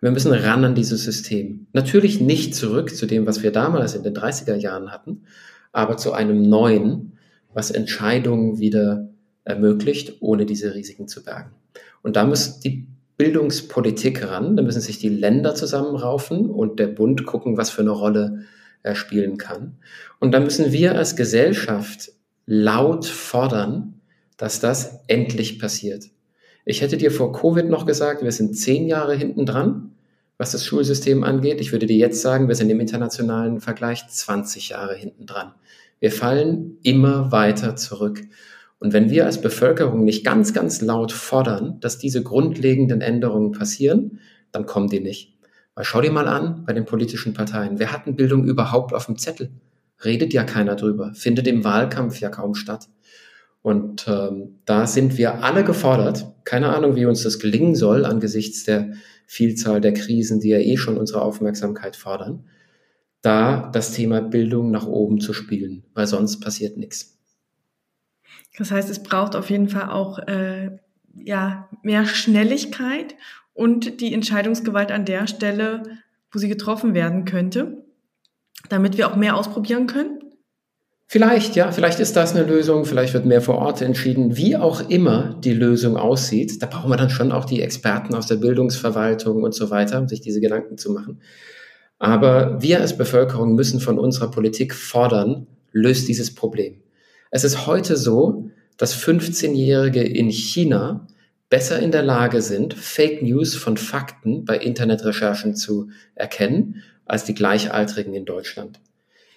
Wir 0.00 0.10
müssen 0.10 0.32
ran 0.32 0.64
an 0.64 0.74
dieses 0.74 1.04
System. 1.04 1.68
Natürlich 1.72 2.20
nicht 2.20 2.56
zurück 2.56 2.94
zu 2.96 3.06
dem, 3.06 3.26
was 3.26 3.44
wir 3.44 3.52
damals 3.52 3.94
in 3.94 4.02
den 4.02 4.12
30er 4.12 4.56
Jahren 4.56 4.90
hatten, 4.90 5.22
aber 5.70 5.96
zu 5.98 6.12
einem 6.12 6.42
neuen, 6.48 7.16
was 7.54 7.70
Entscheidungen 7.70 8.58
wieder 8.58 9.08
ermöglicht, 9.44 10.16
ohne 10.18 10.46
diese 10.46 10.74
Risiken 10.74 11.06
zu 11.06 11.22
bergen. 11.22 11.52
Und 12.02 12.16
da 12.16 12.24
muss 12.24 12.58
die 12.58 12.88
Bildungspolitik 13.18 14.26
ran, 14.28 14.56
da 14.56 14.64
müssen 14.64 14.80
sich 14.80 14.98
die 14.98 15.10
Länder 15.10 15.54
zusammenraufen 15.54 16.50
und 16.50 16.80
der 16.80 16.88
Bund 16.88 17.24
gucken, 17.24 17.56
was 17.56 17.70
für 17.70 17.82
eine 17.82 17.90
Rolle 17.90 18.46
er 18.82 18.96
spielen 18.96 19.38
kann. 19.38 19.76
Und 20.18 20.32
da 20.32 20.40
müssen 20.40 20.72
wir 20.72 20.96
als 20.96 21.14
Gesellschaft 21.14 22.10
laut 22.46 23.06
fordern, 23.06 24.00
dass 24.36 24.60
das 24.60 25.00
endlich 25.06 25.58
passiert. 25.58 26.06
Ich 26.64 26.80
hätte 26.80 26.96
dir 26.96 27.10
vor 27.10 27.32
Covid 27.32 27.68
noch 27.68 27.86
gesagt, 27.86 28.22
wir 28.22 28.32
sind 28.32 28.56
zehn 28.56 28.86
Jahre 28.86 29.14
hinten 29.14 29.46
dran, 29.46 29.92
was 30.38 30.52
das 30.52 30.64
Schulsystem 30.64 31.24
angeht. 31.24 31.60
Ich 31.60 31.72
würde 31.72 31.86
dir 31.86 31.96
jetzt 31.96 32.22
sagen, 32.22 32.48
wir 32.48 32.54
sind 32.54 32.70
im 32.70 32.80
internationalen 32.80 33.60
Vergleich 33.60 34.06
20 34.08 34.70
Jahre 34.70 34.94
hinten 34.94 35.26
dran. 35.26 35.52
Wir 36.00 36.10
fallen 36.10 36.78
immer 36.82 37.30
weiter 37.30 37.76
zurück. 37.76 38.22
Und 38.80 38.92
wenn 38.92 39.10
wir 39.10 39.26
als 39.26 39.40
Bevölkerung 39.40 40.04
nicht 40.04 40.24
ganz, 40.24 40.52
ganz 40.52 40.80
laut 40.80 41.12
fordern, 41.12 41.78
dass 41.78 41.98
diese 41.98 42.24
grundlegenden 42.24 43.00
Änderungen 43.00 43.52
passieren, 43.52 44.18
dann 44.50 44.66
kommen 44.66 44.88
die 44.88 44.98
nicht. 44.98 45.36
Weil 45.74 45.84
schau 45.84 46.00
dir 46.00 46.10
mal 46.10 46.26
an 46.26 46.64
bei 46.66 46.72
den 46.72 46.84
politischen 46.84 47.32
Parteien. 47.32 47.78
Wer 47.78 47.92
hat 47.92 48.06
denn 48.06 48.16
Bildung 48.16 48.44
überhaupt 48.44 48.92
auf 48.92 49.06
dem 49.06 49.16
Zettel? 49.16 49.50
Redet 50.04 50.32
ja 50.32 50.44
keiner 50.44 50.76
drüber, 50.76 51.12
findet 51.14 51.46
im 51.46 51.64
Wahlkampf 51.64 52.20
ja 52.20 52.28
kaum 52.28 52.54
statt. 52.54 52.88
Und 53.62 54.06
ähm, 54.08 54.58
da 54.64 54.86
sind 54.86 55.18
wir 55.18 55.44
alle 55.44 55.64
gefordert. 55.64 56.26
Keine 56.44 56.74
Ahnung, 56.74 56.96
wie 56.96 57.06
uns 57.06 57.22
das 57.22 57.38
gelingen 57.38 57.76
soll 57.76 58.04
angesichts 58.04 58.64
der 58.64 58.92
Vielzahl 59.26 59.80
der 59.80 59.94
Krisen, 59.94 60.40
die 60.40 60.48
ja 60.48 60.58
eh 60.58 60.76
schon 60.76 60.98
unsere 60.98 61.22
Aufmerksamkeit 61.22 61.96
fordern 61.96 62.44
da 63.22 63.70
das 63.72 63.92
Thema 63.92 64.20
Bildung 64.20 64.70
nach 64.70 64.86
oben 64.86 65.20
zu 65.20 65.32
spielen, 65.32 65.84
weil 65.94 66.06
sonst 66.06 66.40
passiert 66.40 66.76
nichts. 66.76 67.16
Das 68.58 68.70
heißt, 68.70 68.90
es 68.90 69.02
braucht 69.02 69.34
auf 69.34 69.48
jeden 69.48 69.68
Fall 69.68 69.88
auch 69.88 70.18
äh, 70.18 70.76
ja, 71.14 71.68
mehr 71.82 72.04
Schnelligkeit 72.04 73.14
und 73.54 74.00
die 74.00 74.12
Entscheidungsgewalt 74.12 74.90
an 74.90 75.04
der 75.04 75.26
Stelle, 75.26 75.82
wo 76.30 76.38
sie 76.38 76.48
getroffen 76.48 76.94
werden 76.94 77.24
könnte, 77.24 77.81
damit 78.68 78.96
wir 78.96 79.10
auch 79.10 79.16
mehr 79.16 79.36
ausprobieren 79.36 79.86
können? 79.86 80.18
Vielleicht, 81.06 81.56
ja, 81.56 81.70
vielleicht 81.72 82.00
ist 82.00 82.16
das 82.16 82.34
eine 82.34 82.46
Lösung, 82.46 82.86
vielleicht 82.86 83.12
wird 83.12 83.26
mehr 83.26 83.42
vor 83.42 83.56
Ort 83.58 83.82
entschieden, 83.82 84.38
wie 84.38 84.56
auch 84.56 84.88
immer 84.88 85.38
die 85.44 85.52
Lösung 85.52 85.98
aussieht. 85.98 86.62
Da 86.62 86.66
brauchen 86.66 86.90
wir 86.90 86.96
dann 86.96 87.10
schon 87.10 87.32
auch 87.32 87.44
die 87.44 87.60
Experten 87.60 88.14
aus 88.14 88.26
der 88.26 88.36
Bildungsverwaltung 88.36 89.42
und 89.42 89.54
so 89.54 89.68
weiter, 89.68 89.98
um 89.98 90.08
sich 90.08 90.22
diese 90.22 90.40
Gedanken 90.40 90.78
zu 90.78 90.90
machen. 90.90 91.20
Aber 91.98 92.62
wir 92.62 92.80
als 92.80 92.96
Bevölkerung 92.96 93.54
müssen 93.54 93.78
von 93.78 93.98
unserer 93.98 94.30
Politik 94.30 94.74
fordern, 94.74 95.46
löst 95.70 96.08
dieses 96.08 96.34
Problem. 96.34 96.80
Es 97.30 97.44
ist 97.44 97.66
heute 97.66 97.96
so, 97.98 98.50
dass 98.78 98.96
15-Jährige 98.96 100.02
in 100.02 100.30
China 100.30 101.06
besser 101.50 101.78
in 101.78 101.92
der 101.92 102.02
Lage 102.02 102.40
sind, 102.40 102.72
Fake 102.72 103.22
News 103.22 103.54
von 103.54 103.76
Fakten 103.76 104.46
bei 104.46 104.56
Internetrecherchen 104.56 105.54
zu 105.54 105.90
erkennen, 106.14 106.82
als 107.04 107.24
die 107.24 107.34
Gleichaltrigen 107.34 108.14
in 108.14 108.24
Deutschland. 108.24 108.80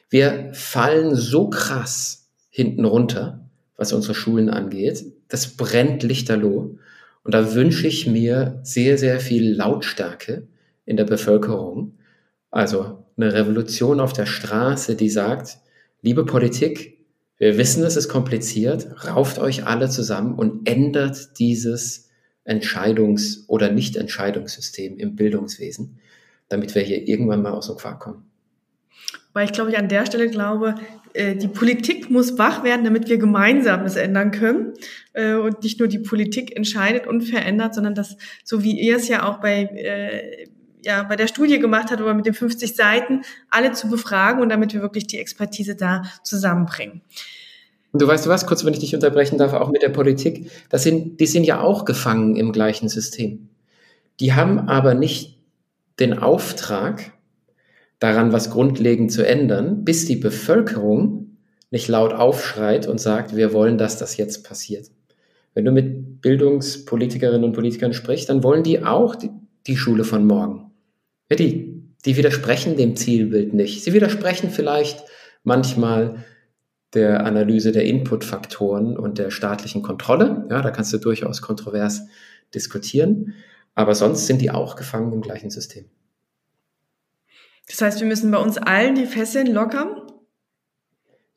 Wir 0.10 0.50
fallen 0.54 1.16
so 1.16 1.50
krass 1.50 2.30
hinten 2.50 2.86
runter, 2.86 3.46
was 3.76 3.94
unsere 3.94 4.16
Schulen 4.16 4.50
angeht. 4.50 5.04
Das 5.28 5.58
brennt 5.58 6.04
lichterloh. 6.04 6.78
Und 7.24 7.34
da 7.34 7.54
wünsche 7.54 7.88
ich 7.88 8.08
mir 8.08 8.60
sehr, 8.64 8.98
sehr 8.98 9.20
viel 9.20 9.54
Lautstärke 9.56 10.48
in 10.86 10.96
der 10.96 11.06
Bevölkerung, 11.06 11.94
also 12.52 13.04
eine 13.18 13.34
Revolution 13.34 14.00
auf 14.00 14.14
der 14.14 14.26
Straße, 14.26 14.96
die 14.96 15.10
sagt, 15.10 15.58
liebe 16.02 16.26
Politik, 16.26 17.00
wir 17.38 17.58
wissen, 17.58 17.84
es 17.84 17.98
ist 17.98 18.08
kompliziert, 18.08 18.88
rauft 19.06 19.40
euch 19.40 19.66
alle 19.66 19.90
zusammen 19.90 20.36
und 20.36 20.70
ändert 20.70 21.40
dieses 21.40 22.10
Entscheidungs- 22.46 23.44
oder 23.48 23.72
Nicht-Entscheidungssystem 23.72 24.98
im 24.98 25.16
Bildungswesen, 25.16 26.00
damit 26.50 26.76
wir 26.76 26.82
hier 26.82 27.08
irgendwann 27.08 27.42
mal 27.42 27.52
aus 27.52 27.68
dem 27.68 27.78
Quark 27.78 28.00
kommen. 28.00 28.30
Weil 29.34 29.46
ich 29.46 29.52
glaube, 29.52 29.72
ich 29.72 29.78
an 29.78 29.90
der 29.90 30.06
Stelle 30.06 30.30
glaube, 30.30 30.76
äh, 31.14 31.36
die 31.36 31.50
Politik 31.50 32.10
muss 32.10 32.38
wach 32.38 32.64
werden, 32.64 32.86
damit 32.86 33.10
wir 33.10 33.18
gemeinsam 33.18 33.84
es 33.84 33.98
ändern 33.98 34.32
können. 34.32 34.74
Äh, 35.14 35.36
und 35.36 35.62
nicht 35.64 35.80
nur 35.80 35.90
die 35.90 36.00
Politik 36.00 36.56
entscheidet 36.56 37.06
und 37.06 37.22
verändert, 37.22 37.76
sondern 37.76 37.96
dass, 37.96 38.16
so 38.44 38.64
wie 38.64 38.80
ihr 38.80 38.96
es 38.96 39.08
ja 39.08 39.28
auch 39.28 39.42
bei 39.42 39.64
äh, 39.64 40.48
ja, 40.86 41.02
bei 41.04 41.16
der 41.16 41.28
Studie 41.28 41.60
gemacht 41.60 41.90
hat, 41.90 42.00
aber 42.00 42.14
mit 42.14 42.28
den 42.28 42.36
50 42.36 42.76
Seiten, 42.76 43.22
alle 43.50 43.72
zu 43.72 43.90
befragen 43.90 44.42
und 44.42 44.50
damit 44.50 44.74
wir 44.74 44.82
wirklich 44.82 45.08
die 45.08 45.18
Expertise 45.18 45.76
da 45.76 46.04
zusammenbringen. 46.24 47.02
Und 47.92 48.02
du 48.02 48.08
weißt 48.08 48.26
du 48.26 48.30
was, 48.30 48.46
kurz, 48.46 48.64
wenn 48.64 48.74
ich 48.74 48.80
dich 48.80 48.94
unterbrechen 48.94 49.38
darf, 49.38 49.54
auch 49.54 49.72
mit 49.72 49.82
der 49.82 49.90
Politik, 49.90 50.52
das 50.70 50.84
sind, 50.84 51.20
die 51.20 51.26
sind 51.26 51.44
ja 51.44 51.60
auch 51.60 51.86
gefangen 51.86 52.36
im 52.36 52.52
gleichen 52.52 52.88
System. 52.88 53.50
Die 54.20 54.34
haben 54.34 54.70
aber 54.70 54.94
nicht 54.94 55.35
den 56.00 56.18
Auftrag, 56.18 57.14
daran 58.00 58.34
was 58.34 58.50
grundlegend 58.50 59.12
zu 59.12 59.26
ändern, 59.26 59.86
bis 59.86 60.06
die 60.06 60.18
Bevölkerung 60.18 61.38
nicht 61.72 61.88
laut 61.88 62.14
aufschreit 62.14 62.88
und 62.88 63.00
sagt, 63.00 63.36
wir 63.36 63.54
wollen, 63.54 63.78
dass 63.78 63.98
das 63.98 64.18
jetzt 64.18 64.44
passiert. 64.44 64.92
Wenn 65.54 65.66
du 65.66 65.72
mit 65.72 66.22
Bildungspolitikerinnen 66.22 67.44
und 67.44 67.54
Politikern 67.54 67.94
sprichst, 67.94 68.30
dann 68.30 68.44
wollen 68.44 68.64
die 68.64 68.84
auch 68.84 69.16
die, 69.16 69.30
die 69.68 69.78
Schule 69.78 70.04
von 70.04 70.26
morgen. 70.26 70.72
Ja, 71.30 71.38
die, 71.38 71.84
die 72.06 72.18
widersprechen 72.18 72.76
dem 72.76 72.96
Zielbild 72.96 73.54
nicht. 73.54 73.84
Sie 73.84 73.94
widersprechen 73.94 74.50
vielleicht 74.50 75.04
manchmal 75.44 76.24
der 76.94 77.26
Analyse 77.26 77.72
der 77.72 77.86
Inputfaktoren 77.86 78.98
und 78.98 79.18
der 79.18 79.32
staatlichen 79.32 79.82
Kontrolle. 79.82 80.46
Ja, 80.50 80.62
da 80.62 80.72
kannst 80.72 80.94
du 80.94 80.98
durchaus 80.98 81.42
kontrovers 81.42 82.04
diskutieren. 82.54 83.34
Aber 83.76 83.94
sonst 83.94 84.26
sind 84.26 84.42
die 84.42 84.52
auch 84.52 84.76
gefangen 84.76 85.14
im 85.14 85.22
gleichen 85.22 85.52
System. 85.52 85.86
Das 87.68 87.82
heißt, 87.82 88.00
wir 88.00 88.08
müssen 88.08 88.32
bei 88.32 88.38
uns 88.38 88.58
allen 88.58 88.96
die 88.96 89.06
Fesseln 89.06 89.48
lockern 89.48 90.02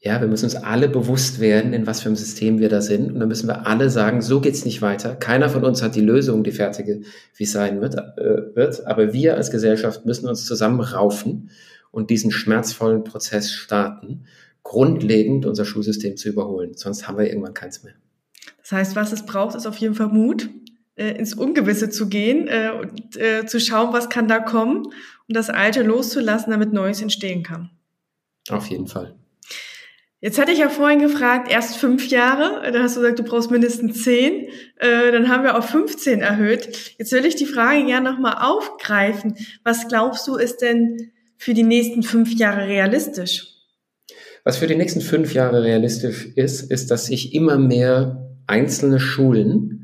ja, 0.01 0.21
wir 0.21 0.29
müssen 0.29 0.45
uns 0.45 0.55
alle 0.55 0.89
bewusst 0.89 1.41
werden, 1.41 1.73
in 1.73 1.87
was 1.87 2.01
für 2.01 2.07
einem 2.07 2.17
System 2.17 2.61
wir 2.61 2.69
da 2.69 2.81
sind. 2.81 3.13
Und 3.13 3.19
dann 3.19 3.29
müssen 3.29 3.49
wir 3.49 3.67
alle 3.67 3.91
sagen, 3.91 4.23
so 4.23 4.41
geht's 4.41 4.65
nicht 4.65 4.81
weiter. 4.81 5.17
Keiner 5.17 5.49
von 5.49 5.65
uns 5.65 5.83
hat 5.83 5.97
die 5.97 6.01
Lösung, 6.01 6.45
die 6.45 6.53
fertige, 6.53 7.03
wie 7.35 7.45
es 7.45 7.53
sein 7.53 7.81
wird, 7.81 7.97
äh, 7.97 8.55
wird. 8.55 8.87
Aber 8.87 9.13
wir 9.13 9.35
als 9.35 9.51
Gesellschaft 9.51 10.07
müssen 10.07 10.29
uns 10.29 10.47
zusammenraufen 10.47 11.51
und 11.91 12.11
diesen 12.11 12.31
schmerzvollen 12.31 13.03
Prozess 13.03 13.51
starten, 13.51 14.25
grundlegend 14.63 15.47
unser 15.47 15.65
Schulsystem 15.65 16.17
zu 16.17 16.29
überholen. 16.29 16.75
Sonst 16.77 17.09
haben 17.09 17.19
wir 17.19 17.27
irgendwann 17.27 17.55
keins 17.55 17.83
mehr. 17.83 17.95
Das 18.61 18.71
heißt, 18.71 18.97
was 18.97 19.13
es 19.13 19.27
braucht, 19.27 19.57
ist 19.57 19.67
auf 19.67 19.79
jeden 19.79 19.95
Fall 19.95 20.09
Mut, 20.09 20.49
äh, 20.99 21.13
ins 21.13 21.35
Ungewisse 21.35 21.91
zu 21.91 22.09
gehen 22.09 22.49
äh, 22.49 22.71
und 22.79 23.17
äh, 23.17 23.47
zu 23.47 23.61
schauen, 23.61 23.93
was 23.93 24.09
kann 24.09 24.29
da 24.29 24.41
kommen 24.41 24.85
und 24.87 25.37
das 25.37 25.51
Alte 25.51 25.83
loszulassen, 25.83 26.51
damit 26.51 26.73
Neues 26.73 27.01
entstehen 27.01 27.43
kann. 27.43 27.71
Auf 28.51 28.67
jeden 28.67 28.87
Fall. 28.87 29.15
Jetzt 30.21 30.41
hatte 30.41 30.51
ich 30.51 30.59
ja 30.59 30.69
vorhin 30.69 30.99
gefragt, 30.99 31.49
erst 31.49 31.77
fünf 31.77 32.09
Jahre, 32.09 32.69
dann 32.73 32.83
hast 32.83 32.97
du 32.97 33.01
gesagt, 33.01 33.21
du 33.21 33.23
brauchst 33.23 33.53
mindestens 33.53 34.03
zehn, 34.03 34.49
äh, 34.79 35.13
dann 35.13 35.29
haben 35.29 35.45
wir 35.45 35.57
auf 35.57 35.67
15 35.67 36.21
erhöht. 36.21 36.97
Jetzt 36.99 37.13
will 37.13 37.25
ich 37.25 37.37
die 37.37 37.47
Frage 37.47 37.85
gerne 37.87 38.11
nochmal 38.11 38.39
aufgreifen. 38.41 39.37
Was 39.63 39.87
glaubst 39.87 40.27
du, 40.27 40.35
ist 40.35 40.61
denn 40.61 41.13
für 41.37 41.55
die 41.55 41.63
nächsten 41.63 42.03
fünf 42.03 42.35
Jahre 42.35 42.67
realistisch? 42.67 43.47
Was 44.43 44.57
für 44.57 44.67
die 44.67 44.75
nächsten 44.75 45.03
fünf 45.03 45.35
Jahre 45.35 45.63
realistisch 45.63 46.27
ist, 46.35 46.63
ist, 46.63 46.91
dass 46.91 47.07
sich 47.07 47.33
immer 47.33 47.57
mehr 47.57 48.29
einzelne 48.49 48.99
Schulen 48.99 49.78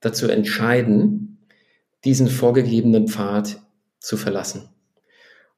dazu 0.00 0.28
entscheiden, 0.28 1.38
diesen 2.04 2.28
vorgegebenen 2.28 3.08
Pfad 3.08 3.60
zu 3.98 4.16
verlassen. 4.16 4.68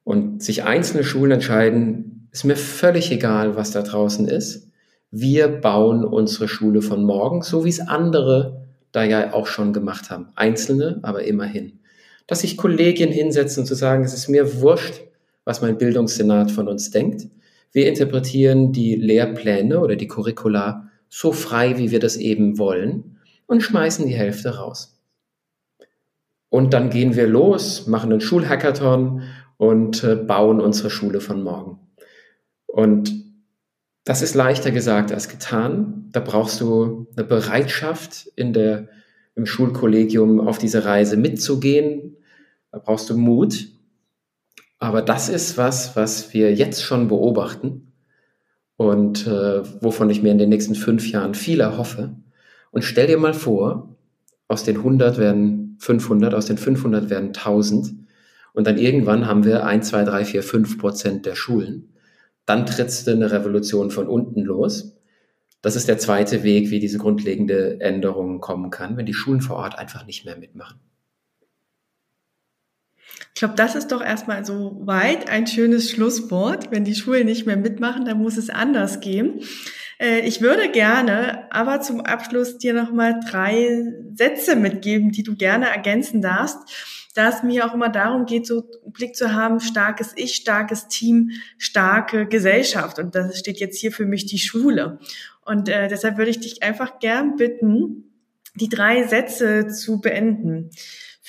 Und 0.04 0.42
sich 0.42 0.64
einzelne 0.64 1.04
Schulen 1.04 1.32
entscheiden, 1.32 2.28
ist 2.32 2.44
mir 2.44 2.56
völlig 2.56 3.10
egal, 3.10 3.56
was 3.56 3.70
da 3.72 3.82
draußen 3.82 4.26
ist. 4.28 4.70
Wir 5.10 5.48
bauen 5.48 6.04
unsere 6.04 6.48
Schule 6.48 6.82
von 6.82 7.04
morgen, 7.04 7.42
so 7.42 7.64
wie 7.64 7.70
es 7.70 7.80
andere 7.80 8.66
da 8.92 9.04
ja 9.04 9.34
auch 9.34 9.46
schon 9.46 9.74
gemacht 9.74 10.10
haben. 10.10 10.28
Einzelne, 10.34 11.00
aber 11.02 11.24
immerhin. 11.24 11.80
Dass 12.26 12.40
sich 12.40 12.56
Kollegien 12.56 13.10
hinsetzen 13.10 13.62
und 13.62 13.66
zu 13.66 13.74
sagen, 13.74 14.04
es 14.04 14.14
ist 14.14 14.28
mir 14.28 14.60
wurscht, 14.60 15.02
was 15.44 15.60
mein 15.60 15.76
Bildungssenat 15.76 16.50
von 16.50 16.68
uns 16.68 16.90
denkt. 16.90 17.26
Wir 17.72 17.86
interpretieren 17.86 18.72
die 18.72 18.94
Lehrpläne 18.96 19.80
oder 19.80 19.96
die 19.96 20.08
Curricula 20.08 20.88
so 21.10 21.32
frei, 21.32 21.76
wie 21.78 21.90
wir 21.90 22.00
das 22.00 22.16
eben 22.16 22.58
wollen 22.58 23.17
und 23.48 23.62
schmeißen 23.62 24.06
die 24.06 24.14
Hälfte 24.14 24.56
raus. 24.56 25.02
Und 26.50 26.72
dann 26.72 26.90
gehen 26.90 27.16
wir 27.16 27.26
los, 27.26 27.88
machen 27.88 28.12
einen 28.12 28.20
Schulhackathon 28.20 29.22
und 29.56 30.04
äh, 30.04 30.14
bauen 30.14 30.60
unsere 30.60 30.90
Schule 30.90 31.20
von 31.20 31.42
morgen. 31.42 31.80
Und 32.66 33.12
das 34.04 34.22
ist 34.22 34.34
leichter 34.34 34.70
gesagt 34.70 35.12
als 35.12 35.28
getan. 35.28 36.08
Da 36.12 36.20
brauchst 36.20 36.60
du 36.60 37.08
eine 37.16 37.26
Bereitschaft 37.26 38.30
in 38.36 38.52
der, 38.52 38.88
im 39.34 39.44
Schulkollegium 39.44 40.40
auf 40.40 40.58
diese 40.58 40.84
Reise 40.84 41.16
mitzugehen. 41.16 42.16
Da 42.70 42.78
brauchst 42.78 43.10
du 43.10 43.16
Mut. 43.16 43.66
Aber 44.78 45.02
das 45.02 45.28
ist 45.28 45.58
was, 45.58 45.96
was 45.96 46.32
wir 46.32 46.54
jetzt 46.54 46.82
schon 46.82 47.08
beobachten 47.08 47.92
und 48.76 49.26
äh, 49.26 49.82
wovon 49.82 50.08
ich 50.08 50.22
mir 50.22 50.30
in 50.30 50.38
den 50.38 50.50
nächsten 50.50 50.76
fünf 50.76 51.10
Jahren 51.10 51.34
viel 51.34 51.60
erhoffe. 51.60 52.14
Und 52.70 52.82
stell 52.82 53.06
dir 53.06 53.18
mal 53.18 53.34
vor, 53.34 53.96
aus 54.48 54.64
den 54.64 54.78
100 54.78 55.18
werden 55.18 55.76
500, 55.80 56.34
aus 56.34 56.46
den 56.46 56.58
500 56.58 57.10
werden 57.10 57.28
1000. 57.28 57.94
Und 58.52 58.66
dann 58.66 58.78
irgendwann 58.78 59.26
haben 59.26 59.44
wir 59.44 59.64
1, 59.64 59.88
2, 59.88 60.04
3, 60.04 60.24
4, 60.24 60.42
5 60.42 60.78
Prozent 60.78 61.26
der 61.26 61.34
Schulen. 61.34 61.94
Dann 62.46 62.66
trittst 62.66 63.06
du 63.06 63.12
eine 63.12 63.30
Revolution 63.30 63.90
von 63.90 64.06
unten 64.06 64.40
los. 64.42 64.96
Das 65.60 65.76
ist 65.76 65.88
der 65.88 65.98
zweite 65.98 66.42
Weg, 66.44 66.70
wie 66.70 66.80
diese 66.80 66.98
grundlegende 66.98 67.80
Änderung 67.80 68.40
kommen 68.40 68.70
kann, 68.70 68.96
wenn 68.96 69.06
die 69.06 69.14
Schulen 69.14 69.40
vor 69.40 69.56
Ort 69.56 69.78
einfach 69.78 70.06
nicht 70.06 70.24
mehr 70.24 70.36
mitmachen. 70.36 70.80
Ich 73.34 73.40
glaube, 73.40 73.54
das 73.54 73.74
ist 73.74 73.92
doch 73.92 74.02
erstmal 74.02 74.44
so 74.44 74.76
weit 74.80 75.28
ein 75.28 75.46
schönes 75.46 75.90
Schlusswort. 75.90 76.70
Wenn 76.70 76.84
die 76.84 76.94
Schulen 76.94 77.26
nicht 77.26 77.46
mehr 77.46 77.56
mitmachen, 77.56 78.04
dann 78.04 78.18
muss 78.18 78.36
es 78.36 78.50
anders 78.50 79.00
gehen. 79.00 79.40
Äh, 79.98 80.20
ich 80.20 80.40
würde 80.40 80.70
gerne 80.70 81.52
aber 81.52 81.80
zum 81.80 82.00
Abschluss 82.00 82.58
dir 82.58 82.74
nochmal 82.74 83.20
drei 83.28 83.84
Sätze 84.14 84.56
mitgeben, 84.56 85.10
die 85.10 85.22
du 85.22 85.36
gerne 85.36 85.68
ergänzen 85.68 86.22
darfst. 86.22 86.58
Da 87.14 87.28
es 87.30 87.42
mir 87.42 87.66
auch 87.66 87.74
immer 87.74 87.88
darum 87.88 88.26
geht, 88.26 88.46
so 88.46 88.64
einen 88.84 88.92
Blick 88.92 89.16
zu 89.16 89.32
haben, 89.32 89.60
starkes 89.60 90.12
Ich, 90.16 90.36
starkes 90.36 90.86
Team, 90.88 91.30
starke 91.56 92.26
Gesellschaft. 92.26 92.98
Und 92.98 93.14
das 93.14 93.38
steht 93.38 93.58
jetzt 93.58 93.78
hier 93.78 93.90
für 93.90 94.06
mich 94.06 94.26
die 94.26 94.38
Schule. 94.38 95.00
Und 95.44 95.68
äh, 95.68 95.88
deshalb 95.88 96.18
würde 96.18 96.30
ich 96.30 96.40
dich 96.40 96.62
einfach 96.62 97.00
gern 97.00 97.36
bitten, 97.36 98.04
die 98.54 98.68
drei 98.68 99.06
Sätze 99.06 99.68
zu 99.68 100.00
beenden. 100.00 100.70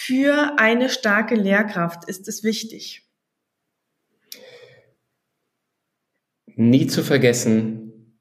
Für 0.02 0.58
eine 0.58 0.88
starke 0.88 1.36
Lehrkraft 1.36 2.08
ist 2.08 2.30
es 2.30 2.42
wichtig. 2.42 3.06
Nie 6.56 6.88
zu 6.88 7.04
vergessen, 7.04 8.18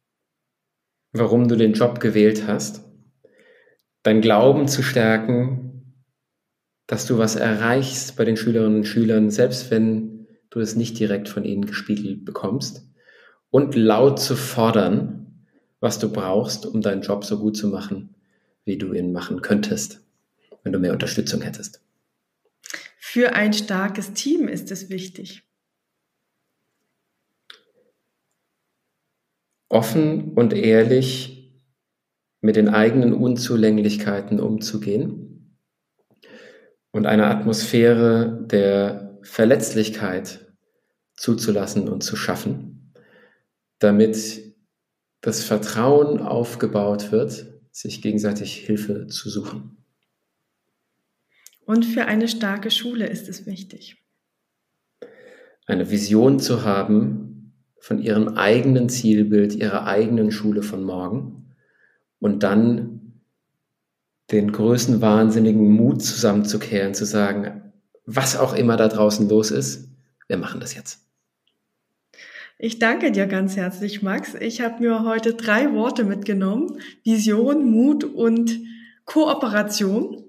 warum 1.13 1.47
du 1.47 1.55
den 1.55 1.75
Job 1.75 2.01
gewählt 2.01 2.49
hast, 2.49 2.83
dein 4.03 4.21
Glauben 4.21 4.67
zu 4.67 4.83
stärken, 4.83 6.03
dass 6.89 7.07
du 7.07 7.17
was 7.17 7.37
erreichst 7.37 8.17
bei 8.17 8.25
den 8.25 8.37
Schülerinnen 8.37 8.79
und 8.79 8.85
Schülern, 8.85 9.31
selbst 9.31 9.71
wenn 9.71 10.27
du 10.51 10.59
es 10.59 10.75
nicht 10.75 10.99
direkt 10.99 11.29
von 11.29 11.45
ihnen 11.45 11.65
gespiegelt 11.65 12.25
bekommst, 12.25 12.89
und 13.51 13.77
laut 13.77 14.19
zu 14.19 14.35
fordern, 14.35 15.47
was 15.79 16.01
du 16.01 16.11
brauchst, 16.11 16.67
um 16.67 16.83
deinen 16.83 17.03
Job 17.03 17.25
so 17.25 17.39
gut 17.39 17.57
zu 17.57 17.69
machen, 17.69 18.17
wie 18.65 18.79
du 18.79 18.93
ihn 18.95 19.13
machen 19.13 19.43
könntest, 19.43 20.08
wenn 20.69 20.73
du 20.73 20.79
mehr 20.79 20.93
Unterstützung 20.93 21.43
hättest. 21.43 21.81
Für 22.99 23.35
ein 23.35 23.53
starkes 23.53 24.13
Team 24.13 24.49
ist 24.49 24.71
es 24.71 24.91
wichtig. 24.91 25.49
offen 29.69 30.33
und 30.35 30.53
ehrlich 30.53 31.53
mit 32.41 32.57
den 32.57 32.69
eigenen 32.69 33.13
Unzulänglichkeiten 33.13 34.41
umzugehen 34.41 35.59
und 36.91 37.07
eine 37.07 37.27
Atmosphäre 37.27 38.47
der 38.47 39.19
Verletzlichkeit 39.23 40.55
zuzulassen 41.17 41.89
und 41.89 42.03
zu 42.03 42.17
schaffen, 42.17 42.95
damit 43.81 44.55
das 45.21 45.43
Vertrauen 45.43 46.21
aufgebaut 46.21 47.11
wird, 47.11 47.47
sich 47.73 48.01
gegenseitig 48.03 48.55
Hilfe 48.55 49.09
zu 49.09 49.29
suchen. 49.29 49.78
Und 51.69 51.85
für 51.85 52.07
eine 52.07 52.29
starke 52.29 52.71
Schule 52.71 53.07
ist 53.07 53.29
es 53.29 53.45
wichtig. 53.45 54.03
Eine 55.67 55.91
Vision 55.91 56.41
zu 56.41 56.65
haben, 56.65 57.53
von 57.79 57.99
ihrem 57.99 58.39
eigenen 58.39 58.89
Zielbild, 58.89 59.55
ihrer 59.55 59.85
eigenen 59.85 60.31
Schule 60.31 60.63
von 60.63 60.83
morgen 60.83 61.55
und 62.21 62.43
dann 62.43 63.21
den 64.31 64.51
größten 64.51 65.03
wahnsinnigen 65.03 65.71
Mut 65.71 66.03
zusammenzukehren, 66.03 66.95
zu 66.95 67.05
sagen, 67.05 67.75
was 68.07 68.39
auch 68.39 68.55
immer 68.55 68.79
da 68.79 68.89
draußen 68.89 69.29
los 69.29 69.51
ist, 69.51 69.91
wir 70.27 70.39
machen 70.39 70.61
das 70.61 70.75
jetzt. 70.75 71.07
Ich 72.59 72.79
danke 72.79 73.13
dir 73.13 73.27
ganz 73.27 73.57
herzlich, 73.57 74.01
Max. 74.01 74.35
Ich 74.35 74.63
habe 74.63 74.83
mir 74.83 75.05
heute 75.05 75.35
drei 75.35 75.75
Worte 75.75 76.05
mitgenommen. 76.05 76.81
Vision, 77.05 77.71
Mut 77.71 78.05
und 78.05 78.59
Kooperation, 79.05 80.28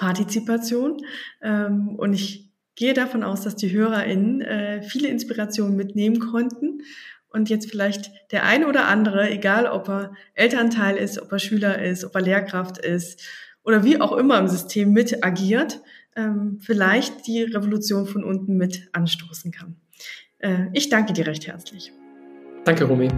Partizipation. 0.00 0.96
Ähm, 1.42 1.90
und 1.96 2.14
ich 2.14 2.50
gehe 2.74 2.94
davon 2.94 3.22
aus, 3.22 3.42
dass 3.42 3.54
die 3.54 3.70
HörerInnen 3.70 4.40
äh, 4.40 4.82
viele 4.82 5.08
Inspirationen 5.08 5.76
mitnehmen 5.76 6.18
konnten 6.18 6.80
und 7.28 7.50
jetzt 7.50 7.70
vielleicht 7.70 8.10
der 8.32 8.44
eine 8.44 8.66
oder 8.66 8.88
andere, 8.88 9.30
egal 9.30 9.66
ob 9.66 9.88
er 9.88 10.12
Elternteil 10.34 10.96
ist, 10.96 11.20
ob 11.20 11.30
er 11.30 11.38
Schüler 11.38 11.80
ist, 11.80 12.04
ob 12.04 12.14
er 12.14 12.22
Lehrkraft 12.22 12.78
ist 12.78 13.22
oder 13.62 13.84
wie 13.84 14.00
auch 14.00 14.16
immer 14.16 14.38
im 14.38 14.48
System 14.48 14.92
mit 14.92 15.22
agiert, 15.22 15.80
ähm, 16.16 16.58
vielleicht 16.60 17.26
die 17.26 17.42
Revolution 17.42 18.06
von 18.06 18.24
unten 18.24 18.56
mit 18.56 18.88
anstoßen 18.92 19.52
kann. 19.52 19.76
Äh, 20.38 20.66
ich 20.72 20.88
danke 20.88 21.12
dir 21.12 21.26
recht 21.26 21.46
herzlich. 21.46 21.92
Danke, 22.64 22.84
Rumi. 22.84 23.08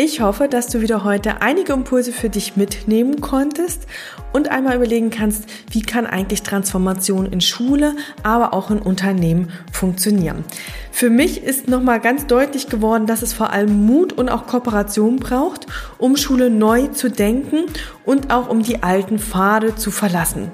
Ich 0.00 0.20
hoffe, 0.20 0.46
dass 0.46 0.68
du 0.68 0.80
wieder 0.80 1.02
heute 1.02 1.42
einige 1.42 1.72
Impulse 1.72 2.12
für 2.12 2.28
dich 2.28 2.54
mitnehmen 2.54 3.20
konntest 3.20 3.88
und 4.32 4.48
einmal 4.48 4.76
überlegen 4.76 5.10
kannst, 5.10 5.46
wie 5.72 5.82
kann 5.82 6.06
eigentlich 6.06 6.44
Transformation 6.44 7.26
in 7.26 7.40
Schule, 7.40 7.96
aber 8.22 8.54
auch 8.54 8.70
in 8.70 8.78
Unternehmen 8.78 9.50
funktionieren. 9.72 10.44
Für 10.92 11.10
mich 11.10 11.42
ist 11.42 11.66
nochmal 11.66 11.98
ganz 11.98 12.28
deutlich 12.28 12.68
geworden, 12.68 13.08
dass 13.08 13.22
es 13.22 13.32
vor 13.32 13.50
allem 13.52 13.86
Mut 13.86 14.12
und 14.12 14.28
auch 14.28 14.46
Kooperation 14.46 15.16
braucht, 15.16 15.66
um 15.98 16.16
Schule 16.16 16.48
neu 16.48 16.86
zu 16.86 17.10
denken 17.10 17.64
und 18.04 18.32
auch 18.32 18.48
um 18.48 18.62
die 18.62 18.84
alten 18.84 19.18
Pfade 19.18 19.74
zu 19.74 19.90
verlassen. 19.90 20.52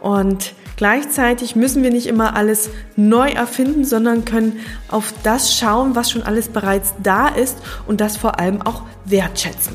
Und 0.00 0.54
Gleichzeitig 0.76 1.56
müssen 1.56 1.82
wir 1.82 1.90
nicht 1.90 2.06
immer 2.06 2.36
alles 2.36 2.68
neu 2.96 3.30
erfinden, 3.30 3.84
sondern 3.84 4.24
können 4.26 4.60
auf 4.88 5.14
das 5.22 5.56
schauen, 5.56 5.94
was 5.94 6.10
schon 6.10 6.22
alles 6.22 6.48
bereits 6.48 6.94
da 7.02 7.28
ist 7.28 7.56
und 7.86 8.00
das 8.00 8.18
vor 8.18 8.38
allem 8.38 8.60
auch 8.60 8.82
wertschätzen. 9.06 9.74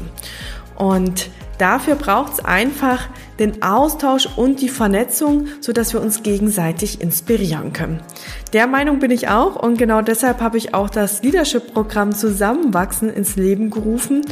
Und 0.75 1.29
dafür 1.57 1.95
braucht 1.95 2.33
es 2.33 2.45
einfach 2.45 3.09
den 3.39 3.63
Austausch 3.63 4.27
und 4.35 4.61
die 4.61 4.69
Vernetzung, 4.69 5.47
sodass 5.59 5.93
wir 5.93 6.01
uns 6.01 6.21
gegenseitig 6.21 7.01
inspirieren 7.01 7.73
können. 7.73 7.99
Der 8.53 8.67
Meinung 8.67 8.99
bin 8.99 9.11
ich 9.11 9.29
auch 9.29 9.55
und 9.55 9.77
genau 9.77 10.01
deshalb 10.01 10.41
habe 10.41 10.57
ich 10.57 10.73
auch 10.73 10.89
das 10.89 11.23
Leadership-Programm 11.23 12.13
Zusammenwachsen 12.13 13.09
ins 13.09 13.37
Leben 13.37 13.69
gerufen, 13.69 14.23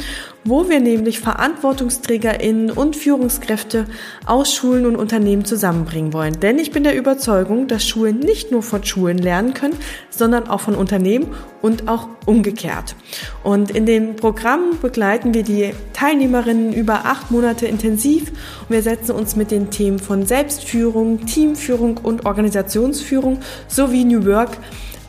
wo 0.44 0.68
wir 0.68 0.78
nämlich 0.78 1.20
VerantwortungsträgerInnen 1.20 2.70
und 2.70 2.96
Führungskräfte 2.96 3.86
aus 4.26 4.52
Schulen 4.52 4.84
und 4.84 4.96
Unternehmen 4.96 5.46
zusammenbringen 5.46 6.12
wollen. 6.12 6.38
Denn 6.38 6.58
ich 6.58 6.70
bin 6.70 6.84
der 6.84 6.96
Überzeugung, 6.96 7.66
dass 7.66 7.86
Schulen 7.86 8.18
nicht 8.18 8.52
nur 8.52 8.62
von 8.62 8.84
Schulen 8.84 9.16
lernen 9.16 9.54
können, 9.54 9.76
sondern 10.10 10.48
auch 10.48 10.60
von 10.60 10.74
Unternehmen 10.74 11.28
und 11.62 11.88
auch 11.88 12.08
umgekehrt. 12.26 12.96
Und 13.42 13.70
in 13.70 13.86
dem 13.86 14.16
Programm 14.16 14.78
begleiten 14.80 15.34
wir 15.34 15.42
die 15.42 15.72
Teilnehmerinnen 15.92 16.72
über 16.72 17.06
acht 17.06 17.30
Monate 17.30 17.66
intensiv 17.66 18.30
und 18.30 18.70
wir 18.70 18.82
setzen 18.82 19.12
uns 19.12 19.36
mit 19.36 19.50
den 19.50 19.70
Themen 19.70 19.98
von 19.98 20.26
Selbstführung, 20.26 21.26
Teamführung 21.26 21.98
und 21.98 22.26
Organisationsführung 22.26 23.40
sowie 23.68 24.04
New 24.10 24.26
Work 24.26 24.58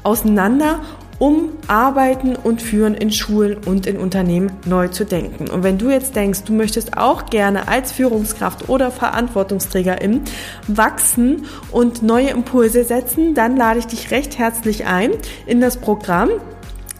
auseinander 0.04 0.80
um 1.22 1.49
Arbeiten 1.68 2.36
und 2.36 2.64
Führen 2.64 2.95
in 2.95 3.12
Schulen 3.12 3.58
und 3.68 3.86
in 3.86 3.97
Unternehmen 3.97 4.52
neu 4.66 4.88
zu 4.88 5.06
denken. 5.06 5.52
Und 5.52 5.62
wenn 5.62 5.78
du 5.78 5.91
jetzt 5.91 6.16
denkst, 6.16 6.45
du 6.45 6.54
möchtest 6.54 6.97
auch 6.97 7.28
gerne 7.28 7.68
als 7.68 7.91
Führungskraft 7.91 8.70
oder 8.70 8.89
Verantwortungsträgerin 8.89 10.22
wachsen 10.68 11.45
und 11.70 12.02
neue 12.02 12.32
Impulse 12.32 12.84
setzen, 12.84 13.36
dann 13.36 13.56
lade 13.56 13.78
ich 13.78 13.86
dich 13.86 14.10
recht 14.10 14.39
herzlich 14.39 14.88
ein 14.88 15.12
in 15.45 15.62
das 15.62 15.78
Programm. 15.78 16.30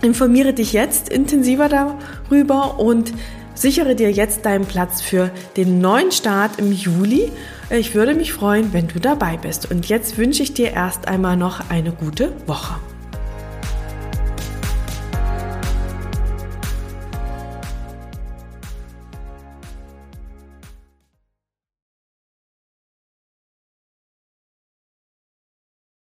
Informiere 0.04 0.54
dich 0.54 0.72
jetzt 0.72 1.10
intensiver 1.10 1.68
darüber 1.68 2.80
und 2.80 3.14
Sichere 3.62 3.94
dir 3.94 4.12
jetzt 4.12 4.48
deinen 4.48 4.66
Platz 4.66 5.04
für 5.04 5.30
den 5.56 5.82
neuen 5.82 6.12
Start 6.12 6.58
im 6.58 6.72
Juli. 6.72 7.32
Ich 7.70 7.94
würde 7.94 8.16
mich 8.16 8.34
freuen, 8.34 8.74
wenn 8.74 8.88
du 8.88 9.00
dabei 9.00 9.38
bist. 9.38 9.70
Und 9.70 9.88
jetzt 9.88 10.18
wünsche 10.18 10.42
ich 10.42 10.56
dir 10.56 10.72
erst 10.72 11.08
einmal 11.08 11.38
noch 11.38 11.70
eine 11.70 11.92
gute 11.92 12.34
Woche. 12.48 12.80